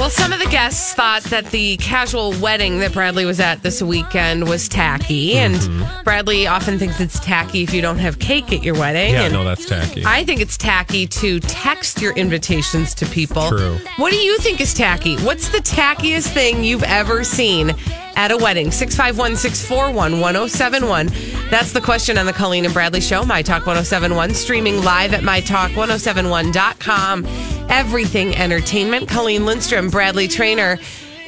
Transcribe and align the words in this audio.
Well, 0.00 0.08
some 0.08 0.32
of 0.32 0.38
the 0.38 0.46
guests 0.46 0.94
thought 0.94 1.24
that 1.24 1.50
the 1.50 1.76
casual 1.76 2.32
wedding 2.40 2.78
that 2.78 2.94
Bradley 2.94 3.26
was 3.26 3.38
at 3.38 3.62
this 3.62 3.82
weekend 3.82 4.48
was 4.48 4.66
tacky, 4.66 5.36
and 5.36 5.56
mm-hmm. 5.56 6.04
Bradley 6.04 6.46
often 6.46 6.78
thinks 6.78 6.98
it's 7.00 7.20
tacky 7.20 7.64
if 7.64 7.74
you 7.74 7.82
don't 7.82 7.98
have 7.98 8.18
cake 8.18 8.50
at 8.50 8.62
your 8.62 8.76
wedding. 8.76 9.12
Yeah, 9.12 9.24
and 9.24 9.34
no, 9.34 9.44
that's 9.44 9.66
tacky. 9.66 10.02
I 10.06 10.24
think 10.24 10.40
it's 10.40 10.56
tacky 10.56 11.06
to 11.06 11.38
text 11.40 12.00
your 12.00 12.14
invitations 12.14 12.94
to 12.94 13.04
people. 13.04 13.50
True. 13.50 13.76
What 13.98 14.10
do 14.10 14.16
you 14.16 14.38
think 14.38 14.62
is 14.62 14.72
tacky? 14.72 15.18
What's 15.18 15.50
the 15.50 15.58
tackiest 15.58 16.32
thing 16.32 16.64
you've 16.64 16.84
ever 16.84 17.22
seen 17.22 17.74
at 18.16 18.32
a 18.32 18.38
wedding? 18.38 18.70
651 18.70 19.36
641 19.36 20.18
1071. 20.18 21.10
That's 21.50 21.72
the 21.72 21.80
question 21.82 22.16
on 22.16 22.24
the 22.24 22.32
Colleen 22.32 22.64
and 22.64 22.72
Bradley 22.72 23.02
Show, 23.02 23.26
My 23.26 23.42
Talk 23.42 23.66
1071, 23.66 24.32
streaming 24.32 24.82
live 24.82 25.12
at 25.12 25.20
MyTalk1071.com. 25.20 27.49
Everything 27.70 28.34
Entertainment. 28.36 29.08
Colleen 29.08 29.46
Lindstrom, 29.46 29.90
Bradley 29.90 30.26
Traynor. 30.26 30.78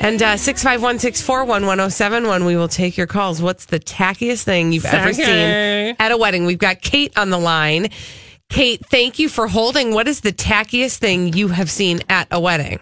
And 0.01 0.21
uh, 0.21 0.37
651 0.37 0.99
641 0.99 1.65
1071. 1.65 2.45
We 2.45 2.57
will 2.57 2.67
take 2.67 2.97
your 2.97 3.07
calls. 3.07 3.41
What's 3.41 3.67
the 3.67 3.79
tackiest 3.79 4.43
thing 4.43 4.73
you've 4.73 4.85
ever 4.85 5.13
seen 5.13 5.97
at 6.01 6.11
a 6.11 6.17
wedding? 6.17 6.45
We've 6.45 6.59
got 6.59 6.81
Kate 6.81 7.17
on 7.17 7.31
the 7.31 7.39
line. 7.39 7.91
Kate, 8.49 8.85
thank 8.87 9.21
you 9.21 9.29
for 9.29 9.47
holding. 9.47 9.95
What 9.95 10.09
is 10.09 10.23
the 10.23 10.33
tackiest 10.33 10.99
thing 10.99 11.33
you 11.33 11.49
have 11.49 11.71
seen 11.71 12.01
at 12.09 12.27
a 12.33 12.41
wedding? 12.41 12.81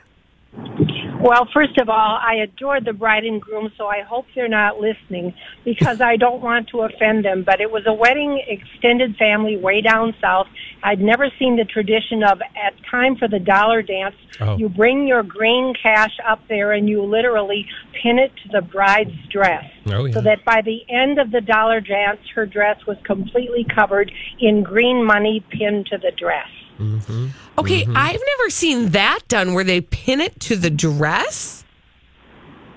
Well, 1.23 1.47
first 1.53 1.77
of 1.77 1.91
all, 1.91 2.19
I 2.19 2.37
adore 2.37 2.81
the 2.81 2.95
bride 2.95 3.25
and 3.25 3.43
groom, 3.43 3.71
so 3.77 3.87
I 3.87 4.01
hope 4.01 4.25
they're 4.35 4.49
not 4.49 4.81
listening 4.81 5.35
because 5.67 6.01
I 6.01 6.17
don't 6.17 6.41
want 6.41 6.69
to 6.69 6.81
offend 6.81 7.27
them. 7.27 7.43
But 7.43 7.61
it 7.61 7.71
was 7.71 7.83
a 7.87 7.93
wedding 7.93 8.43
extended 8.47 9.17
family 9.17 9.59
way 9.59 9.83
down 9.83 10.15
south. 10.19 10.47
I'd 10.83 11.01
never 11.01 11.31
seen 11.39 11.57
the 11.57 11.65
tradition 11.65 12.23
of 12.23 12.41
at 12.41 12.75
time 12.91 13.17
for 13.17 13.29
the 13.29 13.39
dollar 13.39 13.83
dance, 13.83 14.15
Oh. 14.41 14.57
you 14.57 14.69
bring 14.69 15.07
your 15.07 15.23
green 15.23 15.75
cash 15.75 16.17
up 16.27 16.41
there 16.49 16.73
and 16.73 16.89
you 16.89 17.03
literally 17.03 17.67
pin 17.93 18.19
it 18.19 18.33
to 18.43 18.49
the 18.49 18.63
bride's 18.63 19.17
dress. 19.29 19.65
Oh, 19.87 20.07
yeah. 20.07 20.15
So 20.15 20.21
that 20.23 20.45
by 20.45 20.63
the 20.63 20.83
end 20.89 21.19
of 21.19 21.31
the 21.31 21.41
dollar 21.41 21.81
dance, 21.81 22.21
her 22.35 22.47
dress 22.47 22.87
was 22.87 22.97
completely 23.05 23.65
covered 23.75 24.11
in 24.39 24.63
green 24.63 25.05
money 25.05 25.45
pinned 25.51 25.87
to 25.87 25.99
the 25.99 26.13
dress. 26.13 26.49
Mm-hmm. 26.79 27.29
Okay, 27.59 27.83
mm-hmm. 27.83 27.93
I've 27.95 28.21
never 28.39 28.51
seen 28.51 28.91
that 28.91 29.21
done 29.29 29.53
where 29.53 29.65
they 29.65 29.83
pin 29.83 30.21
it 30.21 30.41
to 30.41 30.57
the 30.57 30.71
dress. 30.71 31.65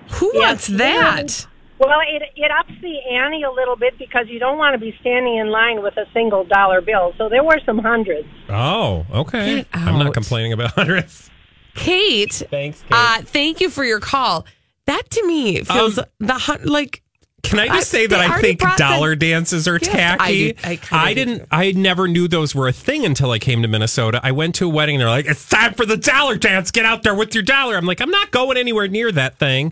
Who 0.09 0.31
wants 0.35 0.67
that? 0.67 1.47
Well, 1.79 1.99
it 2.07 2.23
it 2.35 2.51
ups 2.51 2.71
the 2.81 2.99
ante 3.15 3.43
a 3.43 3.51
little 3.51 3.75
bit 3.75 3.97
because 3.97 4.27
you 4.29 4.39
don't 4.39 4.57
want 4.57 4.73
to 4.73 4.77
be 4.79 4.95
standing 5.01 5.35
in 5.37 5.49
line 5.49 5.81
with 5.83 5.97
a 5.97 6.05
single 6.13 6.43
dollar 6.45 6.81
bill. 6.81 7.13
So 7.17 7.29
there 7.29 7.43
were 7.43 7.59
some 7.65 7.77
hundreds. 7.79 8.27
oh, 8.49 9.05
okay. 9.11 9.65
I'm 9.73 9.99
not 9.99 10.13
complaining 10.13 10.53
about 10.53 10.71
hundreds. 10.75 11.29
Kate, 11.75 12.33
Thanks, 12.49 12.81
Kate. 12.81 12.91
uh, 12.91 13.21
thank 13.23 13.59
you 13.61 13.69
for 13.69 13.83
your 13.83 13.99
call. 13.99 14.45
That 14.85 15.09
to 15.11 15.25
me 15.27 15.63
feels 15.63 15.97
Um, 15.99 16.05
the 16.19 16.33
hun- 16.33 16.63
like 16.65 17.01
Can 17.43 17.59
I 17.59 17.67
just 17.67 17.93
I- 17.93 17.97
say 17.99 18.07
that 18.07 18.19
I 18.19 18.41
think 18.41 18.61
dollar 18.77 19.15
dances 19.15 19.67
are 19.67 19.77
tacky? 19.77 20.23
I 20.23 20.31
do- 20.31 20.53
I 20.63 20.75
kinda 20.77 21.13
didn't. 21.15 21.47
I 21.51 21.71
never 21.73 22.07
knew 22.07 22.27
those 22.27 22.55
were 22.55 22.67
a 22.67 22.73
thing 22.73 23.05
until 23.05 23.31
I 23.31 23.37
came 23.39 23.61
to 23.61 23.67
Minnesota. 23.67 24.19
I 24.23 24.31
went 24.31 24.55
to 24.55 24.65
a 24.65 24.69
wedding. 24.69 24.95
and 24.95 25.01
They're 25.01 25.09
like, 25.09 25.25
"It's 25.27 25.47
time 25.47 25.73
for 25.75 25.85
the 25.85 25.97
dollar 25.97 26.35
dance. 26.37 26.71
Get 26.71 26.85
out 26.85 27.03
there 27.03 27.13
with 27.13 27.35
your 27.35 27.43
dollar." 27.43 27.75
I'm 27.77 27.85
like, 27.85 28.01
I'm 28.01 28.09
not 28.09 28.31
going 28.31 28.57
anywhere 28.57 28.87
near 28.87 29.11
that 29.11 29.37
thing, 29.37 29.71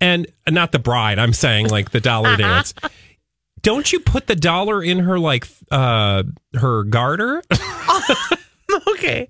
and 0.00 0.26
not 0.48 0.72
the 0.72 0.78
bride. 0.78 1.18
I'm 1.18 1.32
saying 1.32 1.68
like 1.68 1.90
the 1.90 2.00
dollar 2.00 2.36
dance. 2.38 2.74
Don't 3.62 3.92
you 3.92 4.00
put 4.00 4.26
the 4.26 4.34
dollar 4.36 4.82
in 4.82 5.00
her 5.00 5.18
like 5.18 5.46
uh 5.70 6.22
her 6.58 6.82
garter? 6.84 7.42
okay. 8.88 9.28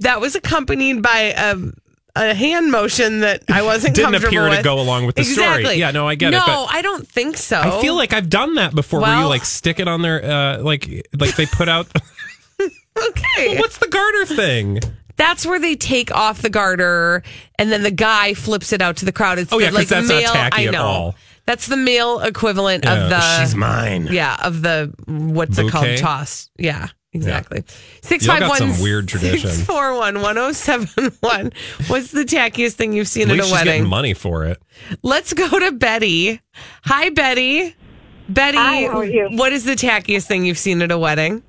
That 0.00 0.20
was 0.20 0.34
accompanied 0.34 1.00
by 1.02 1.32
a, 1.36 1.56
a 2.14 2.34
hand 2.34 2.70
motion 2.70 3.20
that 3.20 3.42
I 3.48 3.62
wasn't 3.70 3.94
Didn't 3.94 4.14
appear 4.16 4.48
to 4.48 4.62
go 4.62 4.80
along 4.80 5.06
with 5.06 5.16
the 5.16 5.24
story. 5.24 5.74
Yeah, 5.74 5.90
no, 5.90 6.06
I 6.06 6.14
get 6.14 6.32
it, 6.34 6.36
no, 6.36 6.66
I 6.68 6.82
don't 6.82 7.06
think 7.06 7.36
so. 7.36 7.58
I 7.60 7.80
feel 7.80 7.94
like 7.96 8.12
I've 8.12 8.28
done 8.28 8.54
that 8.56 8.74
before, 8.74 9.00
where 9.00 9.18
you 9.20 9.26
like 9.26 9.44
stick 9.44 9.80
it 9.80 9.88
on 9.88 10.02
their 10.02 10.24
uh 10.24 10.62
like 10.62 11.08
like 11.18 11.36
they 11.36 11.46
put 11.46 11.68
out. 11.68 11.86
okay. 12.60 13.58
What's 13.58 13.78
the 13.78 13.88
garter 13.88 14.26
thing? 14.26 14.80
That's 15.16 15.46
where 15.46 15.60
they 15.60 15.76
take 15.76 16.10
off 16.10 16.42
the 16.42 16.50
garter 16.50 17.22
and 17.58 17.70
then 17.70 17.82
the 17.82 17.90
guy 17.90 18.34
flips 18.34 18.72
it 18.72 18.80
out 18.82 18.96
to 18.98 19.04
the 19.04 19.12
crowd. 19.12 19.38
It's 19.38 19.52
Oh, 19.52 19.58
yeah, 19.58 19.70
like 19.70 19.88
that's 19.88 20.08
not 20.08 20.22
tacky 20.22 20.64
I 20.64 20.66
at 20.66 20.72
know. 20.72 20.82
all. 20.84 21.14
That's 21.46 21.66
the 21.66 21.76
male 21.76 22.20
equivalent 22.20 22.84
Yeah, 22.84 22.94
of 23.04 23.10
the 23.10 23.20
she's 23.40 23.54
mine. 23.54 24.08
Yeah, 24.10 24.36
of 24.42 24.62
the 24.62 24.92
what's 25.06 25.58
it 25.58 25.70
called? 25.70 25.96
Toss. 25.98 26.50
Yeah, 26.58 26.88
exactly. 27.12 27.64
Six 28.02 28.24
Y'all 28.26 28.34
five 28.34 28.40
got 28.40 28.48
one 28.60 28.72
some 28.74 28.82
weird 28.82 29.08
tradition. 29.08 29.50
six 29.50 29.64
four 29.66 29.96
one 29.96 30.20
one 30.22 30.34
zero 30.36 30.52
seven 30.52 31.12
one. 31.20 31.52
What's 31.88 32.10
the 32.10 32.24
tackiest 32.24 32.72
thing 32.74 32.92
you've 32.92 33.08
seen 33.08 33.24
At 33.30 33.30
at 33.30 33.36
least 33.44 33.52
a 33.54 33.58
she's 33.58 33.66
wedding? 33.66 33.86
money 33.86 34.14
for 34.14 34.44
it. 34.44 34.60
Let's 35.02 35.32
go 35.32 35.58
to 35.58 35.72
Betty. 35.72 36.40
Hi, 36.84 37.10
Betty. 37.10 37.74
Betty, 38.28 38.56
Hi, 38.58 38.82
how 38.86 38.98
are 38.98 39.04
you? 39.04 39.28
what 39.32 39.52
is 39.52 39.64
the 39.64 39.74
tackiest 39.74 40.26
thing 40.26 40.44
you've 40.44 40.56
seen 40.58 40.80
at 40.80 40.90
a 40.90 40.98
wedding? 40.98 41.42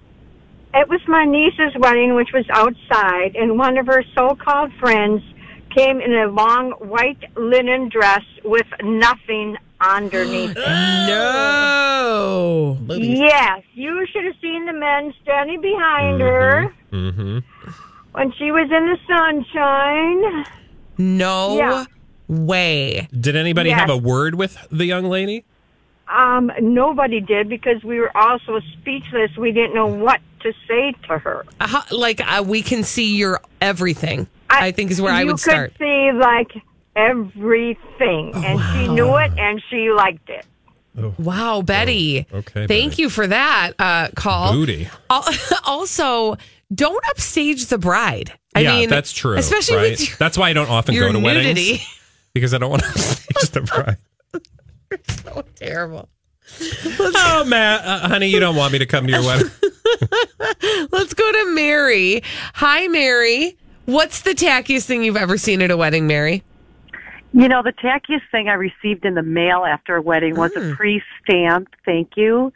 It 0.74 0.90
was 0.90 1.00
my 1.07 1.24
niece's 1.24 1.72
wedding, 1.78 2.16
which 2.16 2.30
was 2.34 2.45
outside, 2.50 3.35
and 3.35 3.59
one 3.59 3.78
of 3.78 3.85
her 3.85 4.03
so-called 4.16 4.74
friends 4.80 5.22
came 5.69 6.01
in 6.01 6.13
a 6.13 6.28
long 6.28 6.72
white 6.80 7.24
linen 7.38 7.90
dress 7.90 8.24
with 8.44 8.66
nothing 8.81 9.56
underneath. 9.83 10.51
it. 10.57 11.07
No. 11.07 12.77
yes, 12.89 13.61
you 13.73 14.05
should 14.11 14.25
have 14.25 14.35
seen 14.41 14.66
the 14.66 14.73
men 14.73 15.13
standing 15.21 15.61
behind 15.61 16.21
her 16.21 16.73
Mm-hmm. 16.91 17.39
when 18.13 18.31
she 18.33 18.51
was 18.51 18.69
in 18.71 18.85
the 18.85 18.97
sunshine. 19.07 20.45
No 20.97 21.57
Yeah. 21.57 21.85
way. 22.27 23.07
Did 23.19 23.35
anybody 23.35 23.69
Yes. 23.69 23.79
have 23.79 23.89
a 23.89 23.97
word 23.97 24.35
with 24.35 24.57
the 24.71 24.85
young 24.85 25.05
lady? 25.05 25.44
Um, 26.07 26.51
nobody 26.61 27.19
did 27.21 27.50
because 27.50 27.83
we 27.83 28.00
were 28.00 28.15
all 28.15 28.38
so 28.45 28.59
speechless. 28.73 29.35
We 29.38 29.51
didn't 29.51 29.73
know 29.73 29.88
what 29.88 30.21
to 30.41 30.53
say 30.67 30.94
to 31.07 31.17
her. 31.17 31.45
Uh, 31.59 31.67
how- 31.67 31.83
like 31.97 32.21
uh, 32.21 32.44
we 32.44 32.61
can 32.61 32.83
see 32.83 33.15
your 33.15 33.41
everything. 33.61 34.27
I, 34.50 34.71
think 34.71 34.91
is 34.91 35.01
where 35.01 35.11
I 35.13 35.21
you 35.21 35.27
would 35.27 35.39
start. 35.39 35.71
could 35.71 35.79
see 35.79 36.11
like 36.11 36.51
everything, 36.95 38.31
and 38.36 38.60
she 38.72 38.88
knew 38.88 39.16
it, 39.18 39.31
and 39.38 39.62
she 39.69 39.92
liked 39.92 40.30
it. 40.30 40.45
Wow, 41.18 41.62
Betty. 41.63 42.28
Oh, 42.31 42.38
okay, 42.38 42.68
Thank 42.68 42.92
Betty. 42.92 43.01
you 43.01 43.10
for 43.10 43.25
that 43.28 43.72
uh, 43.80 44.10
call. 44.16 44.54
Booty. 44.54 44.90
Also, 45.66 46.38
don't 46.74 47.04
upstage 47.10 47.68
the 47.68 47.78
bride. 47.78 48.34
I 48.56 48.62
yeah, 48.62 48.75
mean, 48.75 48.90
that's 48.90 49.12
true. 49.12 49.36
Especially 49.38 49.78
right? 49.78 49.92
with 49.92 50.07
your, 50.07 50.18
that's 50.18 50.38
why 50.38 50.50
I 50.50 50.54
don't 50.54 50.69
often 50.69 50.94
go 50.94 51.12
to 51.12 51.19
nudity. 51.19 51.24
weddings 51.72 52.00
because 52.34 52.54
I 52.54 52.57
don't 52.60 52.69
want 52.69 52.84
to 52.84 52.90
upstage 52.90 53.50
the 53.50 53.62
bride. 53.62 53.98
so 55.07 55.44
terrible. 55.56 56.10
Oh, 57.16 57.45
Matt, 57.48 57.86
uh, 57.86 58.07
honey, 58.07 58.28
you 58.28 58.40
don't 58.40 58.56
want 58.56 58.74
me 58.74 58.80
to 58.80 58.86
come 58.86 59.07
to 59.07 59.12
your 59.12 59.24
wedding. 59.24 59.50
Let's 60.92 61.13
go 61.13 61.31
to 61.31 61.51
Mary. 61.56 62.22
Hi, 62.54 62.88
Mary. 62.90 63.57
What's 63.86 64.22
the 64.22 64.31
tackiest 64.31 64.86
thing 64.86 65.04
you've 65.04 65.18
ever 65.18 65.38
seen 65.38 65.62
at 65.62 65.72
a 65.72 65.78
wedding, 65.78 66.06
Mary? 66.06 66.44
You 67.33 67.47
know, 67.47 67.63
the 67.63 67.74
tackiest 67.74 68.30
thing 68.31 68.47
I 68.47 68.53
received 68.53 69.06
in 69.06 69.15
the 69.15 69.24
mail 69.24 69.65
after 69.68 69.95
a 69.95 70.01
wedding 70.01 70.35
was 70.35 70.53
Hmm. 70.56 70.71
a 70.71 70.75
pre-stamped 70.75 71.74
thank 71.85 72.12
you 72.15 72.53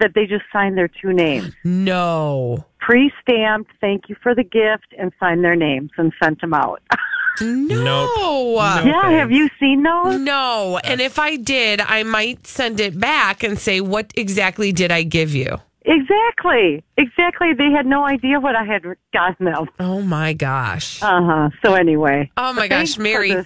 that 0.00 0.12
they 0.14 0.26
just 0.26 0.44
signed 0.52 0.76
their 0.76 0.88
two 0.88 1.12
names. 1.12 1.54
No. 1.64 2.64
Pre-stamped 2.80 3.70
thank 3.80 4.08
you 4.08 4.16
for 4.22 4.34
the 4.34 4.42
gift 4.44 4.86
and 4.98 5.12
signed 5.20 5.44
their 5.44 5.56
names 5.56 5.90
and 5.98 6.12
sent 6.22 6.40
them 6.40 6.54
out. 6.54 6.82
No. 7.38 7.74
No 7.76 8.54
Yeah, 8.56 8.80
thanks. 9.02 9.06
have 9.18 9.30
you 9.30 9.50
seen 9.60 9.82
those? 9.82 10.18
No. 10.18 10.80
And 10.82 11.02
if 11.02 11.18
I 11.18 11.36
did, 11.36 11.82
I 11.82 12.02
might 12.02 12.46
send 12.46 12.80
it 12.80 12.98
back 12.98 13.42
and 13.42 13.58
say, 13.58 13.82
what 13.82 14.10
exactly 14.16 14.72
did 14.72 14.90
I 14.90 15.02
give 15.02 15.34
you? 15.34 15.58
Exactly. 15.84 16.82
Exactly. 16.96 17.52
They 17.52 17.70
had 17.70 17.84
no 17.84 18.06
idea 18.06 18.40
what 18.40 18.56
I 18.56 18.64
had 18.64 18.82
gotten 19.12 19.44
them. 19.46 19.66
Oh 19.78 20.00
my 20.00 20.32
gosh. 20.32 21.02
Uh 21.02 21.20
huh. 21.22 21.50
So 21.62 21.74
anyway. 21.74 22.30
Oh 22.38 22.54
my 22.54 22.68
gosh, 22.68 22.78
thanks 22.78 22.94
for 22.94 23.02
Mary. 23.02 23.44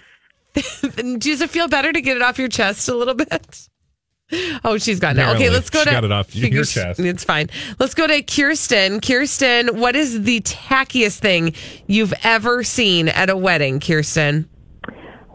this. 0.55 0.81
Does 1.19 1.41
it 1.41 1.51
feel 1.51 1.69
better 1.69 1.93
to 1.93 2.01
get 2.01 2.17
it 2.17 2.23
off 2.23 2.39
your 2.39 2.49
chest 2.49 2.89
a 2.89 2.95
little 2.95 3.15
bit? 3.15 3.69
Oh, 4.65 4.79
she's 4.79 5.01
got 5.01 5.17
it. 5.17 5.21
Apparently. 5.21 5.47
Okay, 5.47 5.55
let's 5.55 5.71
go 5.71 5.81
She 5.81 5.87
to. 5.87 5.91
got 5.91 6.05
it 6.05 6.13
off 6.13 6.35
your 6.35 6.65
chest. 6.65 7.01
It's 7.01 7.25
fine. 7.25 7.51
Let's 7.79 7.95
go 7.95 8.07
to 8.07 8.23
Kirsten. 8.23 9.01
Kirsten, 9.01 9.81
what 9.81 9.97
is 9.97 10.23
the 10.23 10.41
tackiest 10.43 11.19
thing 11.19 11.55
you've 11.87 12.15
ever 12.23 12.63
seen 12.63 13.09
at 13.09 13.29
a 13.29 13.37
wedding, 13.37 13.81
Kirsten? 13.81 14.49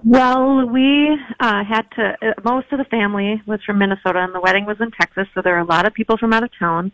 Well, 0.06 0.68
we 0.68 1.18
uh, 1.40 1.64
had 1.64 1.90
to. 1.96 2.16
Uh, 2.22 2.34
most 2.44 2.72
of 2.72 2.78
the 2.78 2.86
family 2.86 3.42
was 3.46 3.62
from 3.64 3.80
Minnesota, 3.80 4.20
and 4.20 4.34
the 4.36 4.40
wedding 4.40 4.66
was 4.66 4.78
in 4.80 4.92
Texas, 4.92 5.28
so 5.34 5.42
there 5.42 5.54
were 5.54 5.60
a 5.60 5.66
lot 5.66 5.86
of 5.86 5.94
people 5.94 6.18
from 6.18 6.32
out 6.32 6.44
of 6.44 6.52
town. 6.58 6.92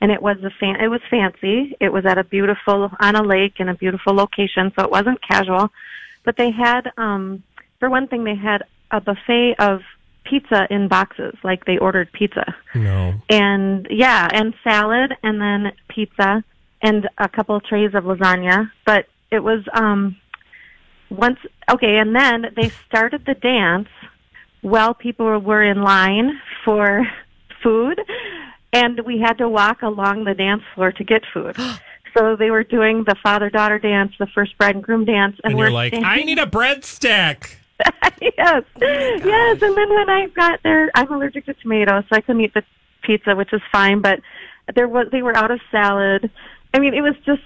And 0.00 0.10
it 0.10 0.20
was 0.20 0.36
a 0.42 0.50
fan. 0.58 0.76
It 0.80 0.88
was 0.88 1.00
fancy. 1.08 1.76
It 1.80 1.92
was 1.92 2.04
at 2.04 2.18
a 2.18 2.24
beautiful 2.24 2.90
on 2.98 3.16
a 3.16 3.22
lake 3.22 3.54
in 3.58 3.68
a 3.68 3.74
beautiful 3.74 4.12
location, 4.14 4.72
so 4.76 4.84
it 4.84 4.90
wasn't 4.90 5.20
casual. 5.22 5.70
But 6.24 6.36
they 6.36 6.50
had, 6.50 6.90
um, 6.96 7.42
for 7.84 7.90
one 7.90 8.08
thing, 8.08 8.24
they 8.24 8.34
had 8.34 8.62
a 8.90 8.98
buffet 8.98 9.56
of 9.58 9.82
pizza 10.24 10.66
in 10.70 10.88
boxes, 10.88 11.34
like 11.44 11.66
they 11.66 11.76
ordered 11.76 12.10
pizza 12.12 12.54
No. 12.74 13.12
and 13.28 13.86
yeah, 13.90 14.26
and 14.32 14.54
salad, 14.64 15.12
and 15.22 15.38
then 15.38 15.72
pizza, 15.88 16.42
and 16.80 17.06
a 17.18 17.28
couple 17.28 17.60
trays 17.60 17.94
of 17.94 18.04
lasagna. 18.04 18.70
But 18.86 19.04
it 19.30 19.40
was 19.40 19.64
um 19.74 20.16
once 21.10 21.38
okay, 21.70 21.98
and 21.98 22.16
then 22.16 22.46
they 22.56 22.70
started 22.88 23.26
the 23.26 23.34
dance 23.34 23.88
while 24.62 24.94
people 24.94 25.38
were 25.40 25.62
in 25.62 25.82
line 25.82 26.40
for 26.64 27.06
food, 27.62 28.00
and 28.72 29.00
we 29.04 29.18
had 29.18 29.36
to 29.38 29.48
walk 29.48 29.82
along 29.82 30.24
the 30.24 30.32
dance 30.32 30.62
floor 30.74 30.90
to 30.92 31.04
get 31.04 31.22
food. 31.34 31.56
So 32.16 32.36
they 32.36 32.52
were 32.52 32.62
doing 32.62 33.02
the 33.02 33.16
father 33.24 33.50
daughter 33.50 33.80
dance, 33.80 34.12
the 34.20 34.28
first 34.28 34.56
bride 34.56 34.76
and 34.76 34.84
groom 34.84 35.04
dance, 35.04 35.34
and, 35.42 35.54
And 35.54 35.58
we're 35.58 35.72
like, 35.72 35.92
I 35.94 36.22
need 36.22 36.38
a 36.38 36.46
breadstick. 36.46 37.56
yes, 38.20 38.62
oh 38.82 39.20
yes. 39.24 39.62
And 39.62 39.76
then 39.76 39.88
when 39.94 40.08
I 40.10 40.26
got 40.34 40.60
there, 40.62 40.90
I'm 40.94 41.10
allergic 41.12 41.46
to 41.46 41.54
tomatoes, 41.54 42.04
so 42.08 42.16
I 42.16 42.20
couldn't 42.20 42.40
eat 42.42 42.54
the 42.54 42.62
pizza, 43.02 43.34
which 43.34 43.52
is 43.52 43.60
fine. 43.72 44.00
But 44.00 44.20
there 44.74 44.88
was 44.88 45.08
they 45.10 45.22
were 45.22 45.36
out 45.36 45.50
of 45.50 45.60
salad. 45.70 46.30
I 46.72 46.78
mean, 46.78 46.94
it 46.94 47.02
was 47.02 47.14
just 47.26 47.42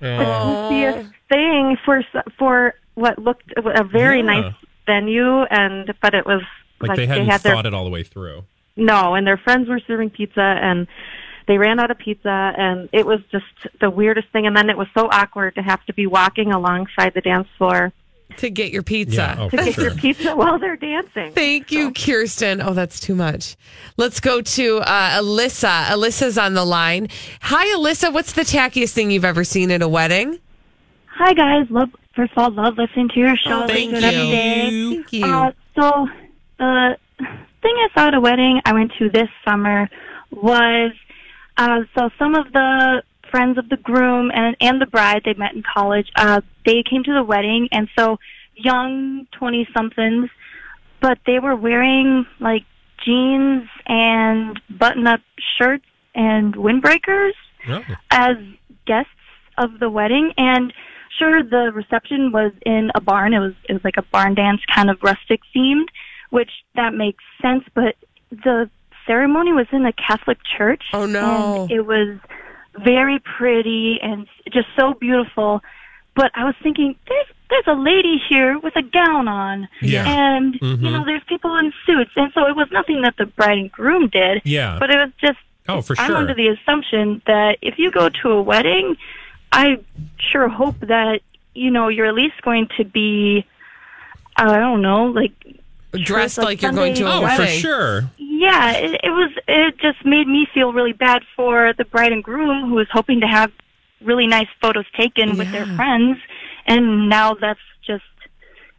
the 0.00 0.16
Oh. 0.18 1.04
thing 1.28 1.76
for 1.84 1.98
s- 1.98 2.24
for 2.38 2.74
what 2.94 3.18
looked 3.18 3.52
a 3.56 3.84
very 3.84 4.18
Yeah. 4.18 4.22
nice 4.40 4.54
venue, 4.86 5.42
and 5.42 5.94
but 6.00 6.14
it 6.14 6.26
was 6.26 6.42
Like, 6.80 6.96
they 6.96 7.06
hadn't 7.06 7.26
had 7.28 7.40
their 7.42 7.54
thought 7.54 7.66
it 7.66 7.72
all 7.74 7.84
the 7.84 7.90
way 7.90 8.02
through. 8.02 8.44
no, 8.76 9.14
and 9.14 9.26
their 9.26 9.36
friends 9.36 9.68
were 9.68 9.78
serving 9.86 10.10
pizza, 10.10 10.40
and 10.42 10.88
they 11.46 11.56
ran 11.58 11.78
out 11.80 11.90
of 11.90 11.98
pizza, 11.98 12.52
and 12.56 12.88
it 12.92 13.06
was 13.06 13.20
just 13.30 13.46
the 13.80 13.90
weirdest 13.90 14.28
thing. 14.28 14.46
And 14.46 14.56
then 14.56 14.68
it 14.70 14.76
was 14.76 14.88
so 14.96 15.08
awkward 15.10 15.54
to 15.54 15.62
have 15.62 15.84
to 15.86 15.92
be 15.94 16.06
walking 16.06 16.52
alongside 16.52 17.14
the 17.14 17.20
dance 17.20 17.48
floor 17.58 17.92
To 18.38 18.50
get 18.50 18.72
your 18.72 18.82
pizza. 18.82 19.16
Yeah. 19.16 19.36
Oh, 19.38 19.48
to 19.50 19.56
get 19.56 19.74
sure. 19.74 19.84
your 19.84 19.94
pizza 19.94 20.34
while 20.36 20.58
they're 20.58 20.76
dancing. 20.76 21.32
Thank 21.32 21.70
you, 21.70 21.92
Kirsten. 21.92 22.60
Oh, 22.60 22.74
that's 22.74 23.00
too 23.00 23.14
much. 23.14 23.56
Let's 23.96 24.20
go 24.20 24.40
to 24.40 24.78
uh, 24.78 25.20
Alyssa. 25.20 25.84
Alyssa's 25.84 26.38
on 26.38 26.54
the 26.54 26.64
line. 26.64 27.08
Hi, 27.42 27.66
Alyssa. 27.76 28.12
What's 28.12 28.32
the 28.32 28.42
tackiest 28.42 28.92
thing 28.92 29.10
you've 29.10 29.24
ever 29.24 29.44
seen 29.44 29.70
at 29.70 29.82
a 29.82 29.88
wedding? 29.88 30.38
Hi 31.14 31.34
guys, 31.34 31.66
love 31.70 31.90
first 32.16 32.32
of 32.32 32.38
all, 32.38 32.50
love 32.50 32.78
listening 32.78 33.08
to 33.10 33.20
your 33.20 33.36
show. 33.36 33.64
Oh, 33.64 33.66
thank 33.66 33.92
Listen 33.92 34.04
every 34.04 34.26
you. 34.26 34.32
day. 34.32 34.94
Thank 34.96 35.12
you. 35.12 35.24
Uh, 35.26 35.52
so 35.78 36.08
the 36.58 36.96
thing 37.18 37.74
I 37.76 37.88
saw 37.94 38.08
at 38.08 38.14
a 38.14 38.20
wedding 38.20 38.60
I 38.64 38.72
went 38.72 38.92
to 38.98 39.10
this 39.10 39.28
summer 39.44 39.88
was 40.30 40.92
uh, 41.58 41.80
so 41.94 42.08
some 42.18 42.34
of 42.34 42.50
the 42.52 43.02
friends 43.32 43.58
of 43.58 43.68
the 43.68 43.76
groom 43.78 44.30
and 44.32 44.54
and 44.60 44.80
the 44.80 44.86
bride 44.86 45.22
they 45.24 45.34
met 45.34 45.54
in 45.54 45.62
college. 45.74 46.08
Uh, 46.14 46.40
they 46.64 46.82
came 46.88 47.02
to 47.02 47.12
the 47.12 47.24
wedding, 47.24 47.68
and 47.72 47.88
so 47.98 48.18
young 48.54 49.26
twenty 49.32 49.66
somethings, 49.76 50.28
but 51.00 51.18
they 51.26 51.38
were 51.40 51.56
wearing 51.56 52.24
like 52.38 52.62
jeans 53.04 53.68
and 53.86 54.60
button 54.70 55.06
up 55.08 55.20
shirts 55.58 55.84
and 56.14 56.54
windbreakers 56.54 57.32
Oh. 57.68 57.82
as 58.10 58.36
guests 58.86 59.10
of 59.58 59.78
the 59.80 59.88
wedding 59.90 60.32
and 60.36 60.72
sure 61.18 61.42
the 61.42 61.70
reception 61.72 62.32
was 62.32 62.52
in 62.66 62.90
a 62.94 63.00
barn 63.00 63.32
it 63.34 63.38
was 63.38 63.54
it 63.68 63.72
was 63.72 63.84
like 63.84 63.96
a 63.98 64.02
barn 64.02 64.34
dance 64.34 64.60
kind 64.74 64.90
of 64.90 64.98
rustic 65.02 65.40
themed 65.54 65.86
which 66.30 66.50
that 66.74 66.92
makes 66.94 67.22
sense 67.40 67.64
but 67.74 67.94
the 68.30 68.68
ceremony 69.06 69.52
was 69.52 69.66
in 69.72 69.84
a 69.86 69.92
catholic 69.92 70.38
church 70.56 70.82
Oh, 70.92 71.06
no. 71.06 71.62
and 71.62 71.70
it 71.70 71.82
was 71.86 72.18
very 72.84 73.18
pretty 73.20 73.98
and 74.02 74.26
just 74.50 74.66
so 74.78 74.94
beautiful 74.94 75.62
but 76.14 76.30
i 76.34 76.44
was 76.44 76.54
thinking 76.62 76.94
there's 77.08 77.26
there's 77.50 77.66
a 77.66 77.74
lady 77.74 78.16
here 78.30 78.58
with 78.58 78.74
a 78.76 78.82
gown 78.82 79.28
on 79.28 79.68
Yeah. 79.82 80.04
and 80.08 80.54
Mhm. 80.58 80.82
you 80.82 80.90
know 80.90 81.04
there's 81.04 81.22
people 81.24 81.54
in 81.56 81.72
suits 81.84 82.10
and 82.16 82.32
so 82.32 82.46
it 82.46 82.56
was 82.56 82.68
nothing 82.72 83.02
that 83.02 83.16
the 83.18 83.26
bride 83.26 83.58
and 83.58 83.70
groom 83.72 84.08
did 84.08 84.40
Yeah. 84.44 84.76
but 84.80 84.90
it 84.90 84.96
was 84.98 85.10
just 85.20 85.38
Oh, 85.68 85.80
for 85.80 85.94
I'm 85.98 86.16
under 86.16 86.34
the 86.34 86.48
assumption 86.48 87.22
that 87.26 87.58
if 87.62 87.78
you 87.78 87.92
go 87.92 88.08
to 88.08 88.30
a 88.30 88.42
wedding, 88.42 88.96
I 89.52 89.78
sure 90.18 90.48
hope 90.48 90.74
that 90.80 91.20
you 91.54 91.70
know 91.70 91.86
you're 91.86 92.06
at 92.06 92.14
least 92.14 92.42
going 92.42 92.66
to 92.78 92.84
be, 92.84 93.46
I 94.36 94.58
don't 94.58 94.82
know, 94.82 95.04
like 95.04 95.30
Dressed 95.92 96.38
like 96.38 96.46
like 96.46 96.62
you're 96.62 96.72
going 96.72 96.94
to 96.94 97.06
a 97.06 97.10
Sunday- 97.10 97.32
oh, 97.32 97.36
for 97.36 97.46
sure. 97.46 98.10
yeah. 98.18 98.72
It, 98.72 99.00
it 99.04 99.10
was. 99.10 99.30
It 99.48 99.78
just 99.78 100.04
made 100.04 100.26
me 100.26 100.46
feel 100.54 100.72
really 100.72 100.92
bad 100.92 101.22
for 101.36 101.72
the 101.76 101.84
bride 101.84 102.12
and 102.12 102.24
groom 102.24 102.68
who 102.68 102.74
was 102.76 102.86
hoping 102.90 103.20
to 103.20 103.26
have 103.26 103.52
really 104.00 104.26
nice 104.26 104.48
photos 104.60 104.86
taken 104.96 105.36
with 105.38 105.50
their 105.52 105.66
friends, 105.76 106.18
and 106.66 107.08
now 107.08 107.34
that's 107.34 107.60
just 107.86 108.02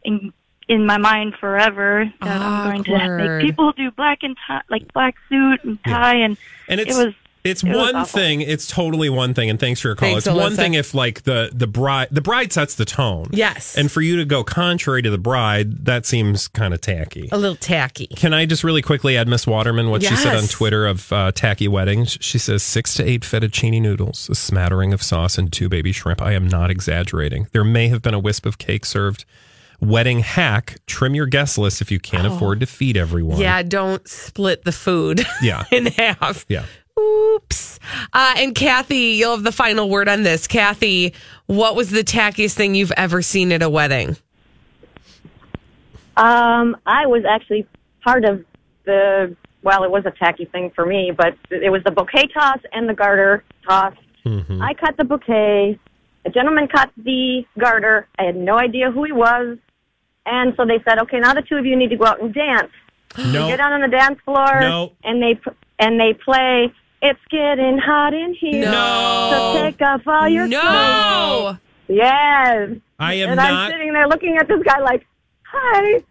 in 0.02 0.32
in 0.68 0.86
my 0.86 0.96
mind 0.98 1.34
forever 1.38 2.10
that 2.22 2.40
I'm 2.40 2.64
going 2.70 2.84
to 2.84 2.92
Awkward. 2.94 3.38
make 3.42 3.46
people 3.50 3.72
do 3.72 3.90
black 3.90 4.18
and 4.22 4.36
tie, 4.46 4.62
like 4.70 4.92
black 4.92 5.14
suit 5.28 5.62
and 5.62 5.78
tie, 5.84 6.16
and 6.16 6.36
And 6.68 6.80
it's 6.80 6.96
it 6.98 7.04
was 7.06 7.14
it's 7.44 7.62
it 7.62 7.68
one 7.76 8.04
thing. 8.06 8.40
It's 8.40 8.66
totally 8.66 9.10
one 9.10 9.34
thing. 9.34 9.50
And 9.50 9.60
thanks 9.60 9.80
for 9.80 9.88
your 9.88 9.96
call. 9.96 10.08
Thanks, 10.08 10.26
it's 10.26 10.34
one 10.34 10.54
thing 10.56 10.74
if 10.74 10.94
like 10.94 11.22
the 11.22 11.50
the 11.52 11.66
bride 11.66 12.08
the 12.10 12.22
bride 12.22 12.52
sets 12.52 12.74
the 12.74 12.84
tone. 12.86 13.26
Yes. 13.32 13.76
And 13.76 13.92
for 13.92 14.00
you 14.00 14.16
to 14.16 14.24
go 14.24 14.42
contrary 14.42 15.02
to 15.02 15.10
the 15.10 15.18
bride, 15.18 15.84
that 15.84 16.06
seems 16.06 16.48
kind 16.48 16.72
of 16.72 16.80
tacky. 16.80 17.28
A 17.30 17.36
little 17.38 17.56
tacky. 17.56 18.06
Can 18.08 18.32
I 18.32 18.46
just 18.46 18.64
really 18.64 18.82
quickly 18.82 19.16
add 19.16 19.28
Miss 19.28 19.46
Waterman 19.46 19.90
what 19.90 20.02
she 20.02 20.16
said 20.16 20.36
on 20.36 20.44
Twitter 20.44 20.86
of 20.86 21.12
uh, 21.12 21.32
tacky 21.32 21.68
weddings? 21.68 22.16
She 22.20 22.38
says 22.38 22.62
six 22.62 22.94
to 22.94 23.04
eight 23.08 23.22
fettuccine 23.22 23.80
noodles, 23.82 24.28
a 24.30 24.34
smattering 24.34 24.92
of 24.94 25.02
sauce, 25.02 25.36
and 25.36 25.52
two 25.52 25.68
baby 25.68 25.92
shrimp. 25.92 26.22
I 26.22 26.32
am 26.32 26.48
not 26.48 26.70
exaggerating. 26.70 27.48
There 27.52 27.64
may 27.64 27.88
have 27.88 28.00
been 28.02 28.14
a 28.14 28.18
wisp 28.18 28.46
of 28.46 28.56
cake 28.58 28.84
served. 28.86 29.24
Wedding 29.80 30.20
hack: 30.20 30.76
trim 30.86 31.14
your 31.14 31.26
guest 31.26 31.58
list 31.58 31.82
if 31.82 31.90
you 31.90 31.98
can't 32.00 32.26
afford 32.26 32.60
to 32.60 32.66
feed 32.66 32.96
everyone. 32.96 33.36
Oh. 33.36 33.40
Yeah, 33.40 33.62
don't 33.62 34.06
split 34.08 34.64
the 34.64 34.72
food 34.72 35.26
Yeah. 35.42 35.64
in 35.70 35.86
half. 35.86 36.46
Yeah. 36.48 36.64
Oops. 36.98 37.78
Uh, 38.12 38.34
and 38.36 38.54
Kathy, 38.54 38.96
you'll 39.18 39.34
have 39.34 39.42
the 39.44 39.52
final 39.52 39.88
word 39.90 40.08
on 40.08 40.22
this. 40.22 40.46
Kathy, 40.46 41.12
what 41.46 41.74
was 41.76 41.90
the 41.90 42.04
tackiest 42.04 42.54
thing 42.54 42.74
you've 42.74 42.92
ever 42.96 43.20
seen 43.22 43.52
at 43.52 43.62
a 43.62 43.68
wedding? 43.68 44.16
Um, 46.16 46.76
I 46.86 47.06
was 47.06 47.24
actually 47.28 47.66
part 48.02 48.24
of 48.24 48.44
the. 48.84 49.36
Well, 49.62 49.82
it 49.82 49.90
was 49.90 50.04
a 50.06 50.10
tacky 50.12 50.44
thing 50.44 50.70
for 50.74 50.84
me, 50.86 51.10
but 51.16 51.36
it 51.50 51.70
was 51.70 51.82
the 51.84 51.90
bouquet 51.90 52.26
toss 52.28 52.58
and 52.72 52.88
the 52.88 52.94
garter 52.94 53.42
toss. 53.66 53.94
Mhm. 54.24 54.60
I 54.62 54.74
cut 54.74 54.96
the 54.96 55.04
bouquet. 55.04 55.78
A 56.26 56.30
gentleman 56.30 56.68
cut 56.68 56.90
the 56.96 57.44
garter. 57.58 58.06
I 58.18 58.24
had 58.24 58.36
no 58.36 58.58
idea 58.58 58.90
who 58.90 59.04
he 59.04 59.12
was, 59.12 59.58
and 60.26 60.54
so 60.56 60.64
they 60.66 60.80
said, 60.86 60.98
"Okay, 61.00 61.18
now 61.18 61.34
the 61.34 61.42
two 61.42 61.56
of 61.56 61.66
you 61.66 61.76
need 61.76 61.88
to 61.90 61.96
go 61.96 62.04
out 62.06 62.20
and 62.22 62.32
dance." 62.32 62.70
No. 63.32 63.46
Get 63.46 63.60
out 63.60 63.72
on 63.72 63.80
the 63.80 63.88
dance 63.88 64.18
floor, 64.24 64.60
No. 64.60 64.92
and 65.02 65.22
they 65.22 65.38
and 65.78 65.98
they 65.98 66.14
play. 66.14 66.72
It's 67.06 67.20
getting 67.30 67.76
hot 67.76 68.14
in 68.14 68.32
here. 68.34 68.62
No. 68.64 69.52
So 69.54 69.62
take 69.62 69.82
off 69.82 70.00
all 70.06 70.26
your 70.26 70.48
clothes. 70.48 70.62
no. 70.62 71.58
Yes. 71.86 72.70
I 72.98 73.14
am 73.14 73.30
and 73.30 73.36
not. 73.36 73.52
I'm 73.52 73.70
sitting 73.70 73.92
there 73.92 74.08
looking 74.08 74.38
at 74.38 74.48
this 74.48 74.62
guy 74.62 74.80
like, 74.80 75.06
"Hi, 75.42 76.02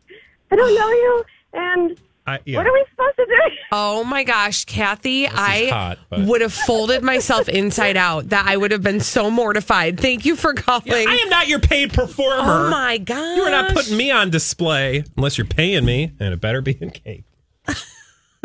I 0.52 0.56
don't 0.56 0.76
know 0.76 0.90
you." 0.90 1.24
And 1.54 2.00
I, 2.28 2.40
yeah. 2.46 2.58
what 2.58 2.68
are 2.68 2.74
we 2.74 2.86
supposed 2.92 3.16
to 3.16 3.26
do? 3.26 3.56
Oh 3.72 4.04
my 4.04 4.24
gosh, 4.24 4.66
Kathy, 4.66 5.28
I 5.28 5.70
hot, 5.70 5.98
would 6.12 6.42
have 6.42 6.54
folded 6.54 7.02
myself 7.02 7.50
inside 7.50 7.98
out. 7.98 8.30
That 8.30 8.46
I 8.46 8.56
would 8.56 8.70
have 8.70 8.84
been 8.84 9.00
so 9.00 9.32
mortified. 9.32 10.00
Thank 10.00 10.26
you 10.26 10.36
for 10.36 10.54
calling. 10.54 10.84
Yeah, 10.86 11.06
I 11.10 11.16
am 11.16 11.30
not 11.30 11.48
your 11.48 11.60
paid 11.60 11.92
performer. 11.92 12.68
oh 12.68 12.70
my 12.70 13.00
gosh. 13.00 13.38
You 13.38 13.44
are 13.44 13.50
not 13.50 13.74
putting 13.74 13.98
me 13.98 14.12
on 14.12 14.30
display 14.30 15.04
unless 15.18 15.40
you're 15.40 15.46
paying 15.48 15.86
me, 15.86 16.12
and 16.20 16.34
it 16.36 16.40
better 16.40 16.62
be 16.62 16.78
in 16.80 16.92
cake. 16.92 17.24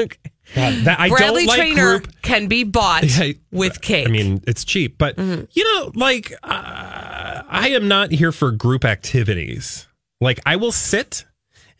Okay. 0.01 0.31
God, 0.55 0.75
that, 0.85 0.99
I 1.01 1.09
Bradley 1.09 1.47
don't 1.47 1.47
like 1.49 1.59
Traynor 1.59 1.99
group. 2.01 2.23
can 2.23 2.47
be 2.49 2.65
bought 2.65 3.05
I- 3.07 3.37
with 3.53 3.81
cake. 3.81 4.09
I 4.09 4.11
mean, 4.11 4.43
it's 4.47 4.65
cheap, 4.65 4.97
but 4.99 5.17
Mm-hmm. 5.17 5.45
you 5.53 5.65
know, 5.75 5.93
like 5.95 6.33
uh, 6.43 7.43
I 7.49 7.71
am 7.75 7.89
not 7.89 8.11
here 8.13 8.33
for 8.33 8.51
group 8.51 8.85
activities. 8.85 9.87
Like 10.21 10.41
I 10.47 10.57
will 10.57 10.73
sit 10.73 11.25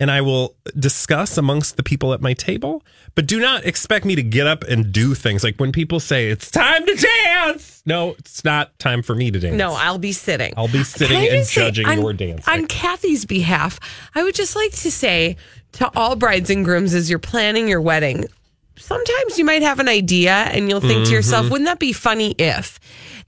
and 0.01 0.11
I 0.13 0.21
will 0.21 0.55
discuss 0.79 1.37
amongst 1.39 1.77
the 1.77 1.83
people 1.83 2.13
at 2.15 2.21
my 2.21 2.33
table, 2.33 2.85
but 3.17 3.27
do 3.27 3.41
not 3.41 3.65
expect 3.65 4.05
me 4.05 4.15
to 4.15 4.23
get 4.23 4.47
up 4.47 4.63
and 4.65 4.93
do 4.93 5.15
things. 5.15 5.43
Like 5.43 5.57
when 5.57 5.73
people 5.73 5.99
say 5.99 6.29
it's 6.31 6.51
time 6.53 6.87
to 6.87 6.95
dance. 6.95 7.83
No, 7.85 8.11
it's 8.19 8.45
not 8.45 8.79
time 8.79 9.03
for 9.03 9.17
me 9.17 9.33
to 9.33 9.41
dance. 9.41 9.57
No, 9.57 9.73
I'll 9.73 9.99
be 9.99 10.13
sitting. 10.13 10.55
I'll 10.57 10.69
be 10.69 10.85
sitting 10.85 11.17
and 11.17 11.45
say, 11.45 11.61
judging 11.63 11.91
your 12.01 12.13
dance. 12.13 12.47
On 12.47 12.67
Kathy's 12.67 13.25
behalf, 13.25 13.81
I 14.15 14.23
would 14.23 14.37
just 14.37 14.55
like 14.55 14.71
to 14.73 14.91
say 14.93 15.37
to 15.73 15.91
all 15.97 16.15
brides 16.15 16.49
and 16.51 16.65
grooms 16.65 16.95
as 16.95 17.11
you're 17.11 17.19
planning 17.19 17.67
your 17.67 17.81
wedding, 17.81 18.27
sometimes 18.79 19.39
you 19.39 19.45
might 19.45 19.63
have 19.63 19.79
an 19.81 19.89
idea 19.89 20.33
and 20.33 20.69
you'll 20.69 20.81
think 20.81 21.07
to 21.07 21.13
yourself, 21.13 21.45
Mm-hmm. 21.45 21.53
wouldn't 21.53 21.67
that 21.69 21.79
be 21.79 21.93
funny 21.93 22.35
if? 22.39 22.79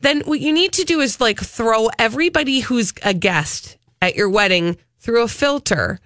Then 0.01 0.21
what 0.23 0.41
you 0.41 0.53
need 0.53 0.73
to 0.75 0.85
do 0.85 1.01
is 1.01 1.21
like 1.21 1.39
throw 1.41 1.89
everybody 1.99 2.61
who's 2.61 2.93
a 3.03 3.13
guest 3.13 3.77
at 4.01 4.17
your 4.17 4.31
wedding 4.31 4.77
through 4.99 5.23
a 5.23 5.29
filter. 5.29 5.99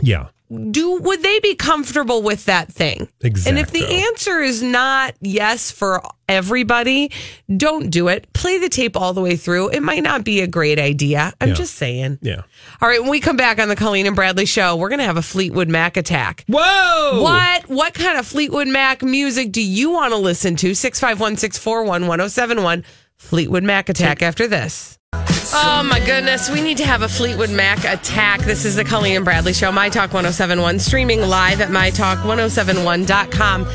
Yeah. 0.00 0.28
Do 0.70 0.98
would 1.00 1.22
they 1.22 1.40
be 1.40 1.54
comfortable 1.54 2.22
with 2.22 2.46
that 2.46 2.72
thing? 2.72 3.08
Exactly. 3.20 3.50
And 3.50 3.58
if 3.58 3.70
the 3.70 3.84
answer 4.06 4.40
is 4.40 4.62
not 4.62 5.14
yes 5.20 5.70
for 5.70 6.02
everybody, 6.26 7.10
don't 7.54 7.90
do 7.90 8.08
it. 8.08 8.32
Play 8.32 8.58
the 8.58 8.68
tape 8.70 8.96
all 8.96 9.12
the 9.12 9.20
way 9.20 9.36
through. 9.36 9.68
It 9.70 9.82
might 9.82 10.02
not 10.02 10.24
be 10.24 10.40
a 10.40 10.46
great 10.46 10.78
idea. 10.78 11.34
I'm 11.40 11.48
Yeah. 11.50 11.54
just 11.54 11.74
saying. 11.74 12.18
Yeah. 12.22 12.42
All 12.80 12.88
right, 12.88 13.00
when 13.00 13.10
we 13.10 13.20
come 13.20 13.36
back 13.36 13.58
on 13.58 13.68
the 13.68 13.76
Colleen 13.76 14.06
and 14.06 14.16
Bradley 14.16 14.46
show, 14.46 14.76
we're 14.76 14.88
going 14.88 15.00
to 15.00 15.04
have 15.04 15.16
a 15.18 15.22
Fleetwood 15.22 15.68
Mac 15.68 15.96
attack. 15.98 16.44
Whoa! 16.48 17.22
What 17.22 17.68
what 17.68 17.92
kind 17.94 18.18
of 18.18 18.26
Fleetwood 18.26 18.68
Mac 18.68 19.02
music 19.02 19.52
do 19.52 19.62
you 19.62 19.90
want 19.90 20.12
to 20.12 20.18
listen 20.18 20.56
to? 20.56 20.74
651 20.74 21.36
641 21.36 22.06
1071. 22.06 22.84
Fleetwood 23.18 23.64
Mac 23.64 23.88
attack 23.88 24.22
after 24.22 24.46
this. 24.46 24.98
Oh 25.12 25.82
my 25.84 25.98
goodness, 26.04 26.50
we 26.50 26.60
need 26.60 26.76
to 26.78 26.84
have 26.84 27.02
a 27.02 27.08
Fleetwood 27.08 27.50
Mac 27.50 27.78
attack. 27.84 28.40
This 28.40 28.64
is 28.64 28.76
the 28.76 28.84
Colleen 28.84 29.16
and 29.16 29.24
Bradley 29.24 29.52
Show, 29.52 29.72
My 29.72 29.88
Talk 29.88 30.12
1071, 30.12 30.78
streaming 30.78 31.20
live 31.22 31.60
at 31.60 31.68
MyTalk1071.com. 31.70 33.66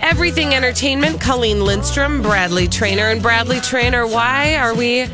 Everything 0.00 0.54
Entertainment, 0.54 1.20
Colleen 1.20 1.64
Lindstrom, 1.64 2.22
Bradley 2.22 2.68
Traynor, 2.68 3.08
and 3.08 3.22
Bradley 3.22 3.60
Traynor. 3.60 4.06
Why 4.06 4.56
are 4.56 4.74
we 4.74 5.06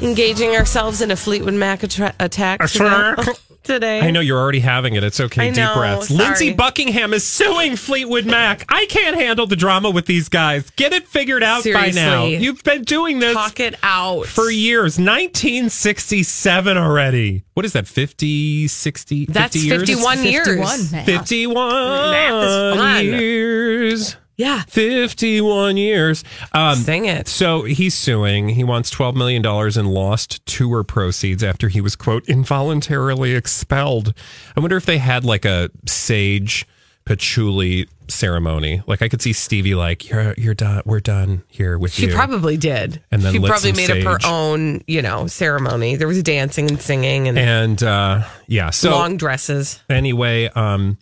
engaging 0.00 0.56
ourselves 0.56 1.00
in 1.02 1.10
a 1.10 1.16
Fleetwood 1.16 1.54
Mac 1.54 1.82
attra- 1.84 2.14
attack 2.20 2.60
today? 3.62 3.98
today? 4.00 4.06
I 4.06 4.10
know 4.10 4.20
you're 4.20 4.38
already 4.38 4.60
having 4.60 4.94
it. 4.94 5.04
It's 5.04 5.20
okay. 5.20 5.42
I 5.42 5.50
Deep 5.50 5.56
know, 5.56 5.74
breaths. 5.76 6.08
sorry. 6.08 6.18
Lindsey 6.24 6.52
Buckingham 6.54 7.12
is 7.14 7.26
suing 7.26 7.76
Fleetwood 7.76 8.26
Mac. 8.26 8.64
I 8.68 8.86
can't 8.86 9.16
handle 9.16 9.46
the 9.46 9.56
drama 9.56 9.90
with 9.90 10.06
these 10.06 10.28
guys. 10.28 10.68
Get 10.70 10.92
it 10.92 11.06
figured 11.06 11.42
out 11.42 11.64
by 11.64 11.90
now. 11.90 12.24
You've 12.24 12.62
been 12.64 12.82
doing 12.82 13.18
this 13.18 13.34
Talk 13.34 13.60
it 13.60 13.76
out. 13.82 14.26
for 14.26 14.50
years. 14.50 14.98
1967 14.98 16.76
already. 16.78 17.44
What 17.54 17.64
is 17.66 17.72
that? 17.74 17.86
50, 17.86 18.68
60, 18.68 19.26
50 19.26 19.32
That's 19.32 19.56
years? 19.56 19.80
51 19.80 20.24
years. 20.24 20.46
51 20.46 20.78
now. 20.92 21.04
51 21.04 22.10
Math 22.10 22.44
is 22.44 22.78
fun. 22.80 23.04
years. 23.04 24.16
Yeah. 24.40 24.62
51 24.68 25.76
years. 25.76 26.24
Um, 26.52 26.76
Sing 26.76 27.04
it. 27.04 27.28
so 27.28 27.64
he's 27.64 27.92
suing. 27.92 28.48
He 28.48 28.64
wants 28.64 28.90
$12 28.90 29.14
million 29.14 29.44
in 29.78 29.86
lost 29.92 30.44
tour 30.46 30.82
proceeds 30.82 31.44
after 31.44 31.68
he 31.68 31.82
was, 31.82 31.94
quote, 31.94 32.26
involuntarily 32.26 33.34
expelled. 33.34 34.14
I 34.56 34.60
wonder 34.60 34.78
if 34.78 34.86
they 34.86 34.96
had 34.96 35.26
like 35.26 35.44
a 35.44 35.68
sage 35.86 36.66
patchouli 37.04 37.86
ceremony. 38.08 38.82
Like 38.86 39.02
I 39.02 39.10
could 39.10 39.20
see 39.20 39.34
Stevie 39.34 39.74
like, 39.74 40.08
you're, 40.08 40.32
you're 40.38 40.54
done. 40.54 40.84
We're 40.86 41.00
done 41.00 41.42
here 41.48 41.76
with 41.78 41.92
She 41.92 42.04
you. 42.04 42.08
She 42.08 42.14
probably 42.14 42.56
did. 42.56 43.02
And 43.10 43.20
then 43.20 43.34
she 43.34 43.40
probably 43.40 43.72
made 43.72 43.90
up 43.90 44.22
her 44.22 44.26
own, 44.26 44.80
you 44.86 45.02
know, 45.02 45.26
ceremony. 45.26 45.96
There 45.96 46.08
was 46.08 46.22
dancing 46.22 46.70
and 46.70 46.80
singing 46.80 47.28
and, 47.28 47.38
and 47.38 47.82
uh, 47.82 48.22
yeah, 48.46 48.70
so 48.70 48.92
long 48.92 49.18
dresses. 49.18 49.82
anyway, 49.90 50.46
um, 50.46 50.96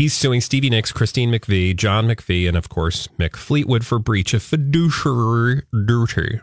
he's 0.00 0.14
suing 0.14 0.40
Stevie 0.40 0.70
Nicks, 0.70 0.92
Christine 0.92 1.30
McVie, 1.30 1.76
John 1.76 2.06
McVie, 2.06 2.48
and 2.48 2.56
of 2.56 2.70
course 2.70 3.06
Mick 3.18 3.36
Fleetwood 3.36 3.84
for 3.84 3.98
breach 3.98 4.32
of 4.32 4.42
fiduciary 4.42 5.62
duty. 5.86 6.40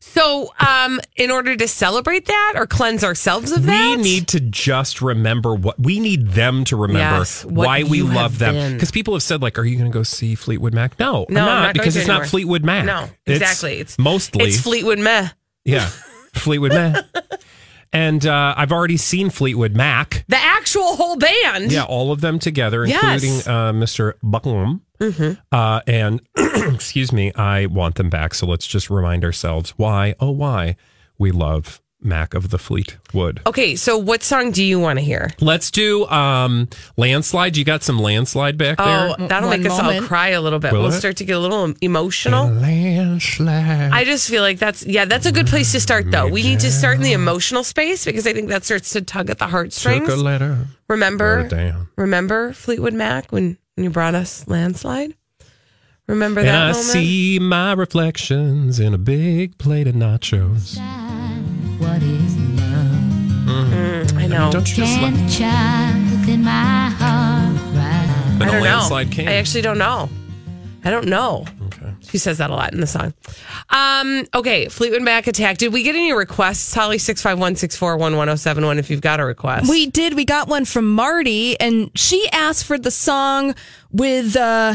So, 0.00 0.52
um, 0.58 1.00
in 1.16 1.30
order 1.30 1.56
to 1.56 1.68
celebrate 1.68 2.26
that 2.26 2.54
or 2.56 2.66
cleanse 2.66 3.04
ourselves 3.04 3.52
of 3.52 3.62
that, 3.66 3.96
We 3.96 4.02
need 4.02 4.26
to 4.28 4.40
just 4.40 5.00
remember 5.00 5.54
what 5.54 5.78
we 5.78 6.00
need 6.00 6.30
them 6.30 6.64
to 6.64 6.76
remember 6.76 7.18
Yes, 7.20 7.44
why 7.44 7.84
we 7.84 8.02
love 8.02 8.38
them. 8.38 8.74
Because 8.74 8.90
people 8.90 9.14
have 9.14 9.22
said, 9.22 9.40
like, 9.40 9.56
are 9.58 9.64
you 9.64 9.78
going 9.78 9.90
to 9.90 9.96
go 9.96 10.02
see 10.02 10.34
Fleetwood 10.34 10.74
Mac? 10.74 10.98
No, 10.98 11.24
No, 11.28 11.42
I'm 11.42 11.48
I'm 11.48 11.54
not, 11.54 11.62
not 11.66 11.72
because 11.74 11.96
it's 11.96 12.06
anymore. 12.08 12.22
not 12.24 12.28
Fleetwood 12.28 12.64
Mac. 12.64 12.84
No, 12.84 13.08
exactly. 13.26 13.78
It's 13.78 13.96
mostly 13.98 14.44
it's 14.46 14.60
Fleetwood 14.60 14.98
Meh. 14.98 15.28
yeah, 15.64 15.86
Fleetwood 16.34 16.72
Mac. 16.72 17.04
and 17.94 18.26
uh, 18.26 18.54
I've 18.56 18.72
already 18.72 18.96
seen 18.98 19.30
Fleetwood 19.30 19.74
Mac. 19.74 20.24
The 20.28 20.36
actual 20.36 20.96
whole 20.96 21.16
band. 21.16 21.72
Yeah, 21.72 21.84
all 21.84 22.12
of 22.12 22.20
them 22.20 22.38
together, 22.38 22.84
Yes. 22.84 23.22
including 23.24 23.50
uh, 23.52 23.72
Mr. 23.72 24.14
Buckingham. 24.22 24.82
Uh, 25.52 25.80
and 25.86 26.20
excuse 26.36 27.12
me, 27.12 27.32
I 27.34 27.66
want 27.66 27.94
them 27.96 28.10
back. 28.10 28.34
So 28.34 28.46
let's 28.46 28.66
just 28.66 28.90
remind 28.90 29.24
ourselves 29.24 29.70
why, 29.76 30.14
oh, 30.20 30.30
why 30.30 30.76
we 31.18 31.30
love 31.30 31.80
Mac 32.04 32.34
of 32.34 32.50
the 32.50 32.58
Fleetwood. 32.58 33.40
Okay, 33.46 33.74
so 33.76 33.96
what 33.96 34.22
song 34.22 34.50
do 34.50 34.62
you 34.62 34.78
want 34.78 34.98
to 34.98 35.04
hear? 35.04 35.30
Let's 35.40 35.70
do 35.70 36.06
um, 36.06 36.68
landslide. 36.96 37.56
You 37.56 37.64
got 37.64 37.82
some 37.82 37.98
landslide 37.98 38.58
back 38.58 38.78
there? 38.78 38.86
Oh, 39.18 39.26
that'll 39.26 39.48
One 39.48 39.62
make 39.62 39.70
us 39.70 39.78
all 39.80 40.02
cry 40.02 40.28
a 40.28 40.40
little 40.40 40.58
bit. 40.58 40.72
Will 40.72 40.82
we'll 40.82 40.90
it? 40.92 40.98
start 40.98 41.16
to 41.18 41.24
get 41.24 41.36
a 41.36 41.38
little 41.40 41.72
emotional. 41.80 42.48
Landslide. 42.48 43.92
I 43.92 44.04
just 44.04 44.28
feel 44.28 44.42
like 44.42 44.58
that's 44.58 44.84
yeah, 44.86 45.04
that's 45.06 45.26
a 45.26 45.32
good 45.32 45.46
place 45.46 45.72
to 45.72 45.80
start 45.80 46.10
though. 46.10 46.28
We 46.28 46.42
need 46.42 46.60
to 46.60 46.70
start 46.70 46.96
in 46.96 47.02
the 47.02 47.12
emotional 47.12 47.64
space 47.64 48.04
because 48.04 48.26
I 48.26 48.32
think 48.32 48.48
that 48.50 48.64
starts 48.64 48.90
to 48.92 49.00
tug 49.02 49.30
at 49.30 49.38
the 49.38 49.44
Took 49.46 49.50
heartstrings. 49.52 50.08
a 50.08 50.16
letter. 50.16 50.66
Remember, 50.88 51.48
down. 51.48 51.88
remember 51.96 52.52
Fleetwood 52.52 52.92
Mac 52.94 53.32
when, 53.32 53.56
when 53.76 53.84
you 53.84 53.90
brought 53.90 54.14
us 54.14 54.46
landslide. 54.46 55.14
Remember 56.06 56.42
that 56.42 56.48
And 56.48 56.56
I 56.56 56.66
moment? 56.72 56.84
see 56.84 57.38
my 57.38 57.72
reflections 57.72 58.78
in 58.78 58.92
a 58.92 58.98
big 58.98 59.56
plate 59.56 59.86
of 59.86 59.94
nachos. 59.94 60.76
What 61.94 62.02
is 62.02 62.36
love? 62.36 64.16
I 64.18 64.26
know. 64.26 64.50
Don't 64.50 64.68
you 64.68 64.74
just 64.82 64.98
Can 64.98 65.14
love 65.14 65.26
a 65.26 65.30
child 65.30 66.18
look 66.18 66.28
in 66.28 66.42
my 66.42 66.50
heart 66.90 67.54
right? 67.72 68.36
when 68.40 68.48
I 68.48 68.58
a 68.58 68.60
don't 68.60 68.90
know. 68.90 69.12
came? 69.14 69.28
I 69.28 69.34
actually 69.34 69.60
don't 69.62 69.78
know. 69.78 70.08
I 70.84 70.90
don't 70.90 71.06
know. 71.06 71.46
Okay. 71.66 71.94
She 72.00 72.18
says 72.18 72.38
that 72.38 72.50
a 72.50 72.52
lot 72.52 72.72
in 72.74 72.80
the 72.80 72.88
song. 72.88 73.14
Um, 73.70 74.26
okay, 74.34 74.66
Fleetwood 74.68 75.02
Mac 75.02 75.28
attack. 75.28 75.58
Did 75.58 75.72
we 75.72 75.84
get 75.84 75.94
any 75.94 76.12
requests? 76.12 76.74
Holly 76.74 76.98
six 76.98 77.22
five 77.22 77.38
one 77.38 77.54
six 77.54 77.76
four 77.76 77.96
one 77.96 78.16
one 78.16 78.26
zero 78.26 78.34
seven 78.34 78.66
one. 78.66 78.80
If 78.80 78.90
you've 78.90 79.00
got 79.00 79.20
a 79.20 79.24
request, 79.24 79.70
We 79.70 79.86
did. 79.86 80.14
We 80.14 80.24
got 80.24 80.48
one 80.48 80.64
from 80.64 80.92
Marty, 80.92 81.58
and 81.60 81.92
she 81.94 82.28
asked 82.32 82.64
for 82.64 82.76
the 82.76 82.90
song 82.90 83.54
with 83.92 84.34
uh, 84.34 84.74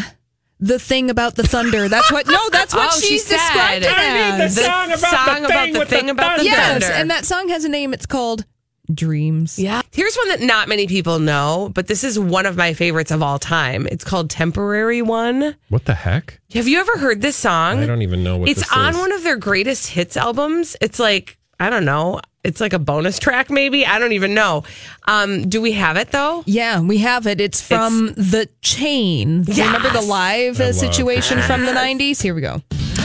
the 0.60 0.80
thing 0.80 1.10
about 1.10 1.36
the 1.36 1.44
thunder. 1.44 1.88
That's 1.88 2.12
what. 2.12 2.28
No, 2.28 2.50
that's 2.51 2.74
what 2.74 2.89
Oh, 2.94 3.00
she 3.00 3.08
she's 3.08 3.25
said. 3.25 3.38
described 3.38 3.86
it 3.86 3.92
I 3.96 4.32
need 4.38 4.44
the. 4.44 4.54
The 4.56 4.62
song 4.62 4.88
about 4.92 5.00
song 5.00 5.42
the 5.44 5.48
about 5.48 5.63
thing 5.66 5.74
the 5.74 5.86
thing 5.86 6.06
the 6.08 6.12
about 6.12 6.39
the 6.39 6.46
thunder. 6.50 6.86
yes, 6.86 6.89
and 6.89 7.10
that 7.12 7.25
song 7.25 7.50
has 7.50 7.63
a 7.66 7.70
name. 7.70 7.94
It's 7.94 8.06
called 8.06 8.46
Dreams. 8.94 9.60
Yeah. 9.60 9.82
Here's 9.92 10.16
one 10.16 10.30
that 10.30 10.42
not 10.42 10.68
many 10.68 10.88
people 10.88 11.20
know, 11.20 11.72
but 11.75 11.88
this 11.88 12.04
is 12.04 12.18
one 12.20 12.46
of 12.48 12.58
my 12.58 12.74
favorites 12.74 13.12
of 13.12 13.22
all 13.22 13.38
time. 13.39 13.88
It's 13.92 14.04
called 14.04 14.30
Temporary 14.30 15.01
One. 15.01 15.56
What 15.70 15.86
the 15.86 15.94
heck? 15.94 16.39
Have 16.54 16.68
you 16.68 16.80
ever 16.80 16.98
heard 16.98 17.22
this 17.22 17.36
song? 17.36 17.80
I 17.80 17.86
don't 17.86 18.01
even 18.01 18.24
know 18.24 18.38
what 18.38 18.50
it's 18.50 18.62
this 18.62 18.72
on 18.74 18.92
is. 18.96 18.98
one 18.98 19.12
of 19.12 19.24
their 19.24 19.38
greatest 19.38 19.88
hits 19.92 20.18
albums. 20.18 20.75
It's 20.82 20.98
like, 21.00 21.38
I 21.60 21.70
don't 21.70 21.86
know. 21.86 22.22
It's 22.44 22.62
like 22.62 22.72
a 22.74 22.80
bonus 22.80 23.20
track, 23.20 23.50
maybe. 23.50 23.86
I 23.86 24.00
don't 24.00 24.13
even 24.13 24.34
know. 24.34 24.63
Um, 25.08 25.50
do 25.50 25.62
we 25.62 25.74
have 25.74 25.98
it 25.98 26.12
though? 26.12 26.44
Yeah, 26.46 26.80
we 26.80 27.00
have 27.00 27.28
it. 27.28 27.42
It's 27.42 27.62
from 27.62 28.08
The 28.16 28.48
Chain. 28.62 29.44
Remember 29.44 29.89
the 29.89 30.01
live 30.01 30.60
uh, 30.62 30.66
love 30.68 30.75
situation 30.75 31.42
from 31.42 31.66
the 31.66 31.74
90s? 31.74 32.22
Here 32.22 32.34
we 32.34 32.39
go. 32.42 32.62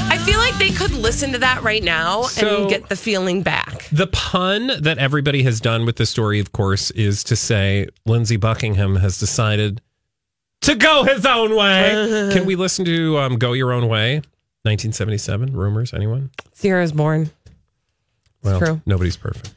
I 0.07 0.19
feel 0.19 0.39
like 0.39 0.57
they 0.59 0.71
could 0.71 0.93
listen 0.93 1.33
to 1.33 1.39
that 1.39 1.63
right 1.65 1.83
now 1.83 2.23
So- 2.23 2.61
and 2.63 2.71
get 2.71 2.89
the 2.89 2.95
feeling 2.97 3.43
back. 3.43 3.89
The 3.91 4.07
pun 4.07 4.71
that 4.81 4.99
everybody 4.99 5.43
has 5.43 5.61
done 5.61 5.85
with 5.85 5.97
the 5.97 6.07
story, 6.07 6.39
of 6.39 6.53
course, 6.53 6.93
is 6.93 7.25
to 7.25 7.35
say 7.37 7.89
Lindsey 8.07 8.37
Buckingham 8.37 8.97
has 8.97 9.19
decided 9.19 9.81
to 10.61 10.77
go 10.77 11.03
his 11.03 11.27
own 11.27 11.57
way. 11.57 12.31
Can 12.33 12.47
we 12.47 12.55
listen 12.55 12.85
to 12.85 13.19
um, 13.19 13.37
"Go 13.39 13.53
Your 13.53 13.73
Own 13.73 13.89
Way"? 13.89 14.17
1977. 14.63 15.53
Rumours? 15.53 15.93
Anyone? 15.93 16.31
Sierra's 16.53 16.93
born. 16.93 17.31
Well, 18.45 18.59
true. 18.59 18.81
nobody's 18.87 19.17
perfect. 19.17 19.53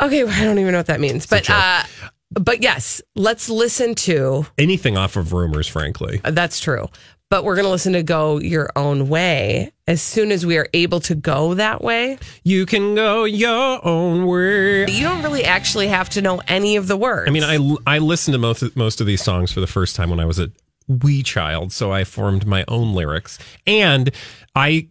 Okay, 0.00 0.24
well, 0.24 0.32
I 0.32 0.44
don't 0.44 0.58
even 0.58 0.72
know 0.72 0.78
what 0.78 0.86
that 0.86 1.00
means, 1.00 1.26
but 1.26 1.42
joke. 1.44 1.56
uh, 1.56 1.82
but 2.30 2.62
yes, 2.62 3.02
let's 3.16 3.50
listen 3.50 3.94
to. 3.96 4.46
Anything 4.56 4.96
off 4.96 5.16
of 5.16 5.32
rumours, 5.32 5.66
frankly. 5.66 6.20
uh, 6.24 6.30
That's 6.30 6.60
true. 6.60 6.88
But 7.30 7.44
we're 7.44 7.56
going 7.56 7.66
to 7.66 7.70
listen 7.70 7.92
to 7.92 8.02
"Go 8.02 8.38
Your 8.38 8.70
Own 8.74 9.08
Way" 9.10 9.72
as 9.86 10.00
soon 10.00 10.32
as 10.32 10.46
we 10.46 10.56
are 10.56 10.66
able 10.72 11.00
to 11.00 11.14
go 11.14 11.52
that 11.54 11.82
way. 11.82 12.18
You 12.42 12.64
can 12.64 12.94
go 12.94 13.24
your 13.24 13.84
own 13.86 14.24
way. 14.26 14.86
You 14.90 15.02
don't 15.04 15.22
really 15.22 15.44
actually 15.44 15.88
have 15.88 16.08
to 16.10 16.22
know 16.22 16.40
any 16.48 16.76
of 16.76 16.86
the 16.88 16.96
words. 16.96 17.28
I 17.28 17.32
mean, 17.32 17.42
I 17.44 17.58
I 17.96 17.98
listened 17.98 18.32
to 18.32 18.38
most 18.38 18.74
most 18.76 19.02
of 19.02 19.06
these 19.06 19.22
songs 19.22 19.52
for 19.52 19.60
the 19.60 19.66
first 19.66 19.94
time 19.94 20.08
when 20.08 20.20
I 20.20 20.24
was 20.24 20.38
a 20.38 20.50
wee 20.86 21.22
child, 21.22 21.70
so 21.70 21.92
I 21.92 22.04
formed 22.04 22.46
my 22.46 22.64
own 22.66 22.94
lyrics, 22.94 23.38
and 23.66 24.10
I 24.56 24.88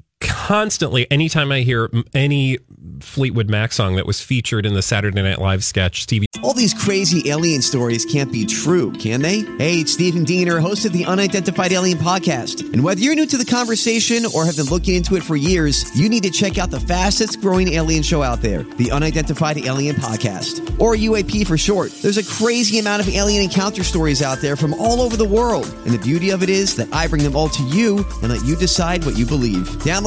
constantly, 0.48 1.10
anytime 1.12 1.52
I 1.52 1.60
hear 1.60 1.90
any 2.14 2.58
Fleetwood 3.02 3.50
Mac 3.50 3.74
song 3.74 3.98
that 3.98 4.06
was 4.06 4.22
featured 4.22 4.66
in 4.66 4.76
the 4.76 4.82
Saturday 4.82 5.22
Night 5.22 5.40
Live 5.40 5.62
sketch, 5.62 6.04
Stevie 6.04 6.26
All 6.42 6.54
these 6.54 6.74
crazy 6.74 7.30
alien 7.30 7.62
stories 7.62 8.06
can't 8.06 8.32
be 8.32 8.46
true, 8.46 8.94
can 8.94 9.22
they? 9.22 9.42
Hey, 9.58 9.82
it's 9.82 9.92
Stephen 9.92 10.24
Diener, 10.24 10.60
host 10.60 10.86
of 10.86 10.94
the 10.94 11.04
Unidentified 11.04 11.74
Alien 11.74 11.98
Podcast. 11.98 12.72
And 12.72 12.82
whether 12.82 13.02
you're 13.02 13.14
new 13.14 13.26
to 13.26 13.36
the 13.36 13.44
conversation 13.44 14.24
or 14.34 14.46
have 14.46 14.56
been 14.56 14.68
looking 14.68 14.96
into 14.96 15.18
it 15.18 15.24
for 15.24 15.36
years, 15.36 15.94
you 16.00 16.08
need 16.08 16.24
to 16.24 16.32
check 16.32 16.58
out 16.58 16.72
the 16.72 16.80
fastest 16.80 17.42
growing 17.42 17.74
alien 17.74 18.02
show 18.02 18.24
out 18.24 18.42
there, 18.42 18.64
the 18.64 18.90
Unidentified 18.90 19.58
Alien 19.58 19.98
Podcast, 19.98 20.80
or 20.80 20.96
UAP 20.96 21.46
for 21.46 21.58
short. 21.58 21.92
There's 22.02 22.18
a 22.18 22.24
crazy 22.24 22.80
amount 22.80 23.02
of 23.02 23.10
alien 23.14 23.44
encounter 23.44 23.84
stories 23.84 24.22
out 24.22 24.40
there 24.40 24.56
from 24.56 24.74
all 24.76 25.02
over 25.02 25.18
the 25.18 25.28
world. 25.28 25.66
And 25.84 25.94
the 25.94 26.00
beauty 26.00 26.30
of 26.30 26.42
it 26.42 26.50
is 26.50 26.78
that 26.78 26.88
I 26.94 27.08
bring 27.08 27.24
them 27.24 27.36
all 27.36 27.50
to 27.50 27.64
you 27.64 28.06
and 28.24 28.30
let 28.30 28.46
you 28.46 28.56
decide 28.56 29.06
what 29.06 29.18
you 29.18 29.26
believe. 29.26 29.68
Download 29.84 30.07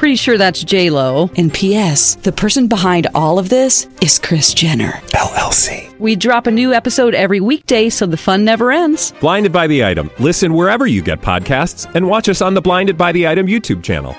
Pretty 0.00 0.16
sure 0.16 0.38
that's 0.38 0.64
J 0.64 0.88
Lo. 0.88 1.28
And 1.36 1.52
P.S. 1.52 2.14
The 2.14 2.32
person 2.32 2.68
behind 2.68 3.06
all 3.14 3.38
of 3.38 3.50
this 3.50 3.86
is 4.00 4.18
Kris 4.18 4.54
Jenner 4.54 4.92
LLC. 5.12 5.94
We 5.98 6.16
drop 6.16 6.46
a 6.46 6.50
new 6.50 6.72
episode 6.72 7.14
every 7.14 7.38
weekday, 7.40 7.90
so 7.90 8.06
the 8.06 8.16
fun 8.16 8.42
never 8.42 8.72
ends. 8.72 9.12
Blinded 9.20 9.52
by 9.52 9.66
the 9.66 9.84
item. 9.84 10.10
Listen 10.18 10.54
wherever 10.54 10.86
you 10.86 11.02
get 11.02 11.20
podcasts, 11.20 11.84
and 11.94 12.08
watch 12.08 12.30
us 12.30 12.40
on 12.40 12.54
the 12.54 12.62
Blinded 12.62 12.96
by 12.96 13.12
the 13.12 13.28
Item 13.28 13.46
YouTube 13.46 13.82
channel. 13.82 14.16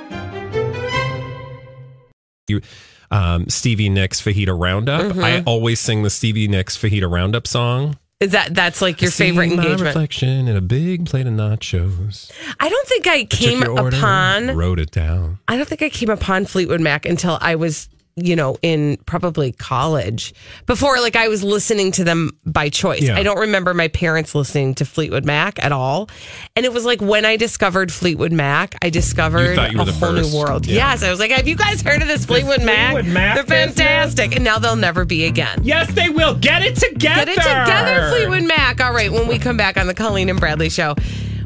you 2.47 2.61
um, 3.09 3.49
Stevie 3.49 3.89
Nicks 3.89 4.21
Fajita 4.21 4.55
Roundup. 4.57 5.13
Mhm. 5.13 5.23
I 5.23 5.41
always 5.47 5.79
sing 5.79 6.03
the 6.03 6.11
Stevie 6.11 6.47
Nicks 6.47 6.77
Fajita 6.77 7.09
Roundup 7.09 7.47
song. 7.47 7.97
Is 8.21 8.31
that 8.31 8.53
that's 8.53 8.81
like 8.83 9.01
your 9.01 9.09
favorite 9.11 9.47
my 9.47 9.53
engagement? 9.55 9.81
reflection 9.81 10.47
in 10.47 10.55
a 10.55 10.61
big 10.61 11.07
plate 11.07 11.25
of 11.25 11.33
nachos. 11.33 12.31
I 12.59 12.69
don't 12.69 12.87
think 12.87 13.07
I 13.07 13.13
I 13.15 13.23
came 13.25 13.67
order, 13.67 13.97
upon. 13.97 14.55
wrote 14.55 14.79
it 14.79 14.91
down. 14.91 15.39
I 15.47 15.57
don't 15.57 15.67
think 15.67 15.81
I 15.81 15.89
came 15.89 16.09
upon 16.09 16.45
Fleetwood 16.45 16.81
Mac 16.81 17.07
until 17.07 17.39
I 17.41 17.55
was, 17.55 17.89
you 18.27 18.35
know, 18.35 18.57
in 18.61 18.97
probably 19.05 19.51
college. 19.51 20.33
Before, 20.65 20.99
like, 20.99 21.15
I 21.15 21.27
was 21.27 21.43
listening 21.43 21.91
to 21.93 22.03
them 22.03 22.31
by 22.45 22.69
choice. 22.69 23.03
Yeah. 23.03 23.17
I 23.17 23.23
don't 23.23 23.39
remember 23.39 23.73
my 23.73 23.87
parents 23.87 24.35
listening 24.35 24.75
to 24.75 24.85
Fleetwood 24.85 25.25
Mac 25.25 25.63
at 25.63 25.71
all. 25.71 26.09
And 26.55 26.65
it 26.65 26.73
was 26.73 26.85
like 26.85 27.01
when 27.01 27.25
I 27.25 27.37
discovered 27.37 27.91
Fleetwood 27.91 28.31
Mac, 28.31 28.75
I 28.81 28.89
discovered 28.89 29.55
thought 29.55 29.71
you 29.71 29.77
were 29.77 29.83
a 29.83 29.91
whole 29.91 30.15
first. 30.15 30.31
new 30.31 30.39
world. 30.39 30.65
Yeah. 30.65 30.91
Yes, 30.91 31.03
I 31.03 31.09
was 31.09 31.19
like, 31.19 31.31
have 31.31 31.47
you 31.47 31.55
guys 31.55 31.81
heard 31.81 32.01
of 32.01 32.07
this 32.07 32.25
Fleetwood 32.25 32.63
Mac? 32.63 32.93
Fleetwood 32.93 33.13
Mac 33.13 33.35
They're 33.35 33.65
fantastic. 33.65 34.35
And 34.35 34.43
now 34.43 34.59
they'll 34.59 34.75
never 34.75 35.05
be 35.05 35.25
again. 35.25 35.59
Yes, 35.63 35.91
they 35.93 36.09
will. 36.09 36.35
Get 36.35 36.63
it 36.63 36.75
together. 36.75 37.25
Get 37.25 37.29
it 37.29 37.35
together, 37.35 38.09
Fleetwood 38.11 38.47
Mac. 38.47 38.81
All 38.81 38.93
right, 38.93 39.11
when 39.11 39.27
we 39.27 39.39
come 39.39 39.57
back 39.57 39.77
on 39.77 39.87
the 39.87 39.93
Colleen 39.93 40.29
and 40.29 40.39
Bradley 40.39 40.69
show, 40.69 40.95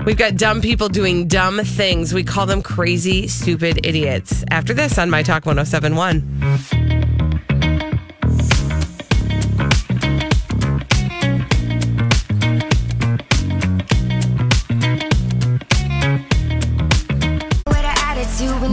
we've 0.05 0.17
got 0.17 0.35
dumb 0.35 0.61
people 0.61 0.89
doing 0.89 1.27
dumb 1.27 1.59
things. 1.59 2.13
We 2.13 2.23
call 2.23 2.45
them 2.45 2.61
crazy, 2.61 3.27
stupid 3.27 3.85
idiots. 3.85 4.43
After 4.51 4.73
this 4.73 4.97
on 4.97 5.09
My 5.09 5.23
Talk 5.23 5.45
1071. 5.45 6.65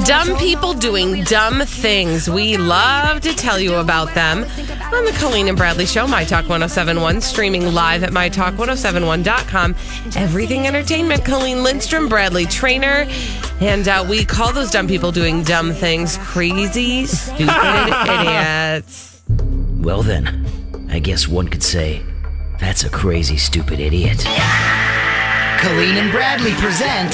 Dumb 0.04 0.36
people 0.38 0.74
doing 0.74 1.22
dumb 1.24 1.60
things. 1.60 2.28
We 2.28 2.56
love 2.56 3.20
to 3.20 3.34
tell 3.34 3.60
you 3.60 3.76
about 3.76 4.12
them 4.14 4.44
on 4.94 5.04
the 5.04 5.12
Colleen 5.12 5.48
and 5.48 5.56
Bradley 5.56 5.86
Show, 5.86 6.06
My 6.06 6.24
Talk 6.24 6.48
1071, 6.48 7.20
streaming 7.20 7.72
live 7.72 8.02
at 8.02 8.10
MyTalk1071.com. 8.10 9.74
Everything 10.16 10.66
Entertainment, 10.66 11.24
Colleen 11.24 11.62
Lindstrom, 11.62 12.08
Bradley 12.08 12.46
Traynor. 12.46 13.06
And 13.60 13.88
uh, 13.88 14.04
we 14.08 14.24
call 14.24 14.52
those 14.52 14.70
dumb 14.70 14.88
people 14.88 15.12
doing 15.12 15.42
dumb 15.42 15.72
things 15.72 16.18
crazy, 16.18 17.06
stupid 17.06 17.48
idiots. 18.08 19.22
Well, 19.78 20.02
then, 20.02 20.46
I 20.90 20.98
guess 20.98 21.26
one 21.28 21.48
could 21.48 21.62
say 21.62 22.02
that's 22.60 22.84
a 22.84 22.90
crazy, 22.90 23.36
stupid 23.36 23.80
idiot. 23.80 24.18
Colleen 25.58 25.96
and 25.96 26.10
Bradley 26.12 26.52
present 26.52 27.12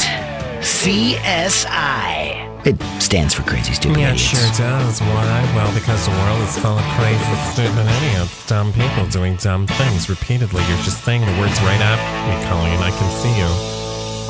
CSI. 0.60 2.27
It 2.68 2.78
stands 3.00 3.32
for 3.32 3.42
Crazy 3.44 3.72
Stupid 3.72 3.98
Yeah, 3.98 4.10
it 4.10 4.20
Idiots. 4.20 4.56
sure 4.56 4.66
does. 4.66 5.00
Why? 5.00 5.52
Well, 5.56 5.72
because 5.74 6.04
the 6.04 6.10
world 6.12 6.42
is 6.42 6.58
full 6.58 6.76
of 6.76 6.84
crazy, 6.98 7.34
stupid 7.50 7.86
idiots, 7.96 8.46
dumb 8.46 8.74
people 8.74 9.06
doing 9.06 9.36
dumb 9.36 9.66
things 9.66 10.10
repeatedly. 10.10 10.62
You're 10.68 10.76
just 10.82 11.02
saying 11.02 11.22
the 11.22 11.32
words 11.40 11.58
right 11.62 11.80
at 11.80 11.96
me, 12.28 12.44
Colleen. 12.46 12.78
I 12.80 12.90
can 12.90 13.10
see 13.22 13.34
you. 13.38 13.46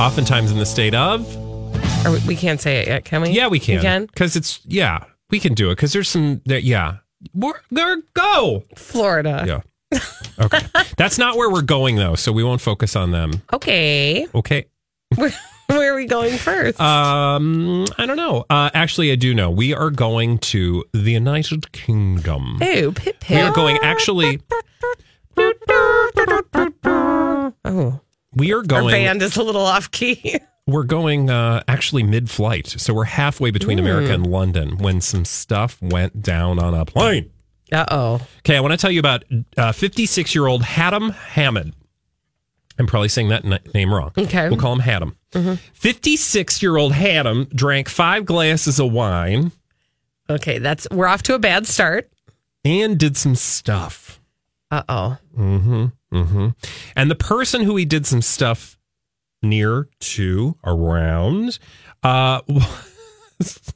Oftentimes 0.01 0.53
in 0.53 0.59
the 0.59 0.66
state 0.66 0.94
of. 0.94 1.27
Or 2.07 2.12
we- 2.12 2.20
we 2.29 2.37
can't 2.37 2.61
say 2.61 2.77
it 2.79 2.87
yet, 2.87 3.05
can 3.05 3.22
we? 3.22 3.31
Yeah, 3.31 3.48
we 3.48 3.59
can. 3.59 3.77
We 3.79 3.83
can? 3.83 4.07
Because 4.07 4.37
it's, 4.37 4.61
yeah, 4.64 5.03
we 5.31 5.40
can 5.40 5.55
do 5.55 5.70
it. 5.70 5.74
Because 5.74 5.92
there's 5.92 6.09
some, 6.09 6.40
there, 6.46 6.61
yeah. 6.61 6.98
We're, 7.35 7.55
there, 7.72 7.96
go. 8.14 8.62
Florida. 8.77 9.44
Yeah. 9.92 9.98
Okay. 10.38 10.61
That's 10.96 11.18
not 11.18 11.37
where 11.37 11.51
we're 11.51 11.62
going, 11.62 11.96
though. 11.96 12.14
So 12.14 12.31
we 12.31 12.44
won't 12.44 12.61
focus 12.61 12.94
on 12.94 13.11
them. 13.11 13.42
Okay. 13.53 14.29
Okay. 14.33 14.66
Where, 15.78 15.92
are 15.92 15.96
we 15.96 16.07
going 16.07 16.37
first? 16.38 16.81
Um, 16.81 17.85
I 17.98 18.07
don't 18.07 18.16
know. 18.16 18.46
Uh, 18.48 18.70
actually, 18.72 19.12
I 19.12 19.16
do 19.16 19.35
know. 19.35 19.50
We 19.50 19.74
are 19.74 19.90
going 19.90 20.38
to 20.38 20.85
the 20.92 21.12
United 21.12 21.72
Kingdom. 21.72 22.59
Ew, 22.61 22.92
pip 22.92 23.22
We 23.28 23.37
are 23.37 23.52
going 23.52 23.78
actually. 23.83 24.40
Oh, 27.64 28.00
We 28.35 28.52
are 28.52 28.59
our 28.59 28.62
going. 28.64 28.92
band 28.92 29.22
is 29.22 29.37
a 29.37 29.42
little 29.42 29.62
off 29.64 29.90
key. 29.90 30.37
We're 30.66 30.85
going 30.85 31.31
uh, 31.31 31.62
actually 31.66 32.02
mid-flight, 32.02 32.66
so 32.66 32.92
we're 32.92 33.04
halfway 33.04 33.50
between 33.50 33.78
America 33.78 34.09
Mm. 34.11 34.14
and 34.14 34.26
London 34.26 34.76
when 34.78 35.00
some 35.00 35.24
stuff 35.24 35.78
went 35.81 36.20
down 36.22 36.59
on 36.59 36.74
a 36.74 36.85
plane. 36.85 37.31
Uh 37.72 37.87
oh. 37.90 38.14
Okay, 38.40 38.54
I 38.57 38.61
want 38.61 38.72
to 38.72 38.76
tell 38.76 38.90
you 38.90 39.00
about 39.00 39.24
56-year-old 39.57 40.62
Haddam 40.62 41.11
Hamid. 41.11 41.74
I'm 42.78 42.86
probably 42.86 43.08
saying 43.08 43.28
that 43.28 43.44
name 43.74 43.92
wrong. 43.92 44.12
Okay. 44.16 44.48
we'll 44.48 44.58
call 44.58 44.72
him 44.72 44.78
Haddam. 44.80 45.16
56-year-old 45.32 46.92
Haddam 46.92 47.44
drank 47.54 47.88
five 47.88 48.24
glasses 48.24 48.78
of 48.80 48.92
wine 48.92 49.52
Okay, 50.30 50.58
that's 50.58 50.86
we're 50.90 51.06
off 51.06 51.22
to 51.24 51.34
a 51.34 51.38
bad 51.38 51.66
start. 51.66 52.10
and 52.64 52.98
did 52.98 53.16
some 53.16 53.34
stuff. 53.34 54.20
Uh 54.70 54.82
oh. 54.88 55.16
Mm-hmm. 55.36 55.86
Mm-hmm. 56.14 56.48
And 56.96 57.10
the 57.10 57.14
person 57.14 57.62
who 57.62 57.76
he 57.76 57.86
did 57.86 58.06
some 58.06 58.20
stuff 58.20 58.76
near 59.42 59.88
to 60.00 60.56
around 60.64 61.58
uh 62.02 62.42
was, 62.48 63.72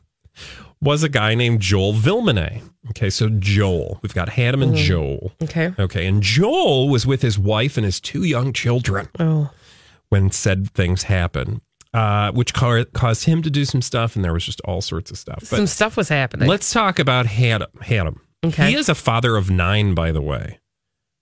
was 0.83 1.03
a 1.03 1.09
guy 1.09 1.35
named 1.35 1.61
Joel 1.61 1.95
Vilmenay. 1.95 2.61
Okay, 2.91 3.09
so 3.09 3.29
Joel. 3.31 4.01
We've 4.03 4.13
got 4.13 4.29
Haddam 4.29 4.63
and 4.63 4.75
Mhm. 4.75 4.85
Joel. 4.85 5.33
Okay. 5.43 5.73
Okay, 5.79 6.05
and 6.07 6.23
Joel 6.23 6.89
was 6.91 7.07
with 7.07 7.23
his 7.23 7.39
wife 7.39 7.77
and 7.79 7.85
his 7.87 8.01
two 8.01 8.25
young 8.25 8.53
children 8.53 9.09
Oh. 9.19 9.51
when 10.11 10.31
said 10.31 10.71
things 10.73 11.05
happened. 11.05 11.61
Uh, 11.95 12.33
which 12.33 12.55
ca- 12.55 12.87
caused 12.95 13.25
him 13.27 13.43
to 13.43 13.51
do 13.51 13.67
some 13.67 13.83
stuff, 13.83 14.17
and 14.17 14.25
there 14.25 14.33
was 14.33 14.47
just 14.47 14.63
all 14.63 14.81
sorts 14.81 15.11
of 15.11 15.19
stuff. 15.19 15.45
Some 15.45 15.67
stuff 15.67 15.95
was 15.95 16.09
happening. 16.09 16.49
Let's 16.49 16.73
talk 16.73 16.99
about 16.99 17.27
Haddam. 17.27 17.69
Haddam. 17.83 18.19
Okay. 18.43 18.71
He 18.71 18.77
is 18.77 18.89
a 18.89 18.95
father 18.95 19.37
of 19.37 19.51
nine, 19.51 19.93
by 19.95 20.11
the 20.11 20.23
way, 20.23 20.59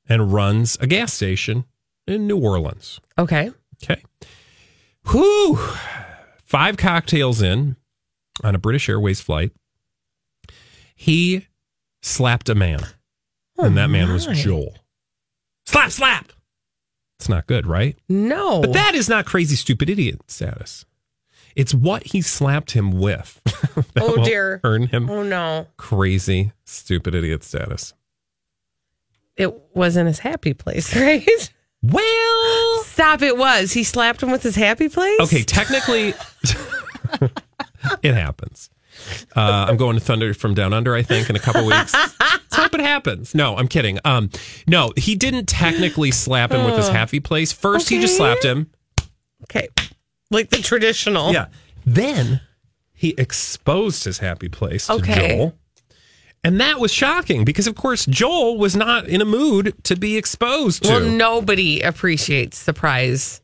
and 0.08 0.32
runs 0.32 0.78
a 0.80 0.86
gas 0.86 1.12
station 1.12 1.64
in 2.06 2.28
New 2.28 2.38
Orleans. 2.38 3.00
Okay. 3.18 3.50
Okay. 3.82 4.00
Whew. 5.10 5.58
Five 6.44 6.76
cocktails 6.76 7.42
in 7.42 7.74
on 8.44 8.54
a 8.54 8.58
British 8.58 8.88
Airways 8.88 9.20
flight. 9.20 9.52
He 10.94 11.46
slapped 12.02 12.48
a 12.48 12.54
man, 12.54 12.80
oh 13.58 13.64
and 13.64 13.76
that 13.76 13.88
man 13.90 14.12
was. 14.12 14.26
Joel. 14.26 14.76
Slap, 15.66 15.90
slap. 15.90 16.32
It's 17.18 17.28
not 17.28 17.46
good, 17.46 17.66
right? 17.66 17.96
No. 18.08 18.60
But 18.62 18.72
that 18.72 18.94
is 18.94 19.08
not 19.08 19.26
crazy, 19.26 19.54
stupid 19.56 19.90
idiot 19.90 20.20
status. 20.28 20.84
It's 21.54 21.74
what 21.74 22.04
he 22.04 22.22
slapped 22.22 22.70
him 22.72 22.92
with. 22.92 23.40
that 23.44 23.86
Oh, 24.00 24.24
dear. 24.24 24.60
Earn 24.64 24.86
him 24.86 25.10
Oh 25.10 25.22
no. 25.22 25.66
crazy, 25.76 26.52
stupid 26.64 27.14
idiot 27.14 27.44
status. 27.44 27.92
It 29.36 29.54
wasn't 29.74 30.06
his 30.08 30.18
happy 30.18 30.54
place, 30.54 30.94
right? 30.96 31.52
Well, 31.82 32.82
stop. 32.84 33.22
It 33.22 33.36
was. 33.38 33.72
He 33.72 33.84
slapped 33.84 34.22
him 34.22 34.30
with 34.30 34.42
his 34.42 34.54
happy 34.56 34.88
place. 34.88 35.20
Okay, 35.20 35.42
technically, 35.42 36.14
it 38.02 38.14
happens. 38.14 38.70
Uh, 39.36 39.66
I'm 39.68 39.76
going 39.76 39.96
to 39.96 40.00
Thunder 40.04 40.34
from 40.34 40.54
Down 40.54 40.72
Under, 40.72 40.94
I 40.94 41.02
think, 41.02 41.30
in 41.30 41.36
a 41.36 41.38
couple 41.38 41.64
weeks. 41.64 41.94
Let's 41.94 42.54
hope 42.56 42.74
it 42.74 42.80
happens. 42.80 43.34
No, 43.34 43.56
I'm 43.56 43.68
kidding. 43.68 43.98
Um, 44.04 44.30
no, 44.66 44.92
he 44.96 45.14
didn't 45.14 45.46
technically 45.46 46.10
slap 46.10 46.50
him 46.50 46.64
with 46.64 46.76
his 46.76 46.88
Oh. 46.88 46.92
happy 46.92 47.20
place. 47.20 47.52
First, 47.52 47.88
he 47.88 48.00
just 48.00 48.16
slapped 48.16 48.44
him. 48.44 48.68
Okay. 49.44 49.68
Like 50.30 50.50
the 50.50 50.58
traditional. 50.58 51.32
Yeah. 51.32 51.46
Then 51.86 52.40
he 52.92 53.14
exposed 53.16 54.04
his 54.04 54.18
happy 54.18 54.48
place 54.48 54.88
to 54.88 54.94
Okay. 54.94 55.36
Joel. 55.38 55.56
And 56.42 56.60
that 56.60 56.80
was 56.80 56.92
shocking 56.92 57.44
because, 57.44 57.66
of 57.66 57.74
course, 57.76 58.06
Joel 58.06 58.58
was 58.58 58.74
not 58.74 59.06
in 59.06 59.20
a 59.20 59.24
mood 59.26 59.74
to 59.84 59.94
be 59.96 60.16
exposed 60.16 60.82
to. 60.84 60.88
Well, 60.88 61.00
nobody 61.00 61.80
appreciates 61.80 62.58
surprise. 62.58 63.40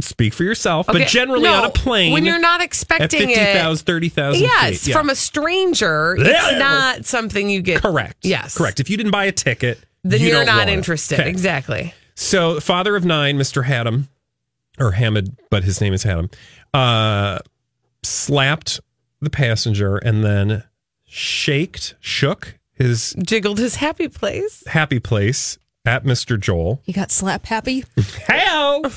Speak 0.00 0.34
for 0.34 0.44
yourself, 0.44 0.88
Okay, 0.90 0.98
but 0.98 1.08
generally 1.08 1.44
no, 1.44 1.54
on 1.54 1.64
a 1.64 1.70
plane. 1.70 2.12
when 2.12 2.26
you're 2.26 2.38
not 2.38 2.60
at 2.60 2.66
expecting 2.66 3.28
50,000, 3.28 3.82
it. 3.82 3.86
30,000 3.86 4.42
Yes, 4.42 4.68
feet. 4.82 4.88
Yeah. 4.88 4.94
from 4.98 5.08
a 5.08 5.14
stranger, 5.14 6.14
it's 6.18 6.58
not 6.58 7.06
something 7.06 7.48
you 7.48 7.62
get. 7.62 7.80
Correct. 7.80 8.16
Yes. 8.20 8.58
Correct. 8.58 8.78
If 8.78 8.90
you 8.90 8.98
didn't 8.98 9.12
buy 9.12 9.24
a 9.24 9.32
ticket, 9.32 9.78
Then 10.04 10.20
you 10.20 10.26
you're 10.26 10.36
don't 10.36 10.46
not 10.46 10.56
want 10.58 10.70
interested. 10.70 11.20
Okay. 11.20 11.30
Exactly. 11.30 11.94
So, 12.14 12.60
father 12.60 12.94
of 12.94 13.06
nine, 13.06 13.38
Mr. 13.38 13.64
Haddam, 13.64 14.08
or 14.78 14.90
Hamid, 14.92 15.34
but 15.50 15.64
his 15.64 15.80
name 15.80 15.94
is 15.94 16.02
Haddam, 16.02 16.28
uh, 16.74 17.38
slapped 18.02 18.80
the 19.22 19.30
passenger 19.30 19.96
and 19.96 20.22
then 20.22 20.62
shaked, 21.06 21.94
shook 22.00 22.58
his 22.74 23.14
Jiggled 23.24 23.58
his 23.58 23.76
happy 23.76 24.08
place. 24.08 24.62
happy 24.66 25.00
place 25.00 25.56
at 25.86 26.04
Mr. 26.04 26.38
Joel. 26.38 26.82
He 26.84 26.92
got 26.92 27.10
slap 27.10 27.46
happy. 27.46 27.84
Hello. 28.28 28.90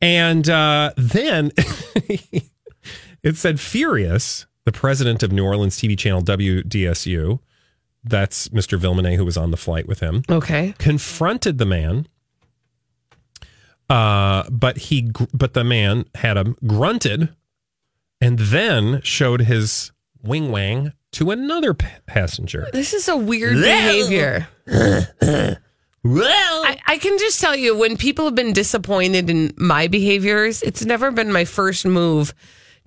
And 0.00 0.48
uh, 0.48 0.92
then 0.96 1.52
it 3.22 3.36
said 3.36 3.60
Furious, 3.60 4.46
the 4.64 4.72
president 4.72 5.22
of 5.22 5.32
New 5.32 5.44
Orleans 5.44 5.76
TV 5.76 5.98
channel 5.98 6.22
WDSU, 6.22 7.38
that's 8.02 8.48
Mr. 8.48 8.78
Vilmenay, 8.78 9.16
who 9.16 9.24
was 9.24 9.36
on 9.36 9.50
the 9.50 9.56
flight 9.58 9.86
with 9.86 10.00
him, 10.00 10.22
Okay. 10.30 10.74
confronted 10.78 11.58
the 11.58 11.66
man. 11.66 12.06
Uh, 13.90 14.44
but 14.50 14.78
he, 14.78 15.02
gr- 15.02 15.24
but 15.34 15.52
the 15.54 15.64
man 15.64 16.04
had 16.14 16.36
him 16.36 16.56
grunted, 16.66 17.28
and 18.20 18.38
then 18.38 19.00
showed 19.02 19.42
his 19.42 19.90
wing 20.22 20.50
wang 20.52 20.92
to 21.12 21.30
another 21.32 21.74
pa- 21.74 21.88
passenger. 22.06 22.68
This 22.72 22.94
is 22.94 23.08
a 23.08 23.16
weird 23.16 23.56
behavior. 23.56 24.46
Well, 26.02 26.64
I, 26.64 26.78
I 26.86 26.98
can 26.98 27.18
just 27.18 27.40
tell 27.40 27.54
you 27.54 27.76
when 27.76 27.96
people 27.96 28.24
have 28.24 28.34
been 28.34 28.52
disappointed 28.52 29.28
in 29.28 29.52
my 29.56 29.86
behaviors, 29.86 30.62
it's 30.62 30.84
never 30.84 31.10
been 31.10 31.30
my 31.32 31.44
first 31.44 31.84
move 31.84 32.34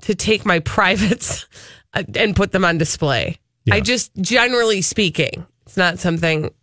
to 0.02 0.16
take 0.16 0.46
my 0.46 0.60
privates 0.76 1.48
uh, 1.94 2.04
and 2.16 2.36
put 2.36 2.52
them 2.52 2.66
on 2.66 2.78
display. 2.78 3.38
I 3.72 3.80
just, 3.80 4.14
generally 4.16 4.82
speaking, 4.82 5.46
it's 5.66 5.78
not 5.78 5.98
something, 5.98 6.54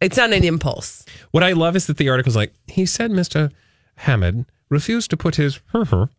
it's 0.00 0.16
not 0.16 0.32
an 0.32 0.42
impulse. 0.42 1.04
What 1.30 1.44
I 1.44 1.52
love 1.52 1.76
is 1.76 1.86
that 1.86 1.96
the 1.96 2.08
article's 2.08 2.34
like, 2.34 2.52
he 2.66 2.86
said 2.86 3.12
Mr. 3.12 3.52
Hamid 3.98 4.46
refused 4.68 5.10
to 5.10 5.16
put 5.16 5.36
his 5.36 5.60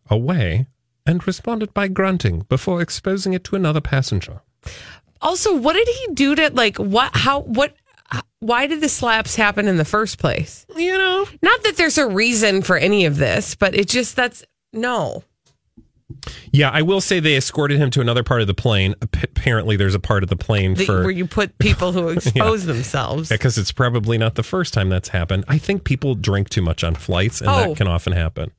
away 0.08 0.66
and 1.04 1.26
responded 1.26 1.74
by 1.74 1.88
grunting 1.88 2.40
before 2.48 2.80
exposing 2.80 3.34
it 3.34 3.44
to 3.44 3.56
another 3.56 3.82
passenger. 3.82 4.40
Also, 5.20 5.54
what 5.54 5.74
did 5.74 5.88
he 5.88 6.14
do 6.14 6.34
to, 6.34 6.50
like, 6.50 6.78
what, 6.78 7.14
how, 7.14 7.40
what, 7.40 7.74
why 8.46 8.66
did 8.66 8.80
the 8.80 8.88
slaps 8.88 9.34
happen 9.36 9.66
in 9.68 9.76
the 9.76 9.84
first 9.84 10.18
place? 10.18 10.66
You 10.76 10.96
know, 10.96 11.26
not 11.42 11.62
that 11.64 11.76
there's 11.76 11.98
a 11.98 12.06
reason 12.08 12.62
for 12.62 12.76
any 12.76 13.04
of 13.06 13.16
this, 13.16 13.54
but 13.54 13.74
it 13.74 13.88
just, 13.88 14.16
that's, 14.16 14.44
no. 14.72 15.24
Yeah, 16.52 16.70
I 16.70 16.82
will 16.82 17.00
say 17.00 17.18
they 17.18 17.36
escorted 17.36 17.78
him 17.78 17.90
to 17.90 18.00
another 18.00 18.22
part 18.22 18.40
of 18.40 18.46
the 18.46 18.54
plane. 18.54 18.94
Ap- 19.02 19.22
Apparently, 19.24 19.76
there's 19.76 19.94
a 19.94 19.98
part 20.00 20.22
of 20.22 20.28
the 20.28 20.36
plane 20.36 20.74
The- 20.74 20.84
for 20.86 21.02
where 21.02 21.10
you 21.10 21.26
put 21.26 21.58
people 21.58 21.92
who 21.92 22.08
expose 22.16 22.64
themselves. 22.66 23.28
because 23.28 23.58
it's 23.58 23.72
probably 23.72 24.16
not 24.18 24.36
the 24.36 24.42
first 24.44 24.72
time 24.72 24.88
that's 24.88 25.08
happened. 25.08 25.44
I 25.48 25.58
think 25.58 25.82
people 25.84 26.14
drink 26.14 26.48
too 26.48 26.62
much 26.62 26.84
on 26.84 26.94
flights, 26.94 27.40
and 27.40 27.50
Oh. 27.50 27.68
that 27.68 27.76
can 27.76 27.88
often 27.88 28.12
happen. 28.12 28.52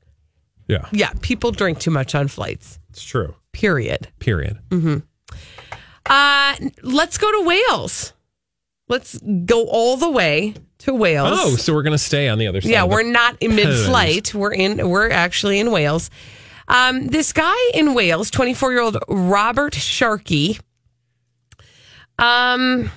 Yeah, 0.66 0.86
Yeah, 0.92 1.12
people 1.22 1.50
drink 1.50 1.78
too 1.78 1.90
much 1.90 2.14
on 2.14 2.28
flights. 2.28 2.78
it's 2.90 3.02
true. 3.02 3.34
Period. 3.52 4.08
Period. 4.18 4.58
Mm-hmm. 4.68 4.98
Uh, 6.06 6.54
let's 6.82 7.16
go 7.18 7.30
to 7.40 7.46
Wales. 7.46 8.12
Let's 8.88 9.18
go 9.44 9.66
all 9.66 9.96
the 9.96 10.10
way 10.10 10.54
to 10.78 10.94
Wales. 10.94 11.38
Oh, 11.40 11.56
so 11.56 11.74
we're 11.74 11.82
gonna 11.82 11.98
stay 11.98 12.28
on 12.28 12.38
the 12.38 12.46
other 12.46 12.60
side. 12.60 12.70
yeah, 12.70 12.84
we're 12.84 13.02
not 13.02 13.36
in 13.40 13.54
mid-flight. 13.54 14.34
We're 14.34 14.52
in. 14.54 14.88
We're 14.88 15.10
actually 15.10 15.58
in 15.60 15.70
Wales. 15.70 16.10
Um, 16.68 17.06
this 17.08 17.32
guy 17.32 17.56
in 17.74 17.94
Wales, 17.94 18.30
twenty-four-year-old 18.30 18.98
Robert 19.08 19.74
Sharkey. 19.74 20.58
Um, 22.18 22.90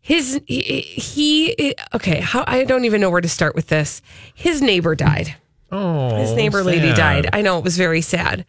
his 0.00 0.40
he, 0.46 0.62
he 0.82 1.74
okay. 1.94 2.20
How 2.20 2.44
I 2.46 2.64
don't 2.64 2.84
even 2.84 3.00
know 3.00 3.10
where 3.10 3.20
to 3.20 3.28
start 3.28 3.54
with 3.54 3.68
this. 3.68 4.00
His 4.34 4.62
neighbor 4.62 4.94
died. 4.94 5.34
Oh, 5.70 6.16
His 6.16 6.32
neighbor 6.32 6.62
lady 6.64 6.94
died. 6.94 7.28
I 7.32 7.42
know 7.42 7.58
it 7.58 7.64
was 7.64 7.76
very 7.76 8.00
sad. 8.00 8.46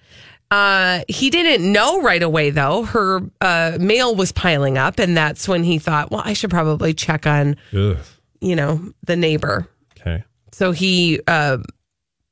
Uh, 0.52 1.02
he 1.08 1.30
didn't 1.30 1.72
know 1.72 2.02
right 2.02 2.24
away 2.24 2.50
though. 2.50 2.84
Her 2.84 3.22
uh, 3.40 3.78
mail 3.80 4.16
was 4.16 4.32
piling 4.32 4.78
up, 4.78 4.98
and 5.00 5.16
that's 5.16 5.48
when 5.48 5.64
he 5.64 5.78
thought, 5.78 6.10
"Well, 6.12 6.24
I 6.26 6.34
should 6.34 6.50
probably 6.50 6.94
check 6.94 7.28
on, 7.28 7.56
Ugh. 7.74 7.98
you 8.42 8.56
know, 8.56 8.82
the 9.06 9.16
neighbor." 9.16 9.68
Okay. 10.00 10.24
So 10.52 10.72
he 10.72 11.20
uh, 11.28 11.60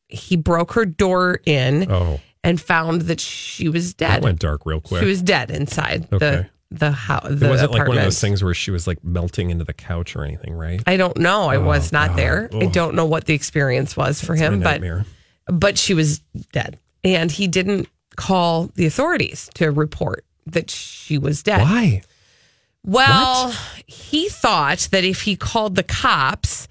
he 0.08 0.36
broke 0.36 0.73
her 0.73 0.86
door 0.86 1.41
in 1.45 1.91
Oh, 1.91 2.19
and 2.43 2.60
found 2.60 3.01
that 3.03 3.19
she 3.19 3.69
was 3.69 3.93
that 3.95 4.15
dead. 4.15 4.23
went 4.23 4.39
dark 4.39 4.65
real 4.65 4.82
quick. 4.82 5.01
She 5.03 5.08
was 5.08 5.21
dead 5.21 5.51
inside 5.51 6.08
Okay. 6.12 6.17
the 6.17 6.49
the 6.69 6.91
house. 6.91 7.23
it 7.30 7.39
wasn't 7.41 7.41
like 7.43 7.51
one 7.51 7.62
of 7.62 7.73
apartment. 7.75 8.01
those 8.03 8.19
things 8.19 8.43
where 8.43 8.53
she 8.53 8.71
was 8.71 8.88
like 8.88 9.01
melting 9.03 9.51
into 9.51 9.63
the 9.63 9.73
couch 9.73 10.15
or 10.15 10.23
anything, 10.25 10.53
right? 10.53 10.82
I 10.88 10.97
don't 10.97 11.17
know. 11.17 11.43
I 11.49 11.58
Oh, 11.58 11.63
was 11.63 11.91
not 11.93 12.10
God. 12.10 12.17
there. 12.17 12.49
I 12.51 12.65
don't 12.65 12.95
know 12.95 13.06
what 13.06 13.25
the 13.25 13.34
experience 13.36 13.95
was 13.95 14.21
for 14.23 14.34
him, 14.36 14.60
but 14.60 14.82
nightmare. 14.82 15.06
but 15.45 15.77
she 15.77 15.93
was 15.93 16.19
dead, 16.51 16.77
and 17.06 17.32
he 17.32 17.47
didn't 17.47 17.88
call 18.17 18.69
the 18.75 18.86
authorities 18.86 19.49
to 19.53 19.71
report 19.71 20.25
that 20.45 20.69
she 20.69 21.17
was 21.17 21.41
dead. 21.43 21.62
Why? 21.62 22.01
Well, 22.84 23.53
he 23.86 24.30
thought 24.30 24.88
that 24.91 25.03
if 25.03 25.21
he 25.21 25.36
called 25.36 25.75
the 25.75 25.84
cops, 25.84 26.67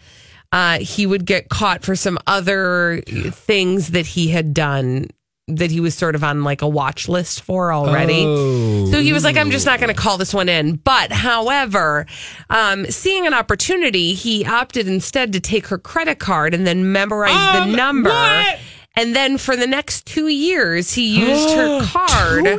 uh, 0.52 0.78
he 0.78 1.06
would 1.06 1.26
get 1.26 1.48
caught 1.48 1.82
for 1.82 1.96
some 1.96 2.18
other 2.26 3.02
things 3.06 3.88
that 3.88 4.06
he 4.06 4.28
had 4.28 4.54
done 4.54 5.09
that 5.48 5.70
he 5.70 5.78
was 5.78 5.94
sort 5.94 6.16
of 6.16 6.24
on 6.24 6.42
like 6.42 6.61
a 6.61 6.68
watch 6.68 7.09
list 7.09 7.42
for 7.42 7.72
already. 7.72 8.24
Oh. 8.26 8.87
So 8.90 9.00
he 9.00 9.12
was 9.12 9.22
like, 9.22 9.37
I'm 9.37 9.50
just 9.52 9.64
not 9.64 9.78
going 9.78 9.94
to 9.94 10.00
call 10.00 10.18
this 10.18 10.35
one 10.35 10.48
in. 10.48 10.76
But 10.76 11.12
however, 11.12 12.06
um, 12.50 12.87
seeing 12.87 13.26
an 13.26 13.35
opportunity, 13.35 14.14
he 14.14 14.44
opted 14.44 14.88
instead 14.88 15.32
to 15.35 15.40
take 15.40 15.68
her 15.68 15.78
credit 15.78 16.18
card 16.18 16.52
and 16.52 16.66
then 16.66 16.90
memorize 16.90 17.68
the 17.68 17.76
number. 17.76 18.11
And 18.96 19.14
then 19.14 19.37
for 19.37 19.56
the 19.56 19.66
next 19.66 20.06
two 20.06 20.28
years, 20.28 20.92
he 20.94 21.18
used 21.18 21.50
her 21.50 21.85
card 21.92 22.44
Two 22.44 22.59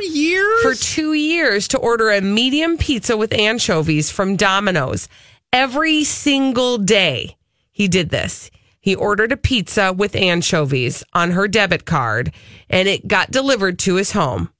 for 0.62 0.74
two 0.74 1.12
years 1.12 1.68
to 1.68 1.78
order 1.78 2.10
a 2.10 2.20
medium 2.20 2.78
pizza 2.78 3.16
with 3.16 3.32
anchovies 3.34 4.10
from 4.10 4.36
Domino's 4.36 5.08
every 5.52 6.04
single 6.04 6.78
day. 6.78 7.36
He 7.72 7.88
did 7.88 8.10
this. 8.10 8.50
He 8.80 8.94
ordered 8.94 9.32
a 9.32 9.36
pizza 9.36 9.92
with 9.92 10.14
anchovies 10.14 11.02
on 11.12 11.32
her 11.32 11.48
debit 11.48 11.84
card, 11.84 12.32
and 12.70 12.88
it 12.88 13.08
got 13.08 13.30
delivered 13.30 13.78
to 13.80 13.96
his 13.96 14.12
home 14.12 14.50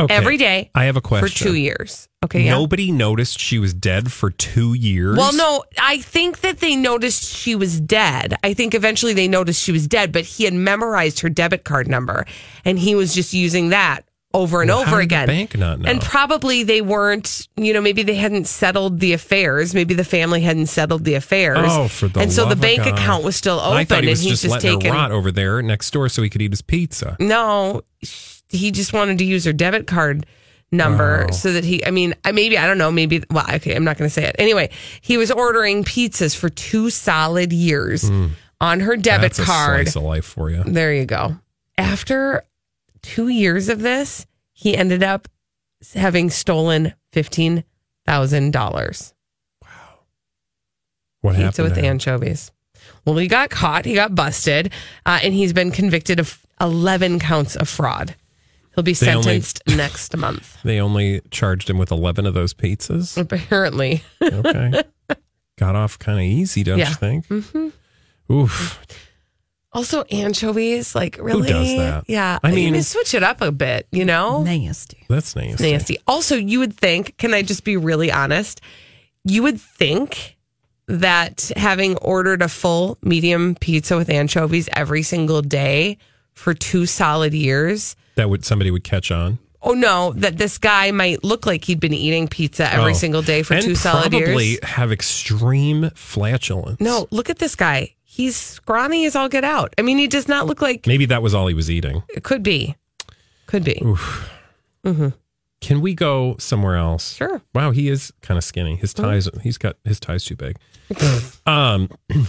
Okay. 0.00 0.14
every 0.14 0.36
day 0.36 0.70
I 0.76 0.84
have 0.84 0.96
a 0.96 1.00
question. 1.00 1.28
for 1.28 1.34
two 1.34 1.54
years. 1.54 2.08
Okay, 2.24 2.42
yeah. 2.42 2.52
Nobody 2.52 2.92
noticed 2.92 3.38
she 3.40 3.58
was 3.58 3.74
dead 3.74 4.12
for 4.12 4.30
two 4.30 4.74
years. 4.74 5.16
Well, 5.16 5.32
no, 5.34 5.64
I 5.80 5.98
think 5.98 6.40
that 6.40 6.58
they 6.60 6.76
noticed 6.76 7.24
she 7.34 7.54
was 7.56 7.80
dead. 7.80 8.36
I 8.44 8.54
think 8.54 8.74
eventually 8.74 9.12
they 9.12 9.26
noticed 9.28 9.60
she 9.62 9.72
was 9.72 9.86
dead, 9.88 10.12
but 10.12 10.24
he 10.24 10.44
had 10.44 10.54
memorized 10.54 11.20
her 11.20 11.28
debit 11.28 11.64
card 11.64 11.88
number 11.88 12.26
and 12.64 12.78
he 12.78 12.94
was 12.94 13.14
just 13.14 13.32
using 13.34 13.70
that 13.70 14.02
over 14.34 14.60
and 14.62 14.68
Well, 14.70 14.80
over 14.80 15.00
again. 15.00 15.26
bank 15.26 15.56
not 15.56 15.80
know? 15.80 15.88
And 15.90 16.00
probably 16.00 16.62
they 16.62 16.82
weren't, 16.82 17.48
you 17.56 17.72
know, 17.72 17.80
maybe 17.80 18.02
they 18.02 18.14
hadn't 18.16 18.46
settled 18.46 19.00
the 19.00 19.14
affairs. 19.14 19.74
Maybe 19.74 19.94
the 19.94 20.04
family 20.04 20.42
hadn't 20.42 20.66
settled 20.66 21.04
the 21.04 21.14
affairs. 21.14 21.56
Oh, 21.62 21.88
for 21.88 22.08
the 22.08 22.20
And 22.20 22.32
so 22.32 22.46
the 22.48 22.54
bank 22.54 22.84
God. 22.84 22.94
account 22.94 23.24
was 23.24 23.36
still 23.36 23.58
open 23.58 23.72
I 23.78 23.84
he 24.02 24.08
was 24.10 24.20
and 24.20 24.28
he's 24.28 24.40
just, 24.40 24.42
just 24.42 24.64
letting 24.64 24.80
her 24.82 24.90
rot 24.92 25.10
over 25.12 25.32
there 25.32 25.62
next 25.62 25.90
door 25.92 26.08
so 26.08 26.22
he 26.22 26.28
could 26.30 26.42
eat 26.42 26.52
his 26.52 26.62
pizza. 26.62 27.16
no, 27.18 27.82
he 28.48 28.70
just 28.70 28.92
wanted 28.92 29.18
to 29.18 29.24
use 29.24 29.44
her 29.44 29.52
debit 29.52 29.86
card 29.86 30.26
number 30.70 31.26
Oh. 31.28 31.32
so 31.32 31.52
that 31.54 31.64
he, 31.64 31.84
I 31.84 31.90
mean, 31.90 32.14
I- 32.24 32.32
maybe, 32.32 32.58
I 32.58 32.66
don't 32.66 32.78
know, 32.78 32.90
maybe, 32.90 33.22
well, 33.30 33.46
okay, 33.54 33.74
I'm 33.74 33.84
not 33.84 33.96
going 33.98 34.08
to 34.08 34.12
say 34.12 34.24
it. 34.24 34.36
Anyway, 34.38 34.70
he 35.00 35.16
was 35.16 35.30
ordering 35.30 35.82
pizzas 35.84 36.36
for 36.36 36.48
two 36.50 36.90
solid 36.90 37.52
years 37.52 38.10
on 38.60 38.80
her 38.80 38.96
debit. 38.96 39.32
That's 39.34 39.44
card. 39.48 39.80
A 39.80 39.84
slice 39.84 39.96
of 39.96 40.02
life 40.02 40.24
for 40.26 40.50
you. 40.50 40.62
There 40.64 40.92
you 40.92 41.06
go. 41.06 41.36
After 41.78 42.42
two 43.02 43.28
years 43.28 43.68
of 43.68 43.80
this, 43.80 44.26
he 44.52 44.76
ended 44.76 45.02
up 45.02 45.28
having 45.94 46.28
stolen 46.28 46.92
$15,000 47.14 49.12
wow 49.62 49.68
What 51.20 51.32
pizza 51.36 51.44
happened? 51.62 51.64
with 51.68 51.76
him? 51.76 51.84
anchovies. 51.84 52.50
Well, 53.04 53.16
he 53.16 53.26
got 53.26 53.50
caught. 53.50 53.84
He 53.84 53.94
got 53.94 54.14
busted, 54.14 54.72
uh, 55.06 55.18
and 55.22 55.34
he's 55.34 55.52
been 55.52 55.70
convicted 55.70 56.18
of 56.20 56.44
11 56.60 57.18
counts 57.20 57.56
of 57.56 57.68
fraud. 57.68 58.14
He'll 58.78 58.84
be 58.84 58.92
They 58.92 59.10
only- 59.12 59.22
sentenced 59.40 59.62
next 59.76 60.16
month. 60.16 60.56
They 60.62 60.78
only 60.80 61.20
charged 61.32 61.68
him 61.68 61.78
with 61.78 61.90
11 61.90 62.26
of 62.26 62.34
those 62.34 62.54
pizzas. 62.54 63.18
Apparently. 63.18 64.04
Okay. 64.22 64.84
Got 65.58 65.74
off 65.74 65.98
kind 65.98 66.18
of 66.20 66.24
easy, 66.24 66.62
don't 66.62 66.78
Yeah. 66.78 66.90
you 66.90 66.94
think? 66.94 67.26
Mm-hmm. 67.26 68.32
Oof. 68.32 68.80
Also, 69.72 70.04
anchovies, 70.04 70.94
like 70.94 71.18
really? 71.20 71.48
does 71.48 71.76
that? 71.76 72.04
Yeah. 72.06 72.38
I 72.44 72.52
mean- 72.52 72.72
need 72.72 72.78
to 72.78 72.84
switch 72.84 73.14
it 73.14 73.24
up 73.24 73.40
a 73.40 73.50
bit, 73.50 73.88
you 73.90 74.04
know? 74.04 74.44
Nasty. 74.44 75.04
That's 75.08 75.34
nasty. 75.34 75.72
Nasty. 75.72 75.98
Also, 76.06 76.36
you 76.36 76.60
would 76.60 76.74
think, 76.76 77.16
can 77.18 77.34
I 77.34 77.42
just 77.42 77.64
be 77.64 77.76
really 77.76 78.12
honest? 78.12 78.60
You 79.24 79.42
would 79.42 79.60
think 79.60 80.36
that 80.86 81.50
having 81.56 81.96
ordered 81.96 82.42
a 82.42 82.48
full 82.48 82.96
medium 83.02 83.56
pizza 83.56 83.96
with 83.96 84.08
anchovies 84.08 84.68
every 84.72 85.02
single 85.02 85.42
day 85.42 85.98
for 86.34 86.54
two 86.54 86.86
solid 86.86 87.34
years, 87.34 87.96
That 88.18 88.28
would 88.28 88.44
somebody 88.44 88.70
would 88.70 88.84
catch 88.84 89.10
on. 89.12 89.38
oh 89.62 89.72
no, 89.72 90.12
that 90.16 90.36
this 90.38 90.58
guy 90.58 90.90
might 90.90 91.22
look 91.24 91.46
like 91.46 91.64
he'd 91.64 91.80
been 91.80 91.94
eating 91.94 92.26
pizza 92.28 92.70
every 92.72 92.90
Oh. 92.92 92.94
single 92.94 93.22
day 93.22 93.42
for 93.42 93.54
and 93.54 93.62
two 93.62 93.74
solid 93.74 94.12
years. 94.12 94.24
probably 94.28 94.58
have 94.62 94.92
extreme 94.92 95.90
flatulence. 95.94 96.80
No, 96.80 97.06
look 97.10 97.30
at 97.30 97.38
this 97.38 97.54
guy. 97.54 97.94
He's 98.02 98.34
scrawny 98.36 99.06
as 99.06 99.14
all 99.16 99.28
get 99.28 99.44
out. 99.44 99.72
I 99.78 99.82
mean, 99.82 99.98
he 99.98 100.06
does 100.08 100.26
not 100.28 100.46
look 100.46 100.60
like 100.60 100.86
Maybe 100.86 101.06
that 101.06 101.22
was 101.22 101.32
all 101.34 101.46
he 101.46 101.54
was 101.54 101.70
eating. 101.70 102.02
it 102.08 102.24
could 102.24 102.42
be. 102.42 102.74
Could 103.46 103.62
be. 103.64 103.80
Oof. 103.84 104.28
hmm 104.84 105.08
Can 105.60 105.80
we 105.80 105.94
go 105.94 106.36
somewhere 106.38 106.76
else? 106.76 107.14
Sure. 107.14 107.40
Wow, 107.54 107.70
he 107.70 107.88
is 107.88 108.12
kind 108.20 108.36
of 108.38 108.44
skinny. 108.44 108.76
His 108.76 108.92
ties, 108.94 109.28
he's 109.42 109.58
got 109.58 109.76
his 109.84 109.98
ties 110.00 110.24
too 110.24 110.36
big. 110.36 110.56
um, 111.46 111.88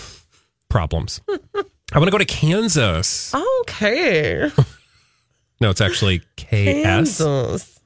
problems. 0.70 1.22
I 1.30 1.98
want 1.98 2.06
to 2.06 2.12
go 2.12 2.18
to 2.20 2.26
Kansas. 2.26 3.34
Okay. 3.62 4.50
No, 5.62 5.70
it's 5.70 5.82
actually 5.82 6.20
KS. 6.38 7.18
Kansas. 7.18 7.80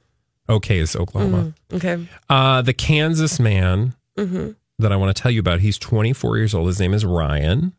OK 0.48 0.78
is 0.78 0.94
Oklahoma. 0.94 1.54
Okay. 1.72 2.06
Uh, 2.28 2.62
the 2.62 2.72
Kansas 2.74 3.40
man 3.40 3.94
hmm 4.18 4.50
that 4.80 4.90
I 4.90 4.96
want 4.96 5.16
to 5.16 5.22
tell 5.22 5.30
you 5.30 5.38
about, 5.38 5.60
he's 5.60 5.78
24 5.78 6.36
years 6.36 6.52
old. 6.52 6.66
His 6.66 6.80
name 6.80 6.94
is 6.94 7.04
Ryan. 7.04 7.72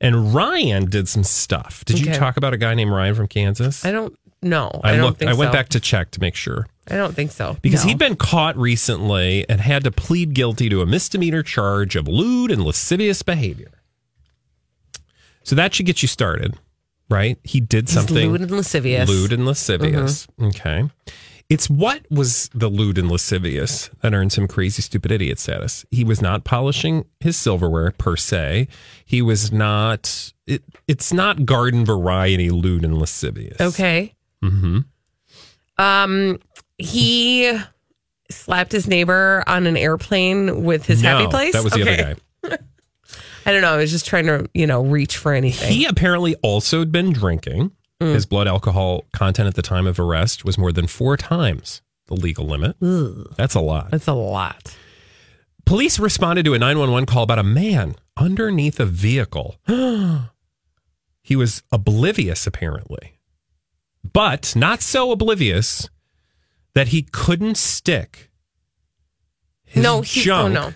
And 0.00 0.32
Ryan 0.32 0.84
did 0.88 1.08
some 1.08 1.24
stuff. 1.24 1.84
Did 1.84 1.98
you 1.98 2.12
talk 2.14 2.36
about 2.36 2.54
a 2.54 2.56
guy 2.56 2.74
named 2.74 2.92
Ryan 2.92 3.16
from 3.16 3.26
Kansas? 3.26 3.84
I 3.84 3.90
don't 3.90 4.16
know. 4.40 4.70
I, 4.84 4.92
I, 4.92 4.96
don't 4.96 5.04
looked. 5.06 5.18
think 5.18 5.32
I 5.32 5.34
went 5.34 5.48
so. 5.48 5.52
back 5.52 5.70
to 5.70 5.80
check 5.80 6.12
to 6.12 6.20
make 6.20 6.36
sure. 6.36 6.68
I 6.88 6.94
don't 6.94 7.12
think 7.12 7.32
so. 7.32 7.56
Because 7.60 7.82
No. 7.84 7.88
he'd 7.88 7.98
been 7.98 8.14
caught 8.14 8.56
recently 8.56 9.44
and 9.48 9.60
had 9.60 9.82
to 9.82 9.90
plead 9.90 10.32
guilty 10.32 10.68
to 10.68 10.80
a 10.80 10.86
misdemeanor 10.86 11.42
charge 11.42 11.96
of 11.96 12.06
lewd 12.06 12.52
and 12.52 12.62
lascivious 12.64 13.22
behavior. 13.22 13.72
So 15.42 15.56
that 15.56 15.74
should 15.74 15.86
get 15.86 16.02
you 16.02 16.08
started, 16.08 16.56
right? 17.08 17.38
He 17.44 17.60
did 17.60 17.88
He's 17.88 17.94
something 17.94 18.30
lewd 18.32 18.40
and 18.42 18.50
lascivious. 18.50 19.08
Lewd 19.08 19.32
and 19.32 19.46
lascivious. 19.46 20.26
Okay. 20.40 20.88
It's 21.48 21.70
what 21.70 22.02
was 22.10 22.50
the 22.52 22.68
lewd 22.68 22.98
and 22.98 23.10
lascivious 23.10 23.88
that 24.02 24.12
earns 24.12 24.36
him 24.36 24.46
crazy 24.46 24.82
stupid 24.82 25.10
idiot 25.10 25.38
status. 25.38 25.86
He 25.90 26.04
was 26.04 26.20
not 26.20 26.44
polishing 26.44 27.06
his 27.20 27.38
silverware 27.38 27.92
per 27.92 28.16
se. 28.16 28.68
He 29.06 29.22
was 29.22 29.50
not 29.50 30.32
it, 30.46 30.62
it's 30.86 31.10
not 31.12 31.46
garden 31.46 31.86
variety 31.86 32.50
lewd 32.50 32.84
and 32.84 32.98
lascivious. 32.98 33.58
Okay. 33.60 34.14
Mm-hmm. 34.44 34.80
Um, 35.82 36.38
he 36.76 37.58
slapped 38.30 38.72
his 38.72 38.86
neighbor 38.86 39.42
on 39.46 39.66
an 39.66 39.76
airplane 39.78 40.64
with 40.64 40.84
his 40.84 41.02
No, 41.02 41.16
happy 41.16 41.30
place. 41.30 41.52
that 41.54 41.64
was 41.64 41.72
the 41.72 41.82
other 41.82 41.96
guy. 41.96 42.56
I 43.48 43.52
don't 43.52 43.62
know. 43.62 43.72
I 43.72 43.76
was 43.78 43.90
just 43.90 44.04
trying 44.04 44.26
to, 44.26 44.46
you 44.52 44.66
know, 44.66 44.82
reach 44.82 45.16
for 45.16 45.32
anything. 45.32 45.72
He 45.72 45.86
apparently 45.86 46.34
also 46.42 46.80
had 46.80 46.92
been 46.92 47.14
drinking. 47.14 47.72
Mm. 47.98 48.12
His 48.12 48.26
blood 48.26 48.46
alcohol 48.46 49.06
content 49.14 49.48
at 49.48 49.54
the 49.54 49.62
time 49.62 49.86
of 49.86 49.98
arrest 49.98 50.44
was 50.44 50.58
more 50.58 50.70
than 50.70 50.86
four 50.86 51.16
times 51.16 51.80
the 52.08 52.14
legal 52.14 52.46
limit. 52.46 52.76
That's 53.38 53.54
a 53.54 53.60
lot. 53.60 53.90
That's 53.90 54.06
a 54.06 54.12
lot. 54.12 54.76
Police 55.64 55.98
responded 55.98 56.44
to 56.44 56.52
a 56.52 56.58
911 56.58 57.06
call 57.06 57.22
about 57.22 57.38
a 57.38 57.42
man 57.42 57.94
underneath 58.18 58.78
a 58.80 58.84
vehicle. 58.84 59.56
he 61.22 61.34
was 61.34 61.62
oblivious, 61.72 62.46
apparently, 62.46 63.18
but 64.12 64.54
not 64.54 64.82
so 64.82 65.10
oblivious 65.10 65.88
that 66.74 66.88
he 66.88 67.00
couldn't 67.02 67.56
stick 67.56 68.30
his 69.64 69.82
No, 69.82 70.02
he- 70.02 70.30
oh, 70.30 70.48
no. 70.48 70.72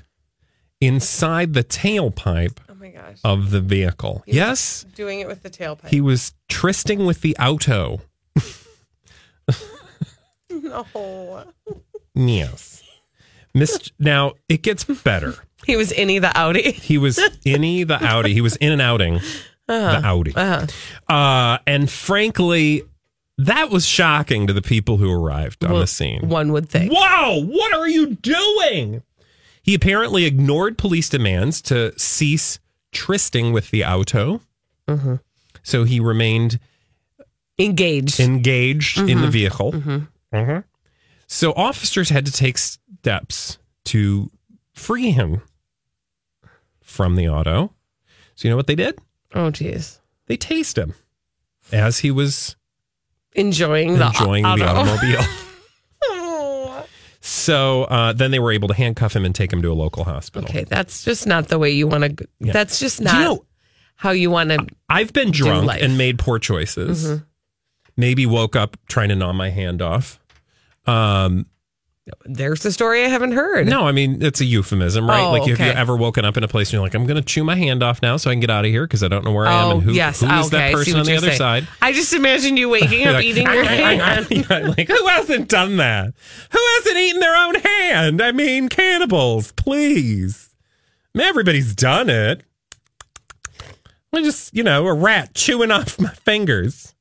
inside 0.80 1.52
the 1.54 1.64
tailpipe 1.64 2.58
Oh 2.58 2.61
my 2.82 2.90
gosh. 2.90 3.16
of 3.24 3.50
the 3.50 3.60
vehicle. 3.60 4.22
yes, 4.26 4.84
Doing 4.94 5.20
it 5.20 5.26
with 5.28 5.42
the 5.42 5.50
tailpipe. 5.50 5.88
he 5.88 6.00
was 6.00 6.34
tristing 6.48 7.06
with 7.06 7.20
the 7.22 7.36
auto. 7.38 8.00
no. 10.50 11.44
Yes. 12.14 12.82
Mist- 13.54 13.92
now 13.98 14.32
it 14.48 14.62
gets 14.62 14.84
better. 14.84 15.34
He 15.66 15.76
was 15.76 15.92
innie 15.92 16.20
the 16.20 16.36
Audi. 16.36 16.72
He 16.72 16.98
was 16.98 17.18
innie 17.46 17.86
the 17.86 18.02
Audi. 18.02 18.34
He 18.34 18.40
was 18.40 18.56
in 18.56 18.72
and 18.72 18.82
outing 18.82 19.16
Uh-huh. 19.68 20.00
the 20.00 20.06
Audi. 20.06 20.32
Uh-huh. 20.34 20.66
Uh, 21.14 21.58
and 21.66 21.88
frankly, 21.90 22.82
that 23.38 23.70
was 23.70 23.86
shocking 23.86 24.46
to 24.46 24.52
the 24.52 24.62
people 24.62 24.96
who 24.96 25.10
arrived 25.10 25.64
on 25.64 25.72
Well, 25.72 25.80
the 25.80 25.86
scene. 25.86 26.28
One 26.28 26.52
would 26.52 26.68
think. 26.68 26.92
Wow, 26.92 27.40
what 27.44 27.72
are 27.74 27.88
you 27.88 28.14
doing? 28.16 29.02
He 29.62 29.74
apparently 29.74 30.24
ignored 30.24 30.76
police 30.78 31.08
demands 31.08 31.62
to 31.62 31.96
cease 31.98 32.58
trysting 32.92 33.52
with 33.52 33.70
the 33.70 33.84
auto. 33.84 34.40
Mm-hmm. 34.88 35.16
So 35.62 35.84
he 35.84 36.00
remained 36.00 36.58
engaged 37.58 38.18
engaged 38.20 38.98
in 38.98 39.20
the 39.20 39.28
Mhm. 39.28 39.32
vehicle. 39.32 39.72
Mhm. 39.72 40.08
Mhm. 40.32 40.64
So 41.26 41.52
officers 41.54 42.08
had 42.10 42.26
to 42.26 42.32
take 42.32 42.58
steps 42.58 43.58
to 43.86 44.30
free 44.74 45.10
him 45.12 45.42
from 46.82 47.16
the 47.16 47.28
auto. 47.28 47.72
So 48.34 48.48
you 48.48 48.50
know 48.50 48.56
what 48.56 48.66
they 48.66 48.74
did? 48.74 48.98
Oh, 49.34 49.50
geez. 49.50 50.00
They 50.26 50.36
tased 50.36 50.76
him 50.76 50.94
as 51.70 51.98
he 52.00 52.10
was 52.10 52.56
Enjoying 53.34 53.96
the 53.98 54.06
enjoying 54.08 54.44
auto. 54.44 54.62
the 54.64 54.68
automobile. 54.70 55.24
so 57.24 57.84
uh, 57.84 58.12
then 58.12 58.32
they 58.32 58.38
were 58.40 58.50
able 58.52 58.66
to 58.68 58.74
handcuff 58.74 59.14
him 59.14 59.24
and 59.24 59.32
take 59.34 59.52
him 59.52 59.62
to 59.62 59.70
a 59.70 59.74
local 59.74 60.02
hospital. 60.04 60.48
Okay, 60.50 60.64
that's 60.64 61.04
just 61.04 61.26
not 61.26 61.46
the 61.48 61.58
way 61.58 61.70
you 61.70 61.86
want 61.86 62.18
to. 62.18 62.28
Yeah. 62.40 62.52
That's 62.52 62.78
just 62.80 62.98
Do 62.98 63.04
you 63.04 63.12
not 63.12 63.20
know- 63.24 63.44
how 63.94 64.10
you 64.10 64.30
want 64.30 64.50
to. 64.50 64.66
I've 64.88 65.12
been 65.12 65.30
drunk 65.30 65.64
life. 65.66 65.80
and 65.82 65.96
made 65.96 66.18
poor 66.18 66.40
choices. 66.40 67.06
Mhm. 67.06 67.24
Maybe 67.96 68.26
woke 68.26 68.56
up 68.56 68.76
trying 68.88 69.10
to 69.10 69.14
gnaw 69.14 69.32
my 69.32 69.50
hand 69.50 69.80
off. 69.80 70.18
Um, 70.86 71.46
There's 72.24 72.62
the 72.64 72.72
story 72.72 73.04
I 73.04 73.08
haven't 73.08 73.30
heard. 73.32 73.68
no, 73.68 73.86
I 73.86 73.92
mean 73.92 74.20
it's 74.22 74.40
a 74.40 74.44
euphemism, 74.44 75.08
right? 75.08 75.22
Oh, 75.22 75.30
like 75.30 75.42
if 75.42 75.48
you 75.60 75.66
okay. 75.66 75.70
ever 75.70 75.96
woken 75.96 76.24
up 76.24 76.36
in 76.36 76.42
a 76.42 76.48
place 76.48 76.68
and 76.68 76.72
you're 76.74 76.82
like, 76.82 76.94
I'm 76.94 77.06
going 77.06 77.16
to 77.16 77.22
chew 77.22 77.44
my 77.44 77.54
hand 77.54 77.80
off 77.82 78.02
now 78.02 78.16
so 78.16 78.28
I 78.28 78.32
can 78.34 78.40
get 78.40 78.50
out 78.50 78.64
of 78.64 78.70
here 78.72 78.84
because 78.86 79.04
I 79.04 79.08
don't 79.08 79.24
know 79.24 79.30
where 79.32 79.46
I 79.46 79.52
am 79.62 79.66
Oh, 79.68 79.70
and 79.74 79.82
who, 79.84 79.92
yes. 79.92 80.20
who 80.20 80.26
is 80.26 80.46
okay, 80.48 80.56
that 80.56 80.72
person 80.74 80.98
on 80.98 81.06
the 81.06 81.16
other 81.16 81.28
saying. 81.28 81.38
side. 81.38 81.68
I 81.80 81.92
just 81.92 82.12
imagine 82.12 82.56
you 82.56 82.68
waking 82.68 83.06
up 83.06 83.14
Like, 83.14 83.24
eating 83.24 83.46
your 83.46 83.64
hand. 83.64 84.28
Like 84.76 84.88
who 84.88 85.06
hasn't 85.06 85.48
done 85.48 85.76
that? 85.76 86.12
Who 86.50 86.58
hasn't 86.78 86.96
eaten 86.96 87.20
their 87.20 87.36
own 87.36 87.54
hand? 87.54 88.20
I 88.20 88.32
mean, 88.32 88.68
cannibals, 88.68 89.52
please. 89.52 90.50
I 91.14 91.18
mean, 91.18 91.26
everybody's 91.28 91.72
done 91.74 92.10
it. 92.10 92.42
I 94.12 94.22
just, 94.22 94.54
you 94.54 94.62
know, 94.64 94.86
a 94.88 94.92
rat 94.92 95.34
chewing 95.34 95.70
off 95.70 96.00
my 96.00 96.10
fingers. 96.10 96.94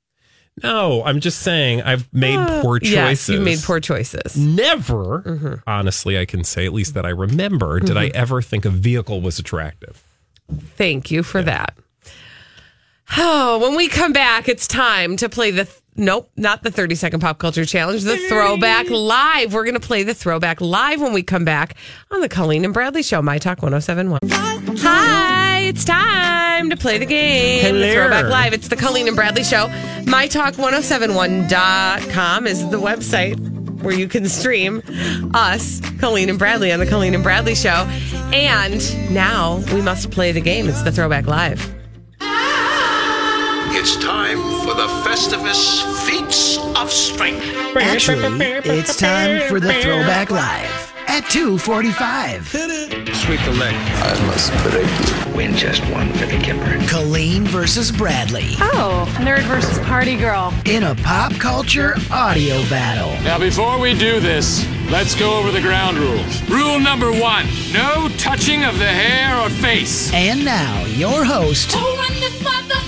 No, 0.64 1.04
I'm 1.04 1.20
just 1.20 1.40
saying 1.40 1.82
I've 1.82 2.12
made 2.14 2.38
uh, 2.38 2.62
poor 2.62 2.80
choices. 2.80 2.94
Yes, 2.94 3.30
you 3.30 3.40
made 3.40 3.60
poor 3.60 3.80
choices. 3.80 4.38
Never, 4.38 5.24
mm-hmm. 5.26 5.54
honestly, 5.68 6.18
I 6.18 6.26
can 6.26 6.44
say 6.44 6.66
at 6.66 6.74
least 6.74 6.94
that 6.94 7.06
I 7.06 7.10
remember, 7.10 7.80
did 7.80 7.98
I 7.98 8.08
mm-hmm. 8.08 8.18
ever 8.18 8.42
think 8.42 8.66
a 8.66 8.70
vehicle 8.70 9.22
was 9.22 9.40
attractive? 9.40 10.04
Thank 10.76 11.12
you 11.12 11.24
for 11.24 11.42
that. 11.44 11.76
Oh, 13.18 13.60
when 13.60 13.76
we 13.76 13.90
come 13.90 14.14
back, 14.14 14.48
it's 14.48 14.66
time 14.70 15.18
to 15.18 15.28
play 15.28 15.52
the. 15.52 15.68
Nope, 15.98 16.32
not 16.38 16.64
the 16.64 16.72
30 16.72 16.96
second 16.96 17.20
pop 17.20 17.38
culture 17.38 17.66
challenge, 17.66 18.04
the 18.04 18.16
throwback 18.30 18.90
live. 18.90 19.54
We're 19.54 19.66
going 19.66 19.74
to 19.74 19.82
play 19.86 20.04
the 20.04 20.14
throwback 20.14 20.62
live 20.62 21.02
when 21.02 21.12
we 21.12 21.22
come 21.22 21.44
back 21.44 21.76
on 22.10 22.22
the 22.22 22.30
Colleen 22.30 22.64
and 22.64 22.74
Bradley 22.74 23.04
Show, 23.04 23.22
My 23.22 23.40
Talk 23.40 23.62
1071. 23.62 24.20
Hi, 24.80 25.60
it's 25.66 25.84
time 25.84 26.70
to 26.70 26.78
play 26.78 26.98
the 26.98 27.06
game. 27.06 27.62
The 27.64 27.68
Hello. 27.70 27.94
throwback 27.94 28.30
live. 28.32 28.54
It's 28.54 28.70
the 28.70 28.78
Colleen 28.78 29.08
and 29.08 29.18
Bradley 29.18 29.44
Show. 29.44 29.68
MyTalk1071.com 30.06 32.48
is 32.48 32.70
the 32.70 32.80
website 32.80 33.38
where 33.82 33.94
you 33.94 34.08
can 34.08 34.30
stream 34.30 34.82
us, 35.34 35.82
Colleen 36.00 36.30
and 36.30 36.40
Bradley, 36.40 36.72
on 36.72 36.80
the 36.80 36.86
Colleen 36.86 37.14
and 37.16 37.24
Bradley 37.24 37.56
Show. 37.56 37.86
And 38.32 39.14
now 39.14 39.58
we 39.74 39.82
must 39.82 40.10
play 40.12 40.32
the 40.32 40.40
game. 40.42 40.70
It's 40.70 40.84
the 40.84 40.92
throwback 40.92 41.28
live. 41.28 41.70
It's 43.84 43.98
time 43.98 44.38
for 44.60 44.76
the 44.76 44.86
Festivus 45.04 45.82
Feats 46.06 46.60
of 46.78 46.92
Strength. 46.92 47.44
Actually, 47.76 48.40
it's 48.64 48.96
time 48.96 49.50
for 49.50 49.60
the 49.60 49.74
Throwback 49.74 50.30
Live. 50.30 50.91
At 51.12 51.30
245. 51.30 52.48
Sweep 52.48 53.42
the 53.42 53.52
leg. 53.60 53.76
I 53.76 54.26
must 54.28 54.50
break 54.64 54.88
you. 54.88 55.36
Win 55.36 55.54
just 55.58 55.82
one 55.92 56.10
for 56.14 56.26
the 56.26 56.38
Gipper. 56.38 56.88
Colleen 56.88 57.44
versus 57.44 57.92
Bradley. 57.92 58.56
Oh, 58.62 59.14
nerd 59.20 59.42
versus 59.42 59.78
party 59.80 60.16
girl. 60.16 60.54
In 60.64 60.84
a 60.84 60.96
pop 60.96 61.34
culture 61.34 61.96
audio 62.14 62.62
battle. 62.70 63.12
Now, 63.26 63.38
before 63.38 63.78
we 63.78 63.94
do 63.94 64.22
this, 64.22 64.66
let's 64.90 65.14
go 65.14 65.38
over 65.38 65.52
the 65.52 65.60
ground 65.60 65.98
rules. 65.98 66.50
Rule 66.50 66.80
number 66.80 67.12
one 67.12 67.46
no 67.74 68.08
touching 68.18 68.64
of 68.64 68.80
the 68.80 68.88
hair 68.88 69.38
or 69.38 69.50
face. 69.50 70.14
And 70.14 70.46
now, 70.46 70.86
your 70.86 71.26
host, 71.26 71.74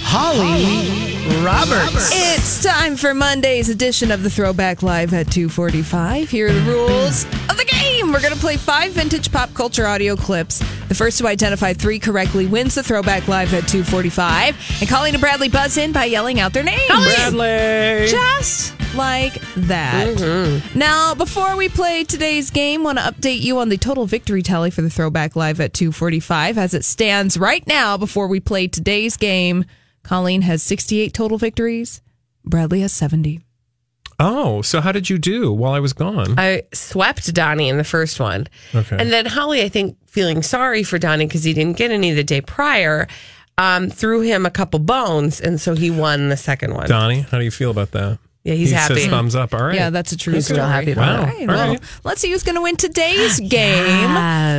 Holly 0.05 1.12
Roberts. 1.25 2.09
It's 2.11 2.61
time 2.61 2.97
for 2.97 3.13
Monday's 3.13 3.69
edition 3.69 4.11
of 4.11 4.23
the 4.23 4.29
Throwback 4.29 4.83
Live 4.83 5.13
at 5.13 5.31
245. 5.31 6.29
Here 6.29 6.49
are 6.49 6.51
the 6.51 6.61
rules 6.61 7.23
of 7.49 7.55
the 7.55 7.63
game. 7.63 8.11
We're 8.11 8.19
going 8.19 8.33
to 8.33 8.39
play 8.39 8.57
five 8.57 8.91
vintage 8.91 9.31
pop 9.31 9.53
culture 9.53 9.87
audio 9.87 10.17
clips. 10.17 10.59
The 10.89 10.95
first 10.95 11.19
to 11.19 11.27
identify 11.27 11.71
three 11.71 11.97
correctly 11.97 12.45
wins 12.45 12.75
the 12.75 12.83
Throwback 12.83 13.29
Live 13.29 13.53
at 13.53 13.69
245. 13.69 14.81
And 14.81 14.89
Colleen 14.89 15.13
and 15.13 15.21
Bradley 15.21 15.47
buzz 15.47 15.77
in 15.77 15.93
by 15.93 16.05
yelling 16.05 16.41
out 16.41 16.51
their 16.51 16.63
names. 16.63 16.87
Bradley. 16.89 18.07
Just 18.07 18.73
like 18.93 19.39
that. 19.55 20.17
Mm-hmm. 20.17 20.77
Now, 20.77 21.15
before 21.15 21.55
we 21.55 21.69
play 21.69 22.03
today's 22.03 22.51
game, 22.51 22.83
want 22.83 22.97
to 22.97 23.05
update 23.05 23.39
you 23.39 23.59
on 23.59 23.69
the 23.69 23.77
total 23.77 24.05
victory 24.05 24.41
tally 24.41 24.71
for 24.71 24.81
the 24.81 24.89
Throwback 24.89 25.37
Live 25.37 25.61
at 25.61 25.73
245 25.73 26.57
as 26.57 26.73
it 26.73 26.83
stands 26.83 27.37
right 27.37 27.65
now 27.65 27.95
before 27.95 28.27
we 28.27 28.41
play 28.41 28.67
today's 28.67 29.15
game. 29.15 29.63
Colleen 30.03 30.41
has 30.41 30.61
68 30.61 31.13
total 31.13 31.37
victories. 31.37 32.01
Bradley 32.45 32.81
has 32.81 32.91
70. 32.93 33.41
Oh, 34.19 34.61
so 34.61 34.79
how 34.79 34.91
did 34.91 35.09
you 35.09 35.17
do 35.17 35.51
while 35.51 35.73
I 35.73 35.79
was 35.79 35.93
gone? 35.93 36.35
I 36.37 36.63
swept 36.73 37.33
Donnie 37.33 37.69
in 37.69 37.77
the 37.77 37.83
first 37.83 38.19
one. 38.19 38.47
Okay. 38.75 38.95
And 38.97 39.11
then 39.11 39.25
Holly, 39.25 39.61
I 39.63 39.69
think, 39.69 39.97
feeling 40.07 40.43
sorry 40.43 40.83
for 40.83 40.99
Donnie 40.99 41.25
because 41.25 41.43
he 41.43 41.53
didn't 41.53 41.77
get 41.77 41.91
any 41.91 42.11
the 42.11 42.23
day 42.23 42.41
prior, 42.41 43.07
um, 43.57 43.89
threw 43.89 44.21
him 44.21 44.45
a 44.45 44.51
couple 44.51 44.79
bones. 44.79 45.41
And 45.41 45.59
so 45.59 45.73
he 45.73 45.89
won 45.89 46.29
the 46.29 46.37
second 46.37 46.73
one. 46.73 46.87
Donnie, 46.87 47.21
how 47.21 47.39
do 47.39 47.43
you 47.43 47.51
feel 47.51 47.71
about 47.71 47.91
that? 47.91 48.19
Yeah, 48.43 48.55
he's 48.55 48.69
he 48.71 48.75
happy. 48.75 48.95
Says 48.95 49.07
thumbs 49.07 49.35
up. 49.35 49.53
All 49.53 49.63
right. 49.63 49.75
Yeah, 49.75 49.89
that's 49.89 50.11
a 50.11 50.17
true 50.17 50.33
He's 50.33 50.45
story. 50.45 50.59
real 50.59 50.67
happy 50.67 50.93
Wow. 50.93 51.19
All 51.21 51.25
right, 51.25 51.47
well, 51.47 51.69
right. 51.71 51.79
let's 52.03 52.19
see 52.19 52.29
who's 52.29 52.43
going 52.43 52.55
to 52.55 52.61
win 52.61 52.75
today's 52.75 53.39
game. 53.39 54.09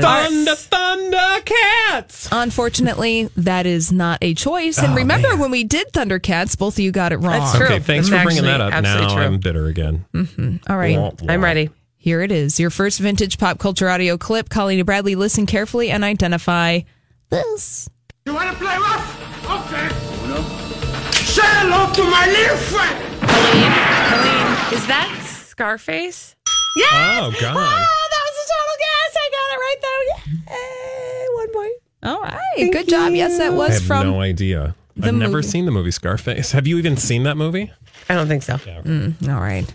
Thunder, 0.02 0.54
thunder, 0.54 1.42
cats. 1.44 2.28
Unfortunately, 2.32 3.28
that 3.36 3.66
is 3.66 3.92
not 3.92 4.18
a 4.22 4.32
choice. 4.34 4.78
And 4.78 4.92
Oh, 4.92 4.96
remember 4.96 5.36
when 5.36 5.50
we 5.50 5.64
did 5.64 5.92
Thundercats, 5.92 6.56
both 6.56 6.76
of 6.76 6.78
you 6.80 6.92
got 6.92 7.12
it 7.12 7.18
wrong. 7.18 7.32
That's 7.40 7.56
true. 7.58 7.66
Okay, 7.66 7.78
thanks 7.80 8.08
It's 8.08 8.16
for 8.16 8.22
bringing 8.22 8.44
that 8.44 8.62
up. 8.62 8.70
Now 8.70 8.78
absolutely 8.78 9.14
true. 9.16 9.24
I'm 9.24 9.38
bitter 9.40 9.66
again. 9.66 10.04
Mm-hmm. 10.14 10.56
All 10.72 10.78
right. 10.78 10.96
Womp 10.96 11.16
womp. 11.18 11.30
I'm 11.30 11.44
ready. 11.44 11.68
Here 11.98 12.22
it 12.22 12.32
is. 12.32 12.58
Your 12.58 12.70
first 12.70 13.00
vintage 13.00 13.36
pop 13.38 13.58
culture 13.58 13.88
audio 13.90 14.16
clip. 14.16 14.48
Colleen 14.48 14.78
and 14.78 14.86
Bradley, 14.86 15.14
listen 15.14 15.44
carefully 15.44 15.90
and 15.90 16.04
identify 16.04 16.80
this. 17.28 17.88
You 18.24 18.32
want 18.32 18.50
to 18.50 18.56
play 18.64 18.76
rough? 18.78 19.44
Okay. 19.44 19.88
Say 21.12 21.42
hello 21.44 21.92
to 21.92 22.02
my 22.10 22.26
little 22.26 22.56
friend. 22.56 23.13
Colleen, 23.34 23.72
Colleen, 24.08 24.74
is 24.78 24.86
that 24.86 25.08
Scarface? 25.26 26.36
Yeah. 26.76 27.20
Oh 27.22 27.30
God. 27.40 27.56
Oh, 27.56 28.08
that 28.10 28.22
was 28.26 28.36
a 28.40 28.46
total 28.54 28.76
guess. 28.80 29.12
I 29.16 29.26
got 29.34 29.48
it 29.54 29.58
right 29.58 29.80
though. 29.82 30.54
Yay, 30.54 31.26
one 31.34 31.52
point. 31.52 31.72
All 32.02 32.20
right. 32.22 32.72
Good 32.72 32.88
job. 32.88 33.12
Yes, 33.12 33.38
that 33.38 33.52
I 33.52 33.56
was 33.56 33.74
have 33.74 33.82
from 33.82 34.06
no 34.06 34.20
idea. 34.20 34.74
the 34.96 35.08
I've 35.08 35.14
never 35.14 35.34
movie. 35.38 35.48
seen 35.48 35.64
the 35.66 35.70
movie 35.72 35.90
Scarface. 35.90 36.52
Have 36.52 36.66
you 36.66 36.78
even 36.78 36.96
seen 36.96 37.22
that 37.24 37.36
movie? 37.36 37.72
I 38.08 38.14
don't 38.14 38.28
think 38.28 38.42
so. 38.42 38.54
Mm, 38.56 39.28
all 39.28 39.40
right. 39.40 39.72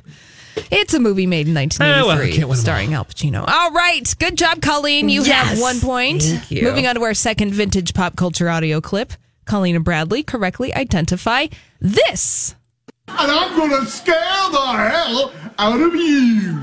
It's 0.71 0.93
a 0.93 0.99
movie 0.99 1.25
made 1.25 1.47
in 1.47 1.53
Oh, 1.57 1.61
well, 1.61 2.09
I 2.09 2.15
1983 2.27 2.31
can't 2.37 2.49
win 2.49 2.57
'em 2.57 2.61
starring 2.61 2.93
Al 2.93 3.05
Pacino. 3.05 3.45
All 3.47 3.71
right. 3.71 4.13
Good 4.19 4.37
job, 4.37 4.61
Colleen. 4.61 5.07
You 5.09 5.23
have 5.23 5.59
one 5.59 5.79
point. 5.79 6.23
Thank 6.23 6.51
you. 6.51 6.63
Moving 6.63 6.85
on 6.85 6.95
to 6.95 7.01
our 7.03 7.13
second 7.13 7.53
vintage 7.53 7.93
pop 7.93 8.15
culture 8.17 8.49
audio 8.49 8.81
clip. 8.81 9.13
Colleen 9.45 9.75
and 9.75 9.85
Bradley 9.85 10.21
correctly 10.21 10.73
identify 10.75 11.47
this. 11.81 12.55
And 13.17 13.31
I'm 13.31 13.55
going 13.57 13.71
to 13.71 13.85
scare 13.89 14.15
the 14.51 14.67
hell 14.77 15.33
out 15.57 15.81
of 15.81 15.95
you. 15.95 16.59